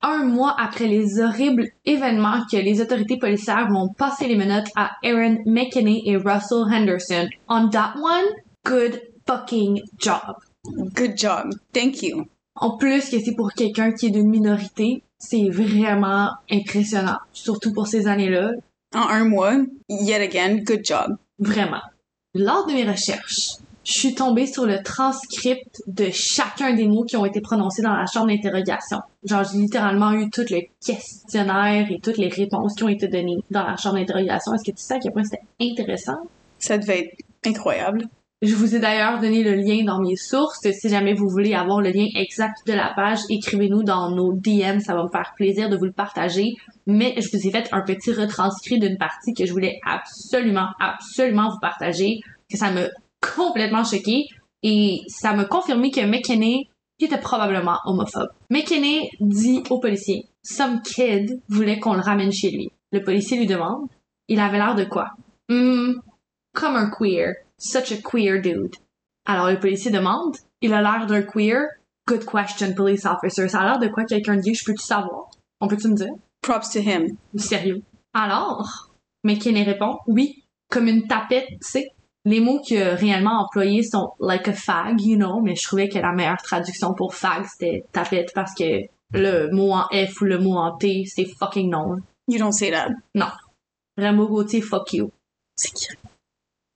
un 0.03 0.25
mois 0.25 0.55
après 0.59 0.87
les 0.87 1.21
horribles 1.21 1.69
événements 1.85 2.45
que 2.51 2.57
les 2.57 2.81
autorités 2.81 3.19
policières 3.19 3.69
vont 3.71 3.89
passer 3.89 4.27
les 4.27 4.37
menottes 4.37 4.71
à 4.77 4.91
Aaron 5.05 5.39
McKinney 5.47 6.03
et 6.07 6.17
Russell 6.17 6.65
Henderson. 6.71 7.29
On 7.49 7.69
that 7.69 7.95
one, 7.97 8.25
good 8.65 9.01
fucking 9.27 9.81
job. 9.99 10.37
Good 10.95 11.17
job. 11.17 11.55
Thank 11.73 12.03
you. 12.03 12.27
En 12.55 12.77
plus 12.77 13.09
que 13.11 13.19
c'est 13.19 13.35
pour 13.35 13.53
quelqu'un 13.53 13.93
qui 13.93 14.07
est 14.07 14.11
d'une 14.11 14.29
minorité, 14.29 15.03
c'est 15.19 15.49
vraiment 15.49 16.31
impressionnant, 16.51 17.19
surtout 17.33 17.73
pour 17.73 17.87
ces 17.87 18.07
années-là. 18.07 18.53
En 18.95 19.09
un 19.09 19.25
mois, 19.25 19.57
yet 19.89 20.21
again, 20.21 20.59
good 20.59 20.85
job. 20.85 21.17
Vraiment. 21.39 21.81
Lors 22.35 22.67
de 22.67 22.73
mes 22.73 22.85
recherches, 22.85 23.57
je 23.85 23.93
suis 23.93 24.15
tombée 24.15 24.47
sur 24.47 24.65
le 24.65 24.83
transcript 24.83 25.83
de 25.87 26.09
chacun 26.13 26.75
des 26.75 26.87
mots 26.87 27.05
qui 27.05 27.17
ont 27.17 27.25
été 27.25 27.41
prononcés 27.41 27.83
dans 27.83 27.95
la 27.95 28.07
chambre 28.07 28.29
d'interrogation. 28.29 28.99
Genre, 29.25 29.45
j'ai 29.45 29.59
littéralement 29.59 30.13
eu 30.13 30.31
tout 30.31 30.45
le 30.51 30.61
questionnaire 30.85 31.87
et 31.91 31.99
toutes 32.01 32.19
les 32.19 32.29
réponses 32.29 32.75
qui 32.77 32.85
ont 32.85 32.89
été 32.89 33.09
données 33.09 33.39
dans 33.51 33.65
la 33.65 33.77
chambre 33.77 33.97
d'interrogation. 33.97 34.55
Est-ce 34.55 34.71
que 34.71 34.77
tu 34.77 34.83
sais 34.83 34.95
à 34.95 34.99
quel 34.99 35.13
point 35.13 35.25
c'était 35.25 35.43
intéressant? 35.61 36.19
Ça 36.59 36.79
devait 36.79 37.01
être 37.01 37.17
incroyable. 37.47 38.07
Je 38.43 38.57
vous 38.57 38.75
ai 38.75 38.81
d'ailleurs 38.81 39.21
donné 39.21 39.45
le 39.45 39.55
lien 39.55 39.85
dans 39.85 40.01
mes 40.01 40.17
sources. 40.17 40.69
Si 40.73 40.89
jamais 40.89 41.15
vous 41.15 41.29
voulez 41.29 41.55
avoir 41.55 41.81
le 41.81 41.91
lien 41.91 42.07
exact 42.17 42.67
de 42.67 42.73
la 42.73 42.93
page, 42.95 43.21
écrivez-nous 43.31 43.85
dans 43.85 44.11
nos 44.11 44.33
DM. 44.33 44.81
Ça 44.81 44.97
va 44.97 45.05
me 45.05 45.09
faire 45.09 45.33
plaisir 45.37 45.69
de 45.69 45.77
vous 45.77 45.85
le 45.85 45.93
partager. 45.93 46.55
Mais 46.87 47.15
je 47.19 47.29
vous 47.33 47.47
ai 47.47 47.51
fait 47.53 47.69
un 47.71 47.83
petit 47.83 48.13
retranscrit 48.13 48.81
d'une 48.81 48.99
partie 48.99 49.33
que 49.33 49.47
je 49.47 49.53
voulais 49.53 49.79
absolument, 49.87 50.67
absolument 50.81 51.51
vous 51.51 51.61
partager. 51.61 52.19
Que 52.51 52.59
ça 52.59 52.73
me 52.73 52.91
complètement 53.23 53.85
choquée 53.85 54.27
et 54.63 55.01
ça 55.09 55.33
m'a 55.33 55.45
confirmé 55.45 55.91
que 55.91 56.01
McKinney 56.01 56.69
était 57.01 57.19
probablement 57.19 57.79
homophobe. 57.85 58.31
McKinney 58.51 59.11
dit 59.21 59.63
au 59.71 59.79
policier 59.79 60.29
Some 60.43 60.83
kid 60.83 61.41
voulait 61.49 61.79
qu'on 61.79 61.95
le 61.95 62.01
ramène 62.01 62.33
chez 62.33 62.51
lui. 62.51 62.71
Le 62.93 63.03
policier 63.03 63.39
lui 63.39 63.47
demande 63.47 63.89
Il 64.29 64.41
avait 64.41 64.59
l'air 64.59 64.75
de 64.75 64.85
quoi 64.85 65.11
Hmm, 65.49 65.95
comme 66.55 66.77
un 66.77 66.91
queer. 66.91 67.35
Such 67.59 67.93
a 67.93 67.97
queer 67.97 68.41
dude. 68.41 68.77
Alors 69.27 69.51
le 69.51 69.59
policier 69.59 69.91
demande 69.91 70.37
Il 70.61 70.73
a 70.75 70.83
l'air 70.83 71.07
d'un 71.07 71.23
queer 71.23 71.63
Good 72.09 72.25
question, 72.25 72.75
police 72.75 73.07
officer. 73.07 73.49
Ça 73.49 73.61
a 73.61 73.65
l'air 73.65 73.79
de 73.79 73.87
quoi 73.87 74.05
quelqu'un 74.05 74.37
dit 74.37 74.55
Je 74.55 74.65
peux-tu 74.65 74.83
savoir? 74.83 75.31
On 75.61 75.69
peut-tu 75.69 75.89
me 75.89 75.97
dire? 75.97 76.13
Props 76.41 76.71
to 76.71 76.81
him. 76.81 77.17
Sérieux. 77.37 77.83
Alors, 78.13 78.91
McKinney 79.23 79.63
répond 79.63 79.99
Oui, 80.09 80.45
comme 80.69 80.89
une 80.89 81.07
tapette, 81.07 81.47
tu 81.49 81.57
sais 81.61 81.89
les 82.25 82.41
mots 82.41 82.61
a 82.71 82.95
réellement 82.95 83.41
employés 83.43 83.83
sont 83.83 84.13
like 84.21 84.49
a 84.49 84.53
fag, 84.53 85.01
you 85.01 85.17
know, 85.17 85.41
mais 85.41 85.57
je 85.57 85.65
trouvais 85.65 85.89
que 85.89 85.99
la 85.99 86.13
meilleure 86.13 86.43
traduction 86.43 86.95
pour 86.95 87.15
fag, 87.15 87.45
c'était 87.47 87.85
tapette 87.93 88.33
parce 88.35 88.55
que 88.55 88.87
le 89.13 89.51
mot 89.51 89.73
en 89.73 89.89
F 89.89 90.21
ou 90.21 90.25
le 90.25 90.39
mot 90.39 90.55
en 90.55 90.77
T, 90.77 91.05
c'est 91.07 91.27
fucking 91.27 91.71
non. 91.71 91.97
You 92.29 92.39
don't 92.39 92.53
say 92.53 92.71
that. 92.71 92.91
Non. 93.15 93.27
Rainbow 93.99 94.29
Gauthier, 94.29 94.63
fuck 94.63 94.93
you. 94.93 95.11
C'est 95.57 95.73
qui? 95.73 95.89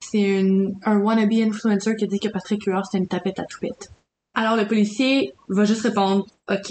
C'est 0.00 0.44
un 0.84 0.98
wannabe 0.98 1.32
influencer 1.32 1.96
qui 1.96 2.04
a 2.04 2.06
dit 2.06 2.20
que 2.20 2.28
Patrick 2.28 2.64
Huard, 2.64 2.84
c'était 2.84 2.98
une 2.98 3.08
tapette 3.08 3.40
à 3.40 3.44
toupette. 3.44 3.90
Alors 4.34 4.56
le 4.56 4.66
policier 4.66 5.32
va 5.48 5.64
juste 5.64 5.82
répondre 5.82 6.26
OK. 6.50 6.70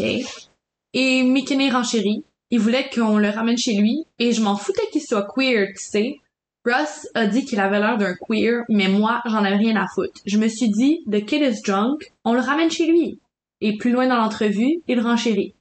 Et 0.93 1.23
McKinney 1.23 1.71
renchérit. 1.71 2.23
Il 2.51 2.59
voulait 2.59 2.89
qu'on 2.89 3.17
le 3.17 3.29
ramène 3.29 3.57
chez 3.57 3.73
lui 3.73 4.05
et 4.19 4.31
je 4.31 4.41
m'en 4.41 4.55
foutais 4.55 4.87
qu'il 4.91 5.01
soit 5.01 5.27
queer, 5.27 5.69
tu 5.75 5.83
sais. 5.83 6.19
Russ 6.65 7.07
a 7.13 7.27
dit 7.27 7.45
qu'il 7.45 7.59
avait 7.59 7.79
l'air 7.79 7.97
d'un 7.97 8.15
queer, 8.15 8.63
mais 8.69 8.87
moi, 8.87 9.21
j'en 9.25 9.43
avais 9.43 9.57
rien 9.57 9.75
à 9.75 9.85
foutre. 9.87 10.21
Je 10.25 10.39
me 10.39 10.47
suis 10.47 10.69
dit, 10.69 11.03
the 11.09 11.23
kid 11.23 11.41
is 11.41 11.61
drunk, 11.61 12.11
on 12.23 12.33
le 12.33 12.39
ramène 12.39 12.71
chez 12.71 12.87
lui. 12.87 13.19
Et 13.61 13.77
plus 13.77 13.91
loin 13.91 14.07
dans 14.07 14.17
l'entrevue, 14.17 14.81
il 14.87 14.99
renchérit. 14.99 15.53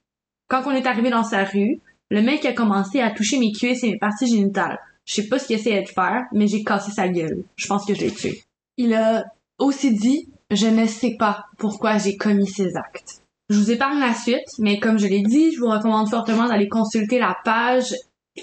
Quand 0.47 0.63
on 0.65 0.71
est 0.71 0.87
arrivé 0.87 1.09
dans 1.11 1.23
sa 1.23 1.43
rue, 1.43 1.79
le 2.09 2.21
mec 2.21 2.45
a 2.45 2.53
commencé 2.53 3.01
à 3.01 3.11
toucher 3.11 3.37
mes 3.39 3.51
cuisses 3.51 3.83
et 3.83 3.91
mes 3.91 3.97
parties 3.97 4.27
génitales. 4.27 4.79
Je 5.05 5.13
sais 5.13 5.27
pas 5.27 5.37
ce 5.37 5.47
qu'il 5.47 5.55
essayait 5.55 5.83
de 5.83 5.89
faire, 5.89 6.23
mais 6.33 6.47
j'ai 6.47 6.63
cassé 6.63 6.91
sa 6.91 7.07
gueule. 7.07 7.43
Je 7.55 7.67
pense 7.67 7.85
que 7.85 7.93
je 7.93 8.01
l'ai 8.01 8.11
tué. 8.11 8.41
Il 8.77 8.93
a 8.93 9.25
aussi 9.59 9.93
dit, 9.93 10.27
je 10.51 10.67
ne 10.67 10.87
sais 10.87 11.15
pas 11.17 11.45
pourquoi 11.57 11.97
j'ai 11.97 12.17
commis 12.17 12.47
ces 12.47 12.75
actes. 12.75 13.21
Je 13.49 13.59
vous 13.59 13.71
épargne 13.71 13.99
la 13.99 14.15
suite, 14.15 14.49
mais 14.57 14.79
comme 14.79 14.97
je 14.97 15.07
l'ai 15.07 15.21
dit, 15.21 15.53
je 15.53 15.59
vous 15.59 15.69
recommande 15.69 16.09
fortement 16.09 16.47
d'aller 16.47 16.67
consulter 16.67 17.19
la 17.19 17.37
page 17.43 17.93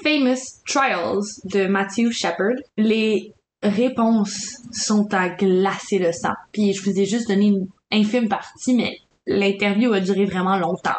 Famous 0.01 0.63
Trials 0.67 1.41
de 1.45 1.67
Matthew 1.67 2.11
Shepard. 2.13 2.57
Les 2.77 3.35
réponses 3.63 4.57
sont 4.73 5.07
à 5.13 5.29
glacer 5.29 5.99
le 5.99 6.13
sang. 6.13 6.35
Puis 6.53 6.73
je 6.73 6.83
vous 6.83 6.99
ai 6.99 7.05
juste 7.05 7.29
donné 7.29 7.47
une 7.47 7.67
infime 7.93 8.29
partie, 8.29 8.75
mais 8.75 8.99
l'interview 9.27 9.93
a 9.93 10.01
duré 10.01 10.25
vraiment 10.25 10.57
longtemps. 10.57 10.91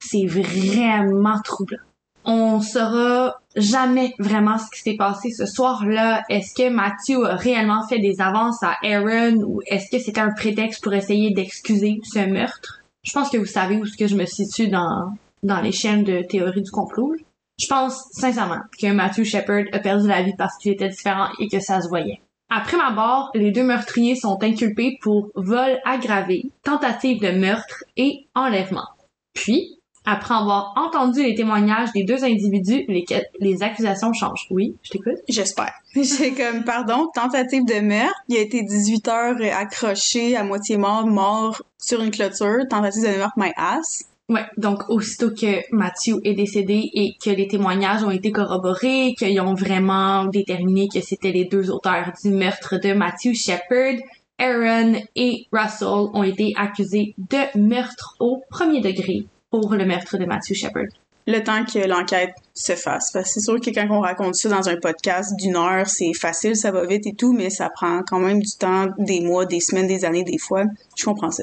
C'est 0.00 0.26
vraiment 0.26 1.40
troublant. 1.42 1.78
On 2.24 2.60
saura 2.60 3.40
jamais 3.56 4.14
vraiment 4.18 4.58
ce 4.58 4.70
qui 4.74 4.82
s'est 4.82 4.96
passé 4.96 5.30
ce 5.30 5.46
soir-là. 5.46 6.22
Est-ce 6.28 6.54
que 6.54 6.68
Matthew 6.68 7.24
a 7.24 7.36
réellement 7.36 7.86
fait 7.88 7.98
des 7.98 8.20
avances 8.20 8.62
à 8.62 8.76
Aaron 8.82 9.36
ou 9.46 9.60
est-ce 9.66 9.90
que 9.90 10.02
c'était 10.02 10.20
un 10.20 10.32
prétexte 10.34 10.82
pour 10.82 10.92
essayer 10.92 11.32
d'excuser 11.32 11.98
ce 12.02 12.26
meurtre? 12.26 12.82
Je 13.02 13.12
pense 13.12 13.30
que 13.30 13.38
vous 13.38 13.46
savez 13.46 13.76
où 13.76 13.86
ce 13.86 13.96
que 13.96 14.06
je 14.06 14.16
me 14.16 14.26
situe 14.26 14.68
dans, 14.68 15.14
dans 15.42 15.60
les 15.62 15.72
chaînes 15.72 16.04
de 16.04 16.22
théorie 16.22 16.62
du 16.62 16.70
complot. 16.70 17.14
Je 17.60 17.66
pense 17.66 18.08
sincèrement 18.12 18.62
que 18.80 18.90
Matthew 18.90 19.24
Shepard 19.24 19.64
a 19.72 19.78
perdu 19.80 20.08
la 20.08 20.22
vie 20.22 20.34
parce 20.38 20.56
qu'il 20.56 20.72
était 20.72 20.88
différent 20.88 21.28
et 21.38 21.48
que 21.48 21.60
ça 21.60 21.80
se 21.82 21.88
voyait. 21.88 22.20
Après 22.48 22.76
ma 22.76 22.90
mort, 22.90 23.30
les 23.34 23.52
deux 23.52 23.62
meurtriers 23.62 24.16
sont 24.16 24.42
inculpés 24.42 24.98
pour 25.02 25.30
vol 25.34 25.78
aggravé, 25.84 26.50
tentative 26.64 27.20
de 27.20 27.30
meurtre 27.30 27.84
et 27.96 28.26
enlèvement. 28.34 28.88
Puis, 29.34 29.78
après 30.06 30.34
avoir 30.34 30.72
entendu 30.76 31.22
les 31.22 31.34
témoignages 31.34 31.92
des 31.92 32.04
deux 32.04 32.24
individus, 32.24 32.84
les, 32.88 33.04
les 33.38 33.62
accusations 33.62 34.12
changent. 34.12 34.46
Oui, 34.50 34.74
je 34.82 34.90
t'écoute. 34.90 35.18
J'espère. 35.28 35.74
J'ai 35.94 36.32
comme, 36.32 36.64
pardon, 36.64 37.08
tentative 37.14 37.64
de 37.66 37.80
meurtre. 37.80 38.14
Il 38.28 38.36
a 38.38 38.40
été 38.40 38.62
18 38.62 39.08
heures 39.08 39.36
accroché, 39.52 40.36
à 40.36 40.42
moitié 40.42 40.78
mort, 40.78 41.06
mort 41.06 41.62
sur 41.78 42.00
une 42.00 42.10
clôture. 42.10 42.66
Tentative 42.68 43.02
de 43.02 43.18
meurtre, 43.18 43.34
my 43.36 43.52
ass. 43.56 44.09
Ouais, 44.30 44.46
donc 44.56 44.88
aussitôt 44.88 45.30
que 45.30 45.60
Matthew 45.74 46.20
est 46.22 46.34
décédé 46.34 46.88
et 46.94 47.16
que 47.20 47.30
les 47.30 47.48
témoignages 47.48 48.04
ont 48.04 48.12
été 48.12 48.30
corroborés, 48.30 49.12
qu'ils 49.18 49.40
ont 49.40 49.54
vraiment 49.54 50.24
déterminé 50.26 50.86
que 50.86 51.00
c'était 51.00 51.32
les 51.32 51.46
deux 51.46 51.68
auteurs 51.68 52.12
du 52.22 52.30
meurtre 52.30 52.76
de 52.78 52.92
Matthew 52.92 53.34
Shepard, 53.34 53.96
Aaron 54.38 55.02
et 55.16 55.48
Russell 55.52 56.10
ont 56.14 56.22
été 56.22 56.54
accusés 56.56 57.12
de 57.18 57.58
meurtre 57.58 58.14
au 58.20 58.40
premier 58.48 58.80
degré 58.80 59.26
pour 59.50 59.74
le 59.74 59.84
meurtre 59.84 60.16
de 60.16 60.26
Matthew 60.26 60.54
Shepard. 60.54 60.86
Le 61.26 61.42
temps 61.42 61.64
que 61.64 61.84
l'enquête 61.88 62.34
se 62.54 62.76
fasse. 62.76 63.10
Parce 63.12 63.26
que 63.26 63.30
c'est 63.34 63.40
sûr 63.40 63.60
que 63.60 63.70
quand 63.70 63.88
on 63.90 64.00
raconte 64.00 64.36
ça 64.36 64.48
dans 64.48 64.68
un 64.68 64.76
podcast 64.76 65.34
d'une 65.40 65.56
heure, 65.56 65.88
c'est 65.88 66.14
facile, 66.14 66.54
ça 66.54 66.70
va 66.70 66.86
vite 66.86 67.08
et 67.08 67.14
tout, 67.14 67.32
mais 67.32 67.50
ça 67.50 67.68
prend 67.68 68.02
quand 68.06 68.20
même 68.20 68.38
du 68.38 68.56
temps, 68.56 68.86
des 68.96 69.20
mois, 69.22 69.44
des 69.44 69.60
semaines, 69.60 69.88
des 69.88 70.04
années, 70.04 70.22
des 70.22 70.38
fois. 70.38 70.66
Je 70.96 71.04
comprends 71.04 71.32
ça. 71.32 71.42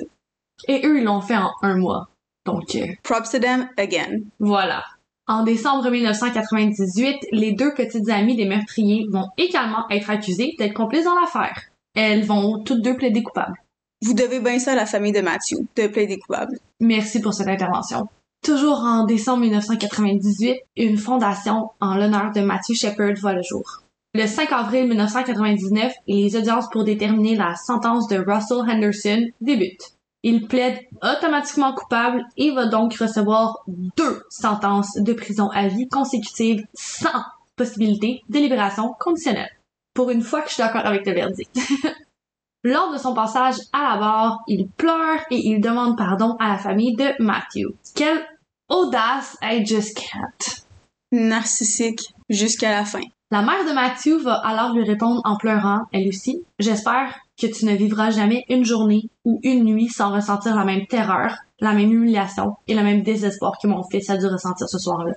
Et 0.69 0.85
eux, 0.85 0.99
ils 0.99 1.03
l'ont 1.03 1.21
fait 1.21 1.35
en 1.35 1.51
un 1.61 1.75
mois. 1.75 2.07
Donc, 2.47 2.75
euh, 2.75 2.87
props 3.03 3.29
to 3.29 3.39
them 3.39 3.69
again. 3.77 4.21
Voilà. 4.39 4.83
En 5.27 5.43
décembre 5.43 5.89
1998, 5.89 7.27
les 7.33 7.51
deux 7.51 7.73
petites 7.73 8.09
amies 8.09 8.37
des 8.37 8.45
meurtriers 8.45 9.05
vont 9.11 9.27
également 9.37 9.85
être 9.89 10.09
accusées 10.09 10.55
d'être 10.57 10.73
complices 10.73 11.03
dans 11.03 11.19
l'affaire. 11.19 11.59
Elles 11.95 12.23
vont 12.23 12.63
toutes 12.63 12.81
deux 12.81 12.95
plaider 12.95 13.21
coupables. 13.21 13.57
Vous 14.01 14.13
devez 14.13 14.39
bien 14.39 14.57
ça 14.59 14.71
à 14.71 14.75
la 14.75 14.85
famille 14.85 15.11
de 15.11 15.19
Matthew, 15.19 15.57
de 15.75 15.87
plaider 15.87 16.17
coupable. 16.17 16.57
Merci 16.79 17.19
pour 17.19 17.33
cette 17.33 17.49
intervention. 17.49 18.07
Toujours 18.41 18.79
en 18.79 19.05
décembre 19.05 19.41
1998, 19.41 20.61
une 20.77 20.97
fondation 20.97 21.71
en 21.81 21.95
l'honneur 21.95 22.31
de 22.31 22.41
Matthew 22.41 22.75
Shepard 22.75 23.15
voit 23.19 23.33
le 23.33 23.41
jour. 23.41 23.83
Le 24.13 24.25
5 24.25 24.51
avril 24.53 24.87
1999, 24.87 25.91
les 26.07 26.35
audiences 26.37 26.69
pour 26.71 26.85
déterminer 26.85 27.35
la 27.35 27.55
sentence 27.55 28.07
de 28.07 28.17
Russell 28.17 28.63
Henderson 28.69 29.25
débutent. 29.41 29.96
Il 30.29 30.45
plaide 30.45 30.77
automatiquement 31.01 31.73
coupable 31.73 32.25
et 32.35 32.51
va 32.51 32.65
donc 32.65 32.95
recevoir 32.95 33.63
deux 33.65 34.23
sentences 34.29 34.97
de 34.97 35.13
prison 35.13 35.49
à 35.51 35.69
vie 35.69 35.87
consécutives 35.87 36.67
sans 36.73 37.23
possibilité 37.55 38.23
de 38.27 38.37
libération 38.37 38.93
conditionnelle. 38.99 39.49
Pour 39.93 40.09
une 40.09 40.21
fois 40.21 40.41
que 40.41 40.49
je 40.49 40.55
suis 40.55 40.61
d'accord 40.63 40.85
avec 40.85 41.05
le 41.05 41.13
verdict. 41.13 41.57
Lors 42.65 42.91
de 42.91 42.97
son 42.97 43.13
passage 43.13 43.55
à 43.71 43.93
la 43.93 43.99
barre, 44.01 44.39
il 44.49 44.67
pleure 44.67 45.21
et 45.31 45.37
il 45.47 45.61
demande 45.61 45.97
pardon 45.97 46.35
à 46.41 46.49
la 46.49 46.57
famille 46.57 46.97
de 46.97 47.07
Matthew. 47.23 47.73
Quelle 47.95 48.21
audace, 48.67 49.37
I 49.41 49.65
just 49.65 49.95
can't. 49.95 50.65
Narcissique 51.13 52.01
jusqu'à 52.27 52.71
la 52.71 52.83
fin. 52.83 52.99
La 53.31 53.43
mère 53.43 53.63
de 53.63 53.71
Matthew 53.71 54.21
va 54.21 54.33
alors 54.33 54.73
lui 54.73 54.83
répondre 54.83 55.21
en 55.23 55.37
pleurant, 55.37 55.85
elle 55.93 56.09
aussi, 56.09 56.43
J'espère 56.59 57.15
que 57.39 57.47
tu 57.47 57.65
ne 57.65 57.75
vivras 57.75 58.09
jamais 58.09 58.43
une 58.49 58.65
journée 58.65 59.09
ou 59.23 59.39
une 59.43 59.63
nuit 59.63 59.89
sans 59.89 60.11
ressentir 60.11 60.55
la 60.55 60.65
même 60.65 60.87
terreur, 60.87 61.35
la 61.59 61.73
même 61.73 61.91
humiliation 61.91 62.55
et 62.67 62.73
le 62.73 62.83
même 62.83 63.03
désespoir 63.03 63.53
que 63.61 63.67
mon 63.67 63.83
fils 63.83 64.09
a 64.09 64.17
dû 64.17 64.25
ressentir 64.25 64.67
ce 64.67 64.79
soir-là. 64.79 65.13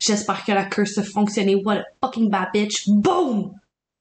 J'espère 0.00 0.44
que 0.44 0.52
la 0.52 0.64
curse 0.64 0.98
a 0.98 1.02
fonctionné. 1.02 1.56
What 1.56 1.78
a 1.78 1.84
fucking 2.02 2.30
bad 2.30 2.48
bitch. 2.52 2.84
Boom! 2.88 3.52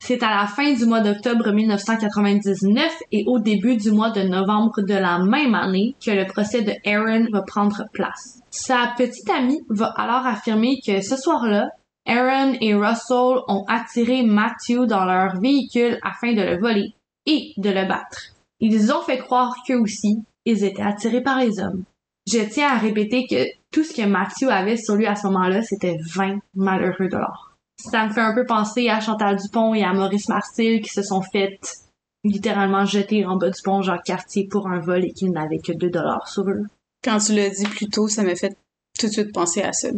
C'est 0.06 0.22
à 0.22 0.30
la 0.30 0.48
fin 0.48 0.74
du 0.74 0.86
mois 0.86 1.00
d'octobre 1.00 1.52
1999 1.52 2.92
et 3.14 3.24
au 3.26 3.40
début 3.40 3.78
du 3.78 3.92
mois 3.92 4.10
de 4.10 4.22
novembre 4.22 4.82
de 4.82 4.94
la 4.94 5.20
même 5.20 5.56
année 5.56 5.96
que 6.06 6.12
le 6.12 6.26
procès 6.26 6.62
de 6.62 6.74
Aaron 6.86 7.28
va 7.32 7.42
prendre 7.44 7.86
place. 7.94 8.42
Sa 8.52 8.94
petite 8.98 9.30
amie 9.30 9.62
va 9.70 9.94
alors 9.96 10.28
affirmer 10.28 10.80
que 10.86 11.02
ce 11.02 11.16
soir-là, 11.16 11.70
Aaron 12.06 12.54
et 12.60 12.76
Russell 12.76 13.40
ont 13.48 13.64
attiré 13.70 14.24
Matthew 14.24 14.88
dans 14.88 15.06
leur 15.06 15.40
véhicule 15.40 15.98
afin 16.04 16.34
de 16.34 16.42
le 16.42 16.60
voler 16.60 16.94
et 17.26 17.54
de 17.58 17.70
le 17.70 17.88
battre. 17.88 18.34
Ils 18.60 18.92
ont 18.92 19.02
fait 19.02 19.18
croire 19.18 19.56
qu'eux 19.68 19.80
aussi, 19.80 20.24
ils 20.46 20.64
étaient 20.64 20.82
attirés 20.82 21.22
par 21.22 21.40
les 21.40 21.60
hommes. 21.60 21.84
Je 22.28 22.40
tiens 22.40 22.70
à 22.70 22.78
répéter 22.78 23.26
que 23.30 23.46
tout 23.72 23.84
ce 23.84 23.94
que 23.94 24.06
Matthew 24.06 24.50
avait 24.50 24.78
sur 24.78 24.96
lui 24.96 25.06
à 25.06 25.16
ce 25.16 25.28
moment-là, 25.28 25.62
c'était 25.62 25.98
20 26.16 26.40
malheureux 26.56 27.10
dollars. 27.10 27.58
Ça 27.78 28.06
me 28.06 28.14
fait 28.14 28.22
un 28.22 28.34
peu 28.34 28.46
penser 28.46 28.88
à 28.90 29.02
Chantal 29.02 29.36
Dupont 29.36 29.74
et 29.74 29.84
à 29.84 29.94
Maurice 29.94 30.30
Martil 30.30 30.82
qui 30.82 30.90
se 30.90 31.04
sont 31.04 31.22
fait 31.22 31.60
littéralement 32.24 32.86
jeter 32.86 33.26
en 33.26 33.36
bas 33.36 33.50
du 33.50 33.62
pont 33.62 33.82
Jacques 33.82 34.06
Cartier 34.06 34.48
pour 34.48 34.68
un 34.68 34.80
vol 34.80 35.04
et 35.04 35.12
qu'ils 35.12 35.32
n'avaient 35.32 35.58
que 35.58 35.74
2 35.74 35.90
dollars 35.90 36.28
sur 36.28 36.44
eux. 36.44 36.64
Quand 37.04 37.18
tu 37.18 37.34
l'as 37.34 37.50
dit 37.50 37.66
plus 37.66 37.90
tôt, 37.90 38.08
ça 38.08 38.24
m'a 38.24 38.36
fait 38.36 38.56
tout 38.98 39.08
de 39.08 39.12
suite 39.12 39.34
penser 39.34 39.62
à 39.62 39.74
ça. 39.74 39.90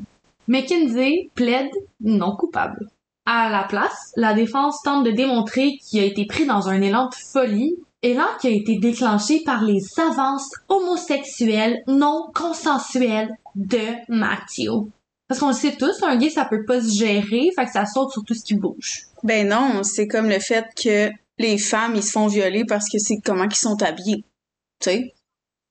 McKinsey 0.47 1.29
plaide 1.35 1.71
non 1.99 2.35
coupable. 2.35 2.89
À 3.25 3.49
la 3.49 3.63
place, 3.63 4.11
la 4.15 4.33
défense 4.33 4.81
tente 4.83 5.03
de 5.03 5.11
démontrer 5.11 5.77
qu'il 5.77 5.99
a 6.01 6.05
été 6.05 6.25
pris 6.25 6.45
dans 6.45 6.69
un 6.69 6.79
élan 6.81 7.09
de 7.09 7.15
folie, 7.15 7.75
élan 8.03 8.27
qui 8.39 8.47
a 8.47 8.51
été 8.51 8.77
déclenché 8.77 9.41
par 9.43 9.63
les 9.63 9.81
avances 9.97 10.49
homosexuelles 10.69 11.81
non 11.87 12.27
consensuelles 12.35 13.31
de 13.55 13.79
Matthew. 14.09 14.89
Parce 15.27 15.39
qu'on 15.39 15.47
le 15.47 15.53
sait 15.53 15.75
tous, 15.75 16.03
un 16.03 16.17
gay, 16.17 16.29
ça 16.29 16.45
peut 16.45 16.65
pas 16.65 16.81
se 16.81 16.95
gérer, 16.95 17.49
fait 17.55 17.65
que 17.65 17.71
ça 17.71 17.85
saute 17.87 18.11
sur 18.11 18.23
tout 18.23 18.35
ce 18.35 18.43
qui 18.43 18.55
bouge. 18.55 19.07
Ben 19.23 19.47
non, 19.47 19.81
c'est 19.81 20.07
comme 20.07 20.29
le 20.29 20.39
fait 20.39 20.65
que 20.81 21.09
les 21.39 21.57
femmes, 21.57 21.95
ils 21.95 22.03
se 22.03 22.11
font 22.11 22.27
violer 22.27 22.63
parce 22.63 22.87
que 22.89 22.99
c'est 22.99 23.17
comment 23.23 23.47
qu'ils 23.47 23.57
sont 23.57 23.81
habillés. 23.81 24.23
Tu 24.79 24.91
sais? 24.91 25.13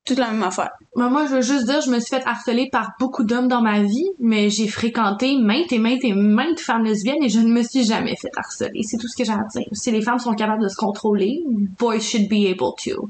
Toute 0.04 0.18
la 0.18 0.30
même 0.30 0.42
affaire. 0.42 0.70
moi, 0.96 1.26
je 1.26 1.36
veux 1.36 1.42
juste 1.42 1.64
dire, 1.64 1.80
je 1.80 1.90
me 1.90 1.98
suis 1.98 2.16
fait 2.16 2.24
harceler 2.26 2.68
par 2.70 2.92
beaucoup 3.00 3.24
d'hommes 3.24 3.48
dans 3.48 3.62
ma 3.62 3.82
vie, 3.82 4.10
mais 4.18 4.50
j'ai 4.50 4.68
fréquenté 4.68 5.36
maintes 5.38 5.72
et 5.72 5.78
maintes 5.78 6.04
et 6.04 6.12
maintes 6.12 6.60
femmes 6.60 6.84
lesbiennes 6.84 7.22
et 7.22 7.28
je 7.28 7.40
ne 7.40 7.52
me 7.52 7.62
suis 7.62 7.84
jamais 7.84 8.14
fait 8.16 8.30
harceler. 8.36 8.82
C'est 8.82 8.98
tout 8.98 9.08
ce 9.08 9.16
que 9.16 9.24
j'ai 9.24 9.32
à 9.32 9.44
dire. 9.50 9.66
Si 9.72 9.90
les 9.90 10.02
femmes 10.02 10.18
sont 10.18 10.34
capables 10.34 10.62
de 10.62 10.68
se 10.68 10.76
contrôler, 10.76 11.42
boys 11.78 12.00
should 12.00 12.28
be 12.28 12.46
able 12.46 12.72
to. 12.84 13.08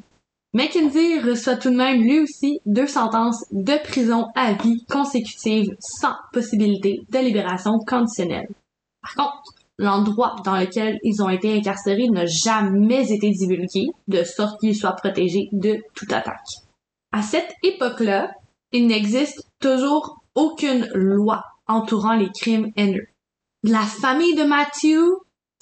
Mackenzie 0.53 1.19
reçoit 1.19 1.57
tout 1.57 1.71
de 1.71 1.77
même 1.77 2.01
lui 2.01 2.21
aussi 2.21 2.61
deux 2.65 2.87
sentences 2.87 3.45
de 3.51 3.77
prison 3.83 4.27
à 4.37 4.53
vie 4.53 4.85
consécutives 4.89 5.75
sans 5.81 6.15
possibilité 6.33 7.01
de 7.11 7.19
libération 7.19 7.73
conditionnelle. 7.85 8.47
Par 9.03 9.15
contre, 9.17 9.43
l'endroit 9.79 10.37
dans 10.45 10.57
lequel 10.57 11.01
ils 11.03 11.21
ont 11.25 11.29
été 11.29 11.59
incarcérés 11.59 12.09
n'a 12.09 12.27
jamais 12.27 13.11
été 13.11 13.31
divulgué, 13.31 13.87
de 14.07 14.23
sorte 14.23 14.61
qu'ils 14.61 14.77
soient 14.77 14.93
protégés 14.93 15.49
de 15.51 15.79
toute 15.97 16.13
attaque. 16.13 16.64
À 17.15 17.23
cette 17.23 17.55
époque-là, 17.63 18.35
il 18.73 18.89
n'existe 18.89 19.47
toujours 19.61 20.19
aucune 20.35 20.89
loi 20.95 21.45
entourant 21.69 22.17
les 22.17 22.29
crimes 22.33 22.73
haineux. 22.75 23.07
La 23.63 23.83
famille 23.83 24.35
de 24.35 24.43
Matthew 24.43 24.99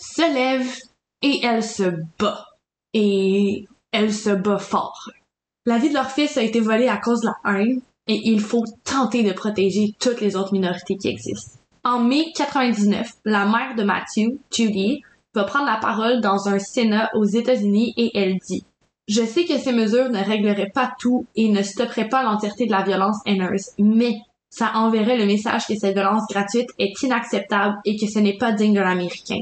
se 0.01 0.33
lève 0.33 0.75
et 1.21 1.45
elle 1.45 1.63
se 1.63 1.93
bat. 2.19 2.47
Et 2.95 3.67
elle 3.91 4.15
se 4.15 4.31
bat 4.31 4.57
fort. 4.57 5.11
La 5.67 5.77
vie 5.77 5.91
de 5.91 5.95
leur 5.95 6.11
fils 6.11 6.39
a 6.39 6.43
été 6.43 6.59
volée 6.59 6.89
à 6.89 6.97
cause 6.97 7.21
de 7.21 7.27
la 7.27 7.61
haine 7.61 7.83
et 8.07 8.31
il 8.31 8.41
faut 8.41 8.65
tenter 8.83 9.23
de 9.23 9.35
protéger 9.35 9.95
toutes 10.01 10.23
les 10.23 10.37
autres 10.37 10.55
minorités 10.55 10.97
qui 10.97 11.09
existent. 11.09 11.59
En 11.85 11.99
mai 11.99 12.33
99, 12.35 13.11
la 13.27 13.45
mère 13.45 13.75
de 13.77 13.83
Matthew, 13.83 14.39
Judy, 14.51 15.03
va 15.35 15.45
prendre 15.45 15.67
la 15.67 15.77
parole 15.77 16.23
dans 16.23 16.49
un 16.49 16.59
Sénat 16.59 17.11
aux 17.15 17.27
États-Unis 17.27 17.93
et 17.99 18.11
elle 18.19 18.39
dit 18.39 18.65
Je 19.09 19.23
sais 19.23 19.45
que 19.45 19.59
ces 19.59 19.73
mesures 19.73 20.11
ne 20.11 20.23
régleraient 20.23 20.71
pas 20.73 20.93
tout 20.99 21.27
et 21.35 21.49
ne 21.49 21.63
stopperaient 21.63 22.09
pas 22.09 22.23
l'entièreté 22.23 22.67
de 22.67 22.73
la 22.73 22.83
violence 22.83 23.19
haineuse, 23.27 23.71
mais 23.79 24.17
ça 24.49 24.73
enverrait 24.75 25.17
le 25.17 25.27
message 25.27 25.67
que 25.67 25.75
cette 25.75 25.95
violence 25.95 26.25
gratuite 26.29 26.69
est 26.79 27.03
inacceptable 27.03 27.79
et 27.85 27.97
que 27.97 28.07
ce 28.07 28.19
n'est 28.19 28.37
pas 28.37 28.53
digne 28.53 28.75
de 28.75 28.81
l'Américain. 28.81 29.41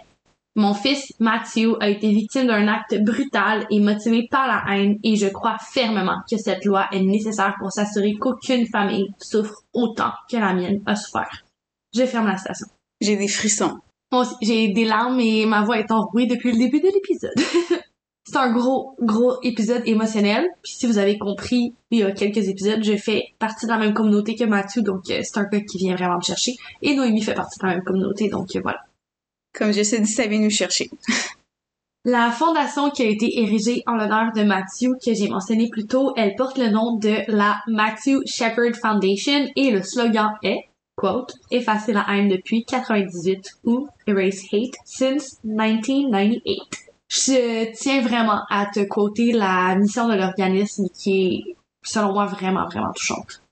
Mon 0.57 0.75
fils, 0.75 1.13
Matthew, 1.21 1.77
a 1.81 1.89
été 1.89 2.11
victime 2.11 2.47
d'un 2.47 2.67
acte 2.69 2.99
brutal 3.03 3.67
et 3.71 3.81
motivé 3.81 4.27
par 4.31 4.49
la 4.49 4.65
haine 4.75 4.99
et 5.05 5.17
je 5.17 5.29
crois 5.29 5.59
fermement 5.59 6.19
que 6.29 6.37
cette 6.37 6.65
loi 6.65 6.89
est 6.93 7.03
nécessaire 7.03 7.55
pour 7.59 7.71
s'assurer 7.71 8.15
qu'aucune 8.15 8.67
famille 8.67 9.13
souffre 9.19 9.63
autant 9.73 10.13
que 10.31 10.37
la 10.37 10.53
mienne 10.53 10.83
a 10.87 10.97
souffert. 10.97 11.45
Je 11.95 12.05
ferme 12.05 12.27
la 12.27 12.37
station. 12.37 12.67
J'ai 13.01 13.17
des 13.17 13.29
frissons. 13.29 13.79
J'ai 14.43 14.69
des 14.69 14.85
larmes 14.85 15.21
et 15.21 15.47
ma 15.47 15.63
voix 15.63 15.79
est 15.79 15.93
enrouée 15.93 16.27
depuis 16.27 16.53
le 16.53 16.59
début 16.59 16.81
de 16.81 16.89
l'épisode. 16.89 17.80
c'est 18.25 18.37
un 18.37 18.53
gros, 18.53 18.95
gros 19.01 19.41
épisode 19.43 19.83
émotionnel. 19.87 20.47
Puis 20.63 20.75
si 20.75 20.87
vous 20.87 20.99
avez 20.99 21.19
compris, 21.19 21.75
il 21.91 22.01
y 22.01 22.03
a 22.03 22.13
quelques 22.13 22.49
épisodes, 22.49 22.83
je 22.83 22.97
fais 22.97 23.35
partie 23.39 23.67
de 23.67 23.71
la 23.71 23.79
même 23.79 23.95
communauté 23.95 24.35
que 24.35 24.45
Mathieu, 24.45 24.83
donc 24.83 25.11
euh, 25.11 25.21
c'est 25.23 25.39
un 25.39 25.45
gars 25.45 25.61
qui 25.61 25.79
vient 25.79 25.97
vraiment 25.97 26.17
me 26.17 26.23
chercher. 26.23 26.55
Et 26.83 26.95
Noémie 26.95 27.23
fait 27.23 27.35
partie 27.35 27.59
de 27.59 27.67
la 27.67 27.75
même 27.75 27.85
communauté, 27.85 28.29
donc 28.29 28.55
euh, 28.55 28.61
voilà. 28.63 28.81
Comme 29.53 29.73
je 29.73 29.83
sais 29.83 30.01
dit, 30.01 30.11
ça 30.11 30.27
vient 30.27 30.41
nous 30.41 30.51
chercher. 30.51 30.91
La 32.07 32.31
fondation 32.31 32.89
qui 32.89 33.03
a 33.03 33.07
été 33.07 33.41
érigée 33.43 33.83
en 33.87 33.95
l'honneur 33.95 34.33
de 34.35 34.43
Matthew, 34.43 34.97
que 35.05 35.13
j'ai 35.13 35.29
mentionné 35.29 35.69
plus 35.69 35.87
tôt, 35.87 36.15
elle 36.17 36.35
porte 36.35 36.57
le 36.57 36.71
nom 36.71 36.97
de 36.97 37.17
la 37.29 37.61
Matthew 37.67 38.23
Shepherd 38.25 38.75
Foundation 38.75 39.49
et 39.55 39.71
le 39.71 39.83
slogan 39.83 40.31
est 40.43 40.71
quote, 40.97 41.35
effacer 41.51 41.93
la 41.93 42.07
haine 42.11 42.29
depuis 42.29 42.65
98 42.65 43.59
ou 43.65 43.89
erase 44.07 44.45
hate 44.53 44.77
since 44.85 45.39
1998. 45.45 46.90
Je 47.11 47.73
tiens 47.73 48.03
vraiment 48.03 48.43
à 48.49 48.67
te 48.73 48.87
quoter 48.87 49.33
la 49.33 49.75
mission 49.75 50.09
de 50.09 50.15
l'organisme 50.15 50.85
qui 50.95 51.27
est, 51.27 51.57
selon 51.83 52.13
moi, 52.13 52.27
vraiment, 52.27 52.67
vraiment 52.67 52.93
touchante. 52.93 53.43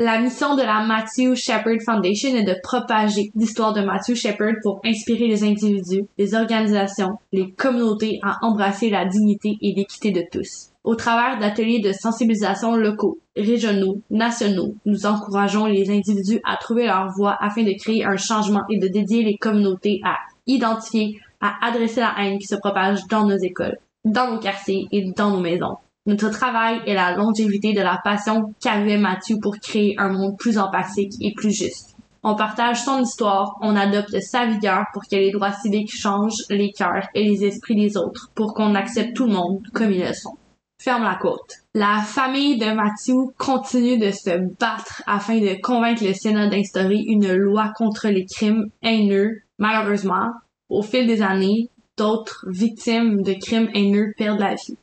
La 0.00 0.20
mission 0.20 0.54
de 0.54 0.62
la 0.62 0.86
Matthew 0.86 1.34
Shepard 1.34 1.82
Foundation 1.84 2.28
est 2.36 2.44
de 2.44 2.54
propager 2.62 3.32
l'histoire 3.34 3.72
de 3.72 3.80
Matthew 3.80 4.14
Shepard 4.14 4.54
pour 4.62 4.80
inspirer 4.84 5.26
les 5.26 5.42
individus, 5.42 6.04
les 6.16 6.34
organisations, 6.36 7.18
les 7.32 7.50
communautés 7.50 8.20
à 8.22 8.36
embrasser 8.42 8.90
la 8.90 9.06
dignité 9.06 9.58
et 9.60 9.74
l'équité 9.74 10.12
de 10.12 10.22
tous. 10.30 10.68
Au 10.84 10.94
travers 10.94 11.40
d'ateliers 11.40 11.80
de 11.80 11.92
sensibilisation 11.92 12.76
locaux, 12.76 13.18
régionaux, 13.36 14.00
nationaux, 14.10 14.76
nous 14.86 15.06
encourageons 15.06 15.66
les 15.66 15.90
individus 15.90 16.40
à 16.44 16.56
trouver 16.56 16.86
leur 16.86 17.08
voie 17.16 17.36
afin 17.40 17.64
de 17.64 17.76
créer 17.76 18.04
un 18.04 18.16
changement 18.16 18.62
et 18.70 18.78
de 18.78 18.86
dédier 18.86 19.24
les 19.24 19.36
communautés 19.36 20.00
à 20.04 20.14
identifier, 20.46 21.18
à 21.40 21.66
adresser 21.66 22.00
la 22.00 22.14
haine 22.18 22.38
qui 22.38 22.46
se 22.46 22.56
propage 22.56 23.06
dans 23.08 23.26
nos 23.26 23.38
écoles, 23.38 23.78
dans 24.04 24.30
nos 24.30 24.38
quartiers 24.38 24.86
et 24.90 25.10
dans 25.12 25.30
nos 25.30 25.40
maisons. 25.40 25.76
Notre 26.06 26.30
travail 26.30 26.80
est 26.86 26.94
la 26.94 27.14
longévité 27.14 27.74
de 27.74 27.82
la 27.82 28.00
passion 28.02 28.54
qu'avait 28.60 28.96
Mathieu 28.96 29.36
pour 29.42 29.58
créer 29.58 29.94
un 29.98 30.08
monde 30.08 30.38
plus 30.38 30.56
empathique 30.56 31.12
et 31.20 31.34
plus 31.34 31.52
juste. 31.52 31.96
On 32.22 32.34
partage 32.34 32.82
son 32.82 33.00
histoire, 33.00 33.56
on 33.60 33.76
adopte 33.76 34.18
sa 34.20 34.46
vigueur 34.46 34.86
pour 34.92 35.02
que 35.02 35.16
les 35.16 35.30
droits 35.30 35.52
civiques 35.52 35.94
changent 35.94 36.44
les 36.50 36.72
cœurs 36.72 37.06
et 37.14 37.24
les 37.24 37.44
esprits 37.44 37.76
des 37.76 37.96
autres, 37.96 38.30
pour 38.34 38.54
qu'on 38.54 38.74
accepte 38.74 39.14
tout 39.14 39.26
le 39.26 39.34
monde 39.34 39.60
comme 39.72 39.92
ils 39.92 40.04
le 40.04 40.14
sont. 40.14 40.36
Ferme 40.80 41.04
la 41.04 41.16
côte. 41.16 41.56
La 41.74 42.00
famille 42.00 42.56
de 42.56 42.72
Mathieu 42.72 43.14
continue 43.36 43.98
de 43.98 44.10
se 44.10 44.38
battre 44.60 45.02
afin 45.06 45.38
de 45.38 45.60
convaincre 45.60 46.04
le 46.04 46.14
Sénat 46.14 46.48
d'instaurer 46.48 47.02
une 47.06 47.32
loi 47.34 47.72
contre 47.76 48.08
les 48.08 48.26
crimes 48.26 48.68
haineux. 48.82 49.42
Malheureusement, 49.58 50.30
au 50.68 50.82
fil 50.82 51.06
des 51.06 51.22
années, 51.22 51.70
d'autres 51.96 52.44
victimes 52.48 53.22
de 53.22 53.34
crimes 53.34 53.70
haineux 53.74 54.12
perdent 54.16 54.40
la 54.40 54.54
vie. 54.54 54.78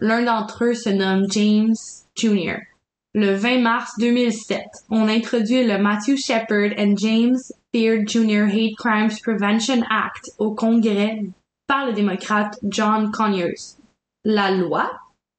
L'un 0.00 0.24
d'entre 0.24 0.64
eux 0.64 0.74
se 0.74 0.90
nomme 0.90 1.26
James 1.30 1.74
Jr. 2.16 2.58
Le 3.14 3.34
20 3.34 3.60
mars 3.60 3.92
2007, 3.98 4.62
on 4.90 5.06
introduit 5.06 5.64
le 5.64 5.78
Matthew 5.78 6.16
Shepard 6.16 6.72
and 6.78 6.96
James 6.96 7.36
Beard 7.72 8.08
Jr. 8.08 8.48
Hate 8.50 8.74
Crimes 8.78 9.16
Prevention 9.22 9.82
Act 9.90 10.30
au 10.38 10.54
Congrès 10.54 11.20
par 11.66 11.86
le 11.86 11.92
démocrate 11.92 12.58
John 12.64 13.10
Conyers. 13.10 13.76
La 14.24 14.50
loi 14.50 14.90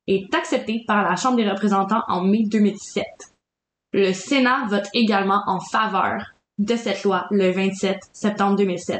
est 0.07 0.33
acceptée 0.35 0.83
par 0.85 1.03
la 1.03 1.15
Chambre 1.15 1.37
des 1.37 1.49
représentants 1.49 2.03
en 2.07 2.23
mai 2.23 2.43
2007. 2.45 3.05
Le 3.93 4.13
Sénat 4.13 4.67
vote 4.69 4.87
également 4.93 5.41
en 5.47 5.59
faveur 5.59 6.33
de 6.59 6.75
cette 6.75 7.03
loi 7.03 7.25
le 7.31 7.51
27 7.51 7.97
septembre 8.13 8.55
2007. 8.57 8.99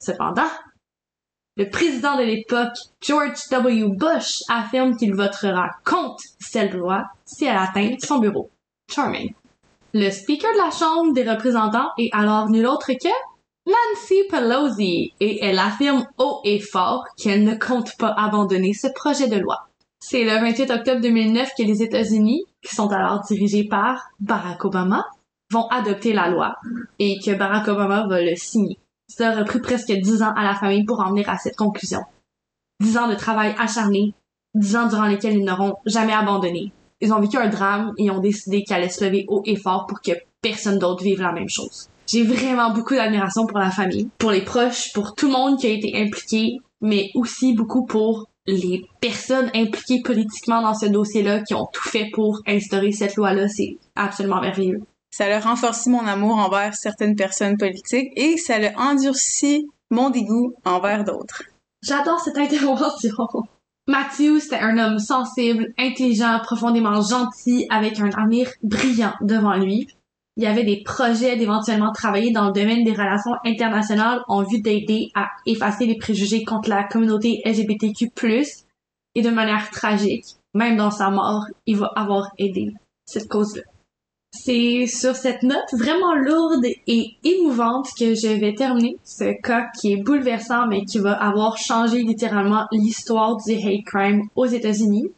Cependant, 0.00 0.50
le 1.56 1.68
président 1.68 2.16
de 2.16 2.22
l'époque, 2.22 2.76
George 3.02 3.48
W. 3.50 3.88
Bush, 3.88 4.38
affirme 4.48 4.96
qu'il 4.96 5.14
votera 5.14 5.68
contre 5.84 6.22
cette 6.38 6.72
loi 6.72 7.04
si 7.26 7.44
elle 7.44 7.56
atteint 7.56 7.96
son 8.02 8.18
bureau. 8.18 8.50
Charming. 8.90 9.34
Le 9.92 10.10
speaker 10.10 10.52
de 10.52 10.58
la 10.58 10.70
Chambre 10.70 11.12
des 11.12 11.28
représentants 11.28 11.90
est 11.98 12.10
alors 12.12 12.48
nul 12.48 12.66
autre 12.66 12.92
que 12.92 13.08
Nancy 13.66 14.22
Pelosi 14.30 15.12
et 15.20 15.44
elle 15.44 15.58
affirme 15.58 16.06
haut 16.16 16.40
et 16.44 16.60
fort 16.60 17.04
qu'elle 17.16 17.44
ne 17.44 17.54
compte 17.54 17.96
pas 17.98 18.14
abandonner 18.16 18.72
ce 18.72 18.88
projet 18.94 19.28
de 19.28 19.36
loi. 19.36 19.68
C'est 20.00 20.24
le 20.24 20.30
28 20.30 20.70
octobre 20.70 21.00
2009 21.02 21.50
que 21.58 21.62
les 21.62 21.82
États-Unis, 21.82 22.44
qui 22.62 22.74
sont 22.74 22.88
alors 22.88 23.20
dirigés 23.20 23.64
par 23.64 24.08
Barack 24.18 24.64
Obama, 24.64 25.04
vont 25.50 25.66
adopter 25.66 26.14
la 26.14 26.30
loi 26.30 26.56
et 26.98 27.18
que 27.22 27.32
Barack 27.32 27.68
Obama 27.68 28.06
va 28.06 28.22
le 28.22 28.34
signer. 28.34 28.78
Ça 29.10 29.32
aurait 29.32 29.44
pris 29.44 29.60
presque 29.60 29.90
dix 29.92 30.22
ans 30.22 30.32
à 30.36 30.44
la 30.44 30.54
famille 30.54 30.84
pour 30.84 31.00
en 31.00 31.10
venir 31.10 31.28
à 31.28 31.36
cette 31.36 31.56
conclusion. 31.56 32.00
Dix 32.78 32.96
ans 32.96 33.08
de 33.08 33.16
travail 33.16 33.54
acharné, 33.58 34.14
dix 34.54 34.76
ans 34.76 34.86
durant 34.86 35.06
lesquels 35.06 35.36
ils 35.36 35.44
n'auront 35.44 35.74
jamais 35.84 36.12
abandonné. 36.12 36.72
Ils 37.00 37.12
ont 37.12 37.20
vécu 37.20 37.36
un 37.36 37.48
drame 37.48 37.92
et 37.98 38.08
ont 38.10 38.20
décidé 38.20 38.62
qu'ils 38.62 38.76
allaient 38.76 38.88
se 38.88 39.04
lever 39.04 39.24
haut 39.26 39.42
et 39.44 39.56
fort 39.56 39.86
pour 39.88 40.00
que 40.00 40.12
personne 40.40 40.78
d'autre 40.78 41.02
vive 41.02 41.20
la 41.20 41.32
même 41.32 41.48
chose. 41.48 41.88
J'ai 42.06 42.22
vraiment 42.22 42.72
beaucoup 42.72 42.94
d'admiration 42.94 43.46
pour 43.46 43.58
la 43.58 43.72
famille, 43.72 44.08
pour 44.18 44.30
les 44.30 44.44
proches, 44.44 44.92
pour 44.92 45.16
tout 45.16 45.26
le 45.26 45.32
monde 45.32 45.58
qui 45.58 45.66
a 45.66 45.70
été 45.70 46.00
impliqué, 46.00 46.58
mais 46.80 47.10
aussi 47.14 47.52
beaucoup 47.52 47.86
pour 47.86 48.26
les 48.46 48.86
personnes 49.00 49.50
impliquées 49.54 50.02
politiquement 50.02 50.62
dans 50.62 50.74
ce 50.74 50.86
dossier-là 50.86 51.42
qui 51.42 51.54
ont 51.54 51.66
tout 51.72 51.88
fait 51.88 52.10
pour 52.12 52.40
instaurer 52.46 52.92
cette 52.92 53.16
loi-là. 53.16 53.48
C'est 53.48 53.76
absolument 53.96 54.40
merveilleux. 54.40 54.82
Ça 55.10 55.24
a 55.24 55.40
renforcé 55.40 55.90
mon 55.90 56.06
amour 56.06 56.36
envers 56.36 56.74
certaines 56.74 57.16
personnes 57.16 57.56
politiques 57.56 58.12
et 58.16 58.36
ça 58.36 58.56
a 58.56 58.80
endurci 58.80 59.66
mon 59.90 60.10
dégoût 60.10 60.54
envers 60.64 61.04
d'autres. 61.04 61.42
J'adore 61.82 62.20
cette 62.20 62.38
intervention. 62.38 63.14
Matthew, 63.88 64.38
c'était 64.38 64.60
un 64.60 64.78
homme 64.78 64.98
sensible, 64.98 65.72
intelligent, 65.76 66.38
profondément 66.44 67.00
gentil, 67.02 67.66
avec 67.70 67.98
un 67.98 68.10
avenir 68.10 68.48
brillant 68.62 69.14
devant 69.20 69.56
lui. 69.56 69.88
Il 70.36 70.44
y 70.44 70.46
avait 70.46 70.64
des 70.64 70.82
projets 70.84 71.36
d'éventuellement 71.36 71.92
travailler 71.92 72.30
dans 72.30 72.46
le 72.46 72.52
domaine 72.52 72.84
des 72.84 72.92
relations 72.92 73.34
internationales 73.44 74.20
en 74.28 74.44
vue 74.44 74.60
d'aider 74.60 75.10
à 75.16 75.28
effacer 75.44 75.86
les 75.86 75.98
préjugés 75.98 76.44
contre 76.44 76.68
la 76.68 76.84
communauté 76.84 77.40
LGBTQ+, 77.44 78.12
et 79.16 79.22
de 79.22 79.30
manière 79.30 79.70
tragique, 79.70 80.36
même 80.54 80.76
dans 80.76 80.92
sa 80.92 81.10
mort, 81.10 81.44
il 81.66 81.76
va 81.76 81.90
avoir 81.96 82.30
aidé 82.38 82.72
cette 83.06 83.28
cause-là. 83.28 83.62
C'est 84.32 84.86
sur 84.86 85.16
cette 85.16 85.42
note 85.42 85.72
vraiment 85.72 86.14
lourde 86.14 86.64
et 86.64 87.16
émouvante 87.24 87.88
que 87.98 88.14
je 88.14 88.28
vais 88.28 88.54
terminer 88.54 88.96
ce 89.02 89.32
cas 89.42 89.68
qui 89.76 89.92
est 89.92 89.96
bouleversant 89.96 90.68
mais 90.68 90.84
qui 90.84 91.00
va 91.00 91.12
avoir 91.12 91.58
changé 91.58 92.02
littéralement 92.02 92.66
l'histoire 92.70 93.36
du 93.38 93.54
hate 93.54 93.84
crime 93.84 94.28
aux 94.36 94.46
États-Unis. 94.46 95.10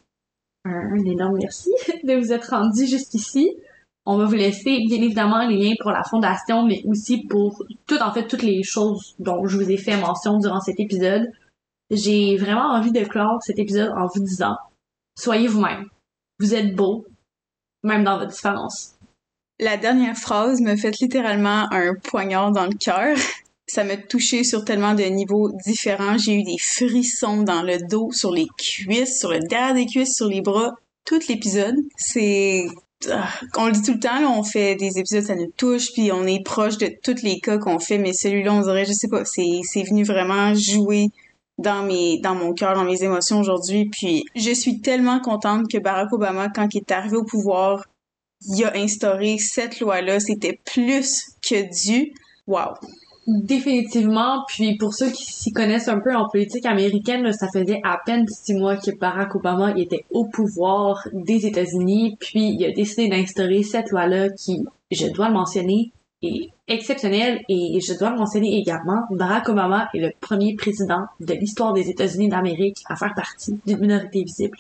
Un, 0.65 0.97
énorme 1.05 1.37
merci 1.39 1.71
de 2.05 2.15
vous 2.15 2.33
être 2.33 2.51
rendu 2.51 2.87
jusqu'ici. 2.87 3.55
On 4.07 4.17
va 4.17 4.25
vous 4.25 4.35
laisser 4.35 4.79
bien 4.87 5.03
évidemment 5.03 5.47
les 5.47 5.59
liens 5.59 5.75
pour 5.81 5.91
la 5.91 6.05
fondation 6.05 6.65
mais 6.67 6.83
aussi 6.87 7.27
pour 7.27 7.63
tout 7.87 7.99
en 7.99 8.13
fait 8.13 8.27
toutes 8.27 8.43
les 8.43 8.63
choses 8.63 9.15
dont 9.19 9.47
je 9.47 9.59
vous 9.59 9.71
ai 9.71 9.77
fait 9.77 10.01
mention 10.01 10.39
durant 10.39 10.61
cet 10.61 10.81
épisode. 10.81 11.31
J'ai 11.91 12.39
vraiment 12.39 12.71
envie 12.71 12.93
de 12.93 13.05
clore 13.05 13.43
cet 13.43 13.59
épisode 13.59 13.93
en 13.95 14.07
vous 14.07 14.21
disant 14.21 14.57
soyez 15.19 15.49
vous-même. 15.49 15.85
Vous 16.41 16.55
êtes 16.55 16.75
beau, 16.75 17.05
même 17.83 18.05
dans 18.05 18.19
votre 18.19 18.33
différence. 18.33 18.97
La 19.61 19.77
dernière 19.77 20.17
phrase 20.17 20.61
me 20.61 20.77
fait 20.77 20.99
littéralement 21.01 21.67
un 21.73 21.95
poignard 21.95 22.53
dans 22.53 22.67
le 22.67 22.75
cœur. 22.75 23.17
Ça 23.67 23.85
m'a 23.85 23.97
touché 23.97 24.45
sur 24.45 24.65
tellement 24.65 24.95
de 24.95 25.05
niveaux 25.05 25.51
différents. 25.65 26.19
J'ai 26.19 26.35
eu 26.35 26.43
des 26.43 26.59
frissons 26.59 27.43
dans 27.43 27.63
le 27.63 27.79
dos, 27.89 28.11
sur 28.13 28.33
les 28.33 28.47
cuisses, 28.59 29.19
sur 29.19 29.31
le 29.31 29.39
derrière 29.39 29.75
des 29.75 29.87
cuisses, 29.87 30.17
sur 30.17 30.27
les 30.27 30.41
bras. 30.41 30.75
Tout 31.05 31.21
l'épisode, 31.29 31.77
c'est 31.97 32.67
ah, 33.11 33.29
on 33.57 33.67
le 33.67 33.73
dit 33.73 33.83
tout 33.83 33.95
le 33.95 34.01
temps, 34.01 34.21
là, 34.21 34.31
on 34.31 34.45
fait 34.45 34.77
des 34.77 34.99
épisodes, 34.99 35.25
ça 35.25 35.35
nous 35.35 35.51
touche, 35.57 35.93
puis 35.93 36.13
on 36.13 36.25
est 36.25 36.45
proche 36.45 36.79
de 36.79 36.91
tous 37.03 37.23
les 37.23 37.41
cas 37.41 37.59
qu'on 37.59 37.79
fait, 37.79 37.99
mais 37.99 38.13
celui-là, 38.13 38.53
on 38.53 38.61
dirait, 38.61 38.85
je 38.85 38.93
sais 38.93 39.09
pas, 39.09 39.25
c'est, 39.25 39.61
c'est 39.65 39.83
venu 39.83 40.05
vraiment 40.05 40.55
jouer 40.55 41.09
dans 41.59 41.83
mes, 41.83 42.19
dans 42.21 42.35
mon 42.35 42.53
cœur, 42.53 42.75
dans 42.75 42.85
mes 42.85 43.03
émotions 43.03 43.41
aujourd'hui, 43.41 43.89
puis 43.91 44.25
je 44.37 44.53
suis 44.53 44.81
tellement 44.81 45.21
contente 45.21 45.71
que 45.71 45.79
Barack 45.79 46.13
Obama, 46.13 46.49
quand 46.49 46.69
il 46.75 46.79
est 46.79 46.93
arrivé 46.93 47.17
au 47.17 47.25
pouvoir, 47.25 47.87
il 48.47 48.65
a 48.65 48.77
instauré 48.77 49.39
cette 49.39 49.81
loi-là. 49.81 50.21
C'était 50.21 50.59
plus 50.65 51.31
que 51.43 51.91
dû. 51.91 52.13
Wow. 52.47 52.75
définitivement. 53.27 54.45
Puis 54.49 54.77
pour 54.77 54.95
ceux 54.95 55.11
qui 55.11 55.25
s'y 55.25 55.53
connaissent 55.53 55.89
un 55.89 56.01
peu 56.01 56.15
en 56.15 56.29
politique 56.29 56.67
américaine, 56.67 57.23
là, 57.23 57.33
ça 57.33 57.49
faisait 57.53 57.81
à 57.85 58.01
peine 58.05 58.27
six 58.29 58.55
mois 58.55 58.77
que 58.77 58.91
Barack 58.99 59.35
Obama 59.37 59.75
était 59.77 60.05
au 60.11 60.27
pouvoir 60.27 61.07
des 61.13 61.47
États-Unis. 61.47 62.17
Puis 62.19 62.57
il 62.59 62.65
a 62.65 62.73
décidé 62.73 63.09
d'instaurer 63.09 63.63
cette 63.63 63.91
loi-là 63.91 64.29
qui, 64.31 64.65
je 64.91 65.07
dois 65.07 65.29
le 65.29 65.35
mentionner, 65.35 65.93
est 66.23 66.51
exceptionnelle. 66.69 67.41
Et 67.49 67.79
je 67.81 67.97
dois 67.99 68.11
le 68.11 68.19
mentionner 68.19 68.59
également, 68.59 69.03
Barack 69.11 69.49
Obama 69.49 69.89
est 69.95 70.01
le 70.01 70.11
premier 70.21 70.55
président 70.57 71.05
de 71.21 71.35
l'histoire 71.35 71.73
des 71.73 71.91
États-Unis 71.91 72.29
d'Amérique 72.29 72.79
à 72.89 72.97
faire 72.97 73.15
partie 73.15 73.59
d'une 73.67 73.79
minorité 73.79 74.23
visible. 74.25 74.59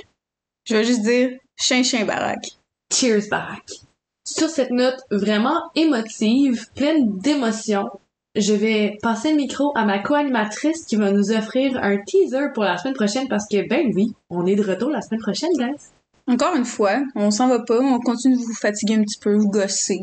Je 0.65 0.77
vais 0.77 0.85
juste 0.85 1.03
dire, 1.03 1.31
chien 1.57 1.83
chien 1.83 2.05
Barack. 2.05 2.53
Cheers 2.93 3.29
Barack. 3.31 3.71
Sur 4.25 4.51
cette 4.51 4.71
note 4.71 5.01
vraiment 5.11 5.71
émotive, 5.75 6.67
pleine 6.75 7.19
d'émotions, 7.19 7.89
je 8.37 8.53
vais 8.53 8.99
passer 9.03 9.31
le 9.31 9.37
micro 9.37 9.73
à 9.77 9.85
ma 9.85 9.99
co-animatrice 9.99 10.85
qui 10.85 10.97
va 10.97 11.11
nous 11.11 11.33
offrir 11.33 11.79
un 11.83 11.97
teaser 12.07 12.49
pour 12.55 12.65
la 12.65 12.77
semaine 12.77 12.95
prochaine 12.95 13.29
parce 13.29 13.47
que, 13.49 13.67
ben 13.67 13.91
oui, 13.95 14.13
on 14.31 14.47
est 14.47 14.57
de 14.57 14.63
retour 14.63 14.91
la 14.91 15.01
semaine 15.01 15.21
prochaine, 15.21 15.53
guys. 15.57 15.91
Encore 16.29 16.55
une 16.55 16.67
fois, 16.67 17.03
on 17.15 17.31
s'en 17.31 17.49
va 17.49 17.61
pas, 17.61 17.81
on 17.81 17.99
continue 17.99 18.37
de 18.37 18.43
vous 18.43 18.55
fatiguer 18.55 18.95
un 18.95 19.03
petit 19.03 19.19
peu, 19.19 19.35
vous 19.35 19.51
gosser. 19.51 20.01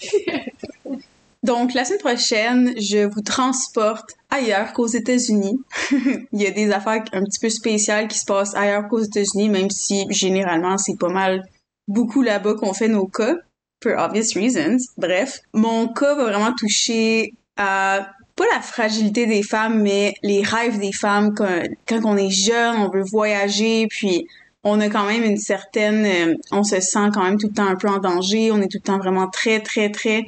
Donc, 1.44 1.74
la 1.74 1.84
semaine 1.84 2.00
prochaine, 2.00 2.74
je 2.78 3.06
vous 3.06 3.20
transporte 3.20 4.10
ailleurs 4.30 4.72
qu'aux 4.72 4.86
États-Unis. 4.86 5.58
Il 6.32 6.42
y 6.42 6.46
a 6.46 6.50
des 6.50 6.70
affaires 6.72 7.04
un 7.12 7.22
petit 7.22 7.38
peu 7.40 7.50
spéciales 7.50 8.08
qui 8.08 8.18
se 8.18 8.24
passent 8.24 8.54
ailleurs 8.54 8.88
qu'aux 8.88 9.02
États-Unis, 9.02 9.50
même 9.50 9.70
si 9.70 10.04
généralement 10.10 10.78
c'est 10.78 10.98
pas 10.98 11.12
mal 11.12 11.44
beaucoup 11.88 12.22
là-bas 12.22 12.54
qu'on 12.54 12.72
fait 12.72 12.88
nos 12.88 13.06
cas, 13.06 13.36
for 13.82 13.92
obvious 13.98 14.34
reasons. 14.34 14.78
Bref, 14.96 15.40
mon 15.52 15.88
cas 15.88 16.14
va 16.14 16.24
vraiment 16.24 16.54
toucher 16.54 17.34
à 17.56 18.10
pas 18.36 18.44
la 18.52 18.60
fragilité 18.60 19.26
des 19.26 19.42
femmes, 19.42 19.82
mais 19.82 20.14
les 20.22 20.42
rêves 20.42 20.78
des 20.78 20.92
femmes 20.92 21.34
quand, 21.34 21.62
quand 21.86 22.00
on 22.04 22.16
est 22.16 22.30
jeune, 22.30 22.76
on 22.76 22.90
veut 22.90 23.04
voyager, 23.04 23.86
puis 23.88 24.26
on 24.64 24.80
a 24.80 24.88
quand 24.88 25.06
même 25.06 25.22
une 25.22 25.36
certaine, 25.36 26.04
euh, 26.04 26.34
on 26.50 26.64
se 26.64 26.80
sent 26.80 27.10
quand 27.12 27.22
même 27.22 27.38
tout 27.38 27.48
le 27.48 27.54
temps 27.54 27.66
un 27.66 27.76
peu 27.76 27.88
en 27.88 27.98
danger, 27.98 28.50
on 28.50 28.60
est 28.60 28.68
tout 28.68 28.78
le 28.78 28.86
temps 28.86 28.98
vraiment 28.98 29.28
très 29.28 29.60
très 29.60 29.90
très 29.90 30.24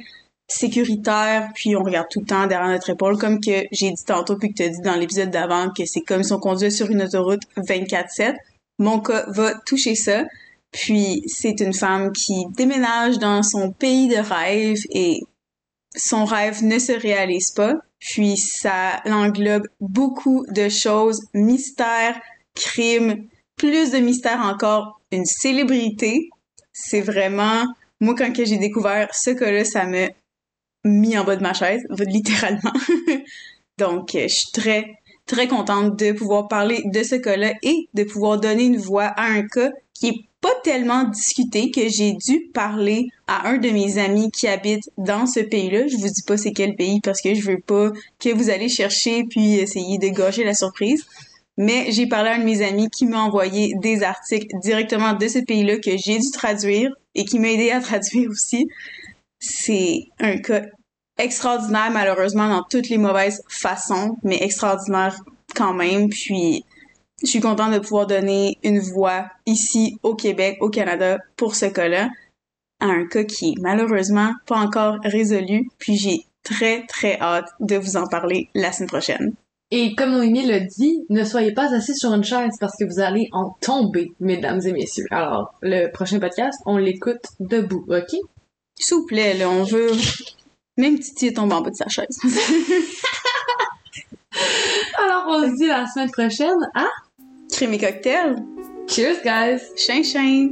sécuritaire, 0.47 1.49
puis 1.53 1.75
on 1.75 1.83
regarde 1.83 2.07
tout 2.09 2.21
le 2.21 2.25
temps 2.25 2.47
derrière 2.47 2.69
notre 2.69 2.89
épaule, 2.89 3.17
comme 3.17 3.41
que 3.41 3.63
j'ai 3.71 3.91
dit 3.91 4.05
tantôt 4.05 4.37
puis 4.37 4.49
que 4.49 4.53
tu 4.53 4.63
as 4.63 4.69
dit 4.69 4.81
dans 4.81 4.95
l'épisode 4.95 5.29
d'avant 5.29 5.69
que 5.75 5.85
c'est 5.85 6.01
comme 6.01 6.23
si 6.23 6.31
on 6.31 6.39
conduisait 6.39 6.69
sur 6.69 6.89
une 6.89 7.01
autoroute 7.01 7.41
24/7. 7.57 8.35
Mon 8.79 8.99
cas 8.99 9.25
va 9.27 9.55
toucher 9.65 9.95
ça. 9.95 10.23
Puis 10.77 11.23
c'est 11.25 11.59
une 11.59 11.73
femme 11.73 12.11
qui 12.11 12.45
déménage 12.55 13.17
dans 13.17 13.41
son 13.41 13.71
pays 13.71 14.07
de 14.07 14.17
rêve 14.17 14.77
et 14.91 15.21
son 15.95 16.23
rêve 16.23 16.63
ne 16.63 16.77
se 16.77 16.91
réalise 16.91 17.49
pas. 17.49 17.73
Puis 17.99 18.37
ça 18.37 19.01
englobe 19.05 19.67
beaucoup 19.79 20.45
de 20.51 20.69
choses, 20.69 21.19
mystère, 21.33 22.21
crime, 22.53 23.27
plus 23.55 23.89
de 23.89 23.97
mystère 23.97 24.39
encore, 24.41 25.01
une 25.11 25.25
célébrité. 25.25 26.29
C'est 26.73 27.01
vraiment, 27.01 27.65
moi 27.99 28.13
quand 28.15 28.31
j'ai 28.35 28.57
découvert 28.57 29.09
ce 29.15 29.31
cas-là, 29.31 29.65
ça 29.65 29.85
m'a 29.87 30.09
mis 30.83 31.17
en 31.17 31.23
bas 31.23 31.37
de 31.37 31.41
ma 31.41 31.55
chaise, 31.55 31.81
littéralement. 31.99 32.73
Donc, 33.79 34.11
je 34.13 34.27
suis 34.27 34.51
très, 34.53 34.93
très 35.25 35.47
contente 35.47 35.97
de 35.97 36.11
pouvoir 36.11 36.47
parler 36.47 36.83
de 36.85 37.01
ce 37.01 37.15
cas-là 37.15 37.53
et 37.63 37.89
de 37.95 38.03
pouvoir 38.03 38.39
donner 38.39 38.65
une 38.65 38.77
voix 38.77 39.05
à 39.05 39.25
un 39.25 39.41
cas 39.47 39.71
qui 39.95 40.07
est 40.09 40.26
pas 40.41 40.53
tellement 40.63 41.03
discuté 41.05 41.71
que 41.71 41.87
j'ai 41.87 42.13
dû 42.13 42.49
parler 42.53 43.07
à 43.27 43.47
un 43.47 43.57
de 43.57 43.69
mes 43.69 43.97
amis 43.97 44.29
qui 44.31 44.47
habite 44.47 44.89
dans 44.97 45.25
ce 45.25 45.39
pays-là. 45.39 45.87
Je 45.87 45.97
vous 45.97 46.07
dis 46.07 46.23
pas 46.25 46.37
c'est 46.37 46.53
quel 46.53 46.75
pays 46.75 47.01
parce 47.01 47.21
que 47.21 47.33
je 47.33 47.41
veux 47.41 47.59
pas 47.59 47.91
que 48.19 48.33
vous 48.33 48.49
allez 48.49 48.69
chercher 48.69 49.23
puis 49.23 49.55
essayer 49.55 49.97
de 49.97 50.07
gâcher 50.09 50.43
la 50.43 50.53
surprise. 50.53 51.05
Mais 51.57 51.91
j'ai 51.91 52.05
parlé 52.05 52.29
à 52.29 52.33
un 52.35 52.39
de 52.39 52.43
mes 52.43 52.61
amis 52.61 52.87
qui 52.89 53.07
m'a 53.07 53.19
envoyé 53.19 53.73
des 53.81 54.03
articles 54.03 54.55
directement 54.61 55.13
de 55.13 55.27
ce 55.27 55.39
pays-là 55.39 55.79
que 55.79 55.97
j'ai 55.97 56.19
dû 56.19 56.29
traduire 56.31 56.91
et 57.15 57.25
qui 57.25 57.39
m'a 57.39 57.49
aidé 57.49 57.71
à 57.71 57.81
traduire 57.81 58.29
aussi. 58.29 58.67
C'est 59.39 60.05
un 60.19 60.37
cas 60.37 60.61
extraordinaire 61.17 61.89
malheureusement 61.91 62.47
dans 62.47 62.63
toutes 62.63 62.89
les 62.89 62.99
mauvaises 62.99 63.41
façons, 63.49 64.17
mais 64.23 64.37
extraordinaire 64.41 65.19
quand 65.55 65.73
même. 65.73 66.09
Puis 66.09 66.63
je 67.21 67.27
suis 67.27 67.39
contente 67.39 67.73
de 67.73 67.79
pouvoir 67.79 68.07
donner 68.07 68.57
une 68.63 68.79
voix 68.79 69.25
ici 69.45 69.99
au 70.03 70.15
Québec, 70.15 70.57
au 70.61 70.69
Canada, 70.69 71.17
pour 71.35 71.55
ce 71.55 71.65
cas-là, 71.65 72.09
à 72.79 72.85
un 72.85 73.07
cas 73.07 73.23
qui 73.23 73.49
est 73.49 73.61
malheureusement 73.61 74.33
pas 74.45 74.57
encore 74.57 74.97
résolu, 75.03 75.67
puis 75.79 75.97
j'ai 75.97 76.25
très 76.43 76.85
très 76.85 77.19
hâte 77.19 77.49
de 77.59 77.75
vous 77.75 77.97
en 77.97 78.07
parler 78.07 78.49
la 78.53 78.71
semaine 78.71 78.89
prochaine. 78.89 79.33
Et 79.69 79.95
comme 79.95 80.11
Noémie 80.11 80.45
l'a 80.45 80.61
dit, 80.61 81.03
ne 81.09 81.25
soyez 81.25 81.53
pas 81.53 81.73
assis 81.73 81.95
sur 81.95 82.13
une 82.13 82.23
chaise 82.23 82.53
parce 82.59 82.77
que 82.77 82.85
vous 82.85 83.01
allez 83.01 83.27
en 83.33 83.57
tomber, 83.59 84.13
mesdames 84.21 84.61
et 84.65 84.71
messieurs. 84.71 85.07
Alors, 85.11 85.55
le 85.61 85.91
prochain 85.91 86.19
podcast, 86.19 86.57
on 86.65 86.77
l'écoute 86.77 87.25
debout, 87.41 87.83
ok? 87.89 88.15
S'il 88.79 88.97
vous 88.97 89.05
plaît, 89.05 89.33
là, 89.33 89.49
on 89.49 89.63
veut... 89.63 89.91
Même 90.77 90.99
Titi 90.99 91.33
tombe 91.33 91.51
en 91.51 91.61
bas 91.61 91.71
de 91.71 91.75
sa 91.75 91.89
chaise. 91.89 92.19
Alors, 94.99 95.25
on 95.27 95.41
se 95.49 95.55
dit 95.57 95.65
la 95.65 95.87
semaine 95.87 96.11
prochaine 96.11 96.69
à... 96.75 96.85
Crème 97.51 97.73
et 97.73 97.79
cocktail. 97.79 98.35
Cheers, 98.87 99.21
guys! 99.23 99.61
Chien, 99.75 100.03
chien! 100.03 100.49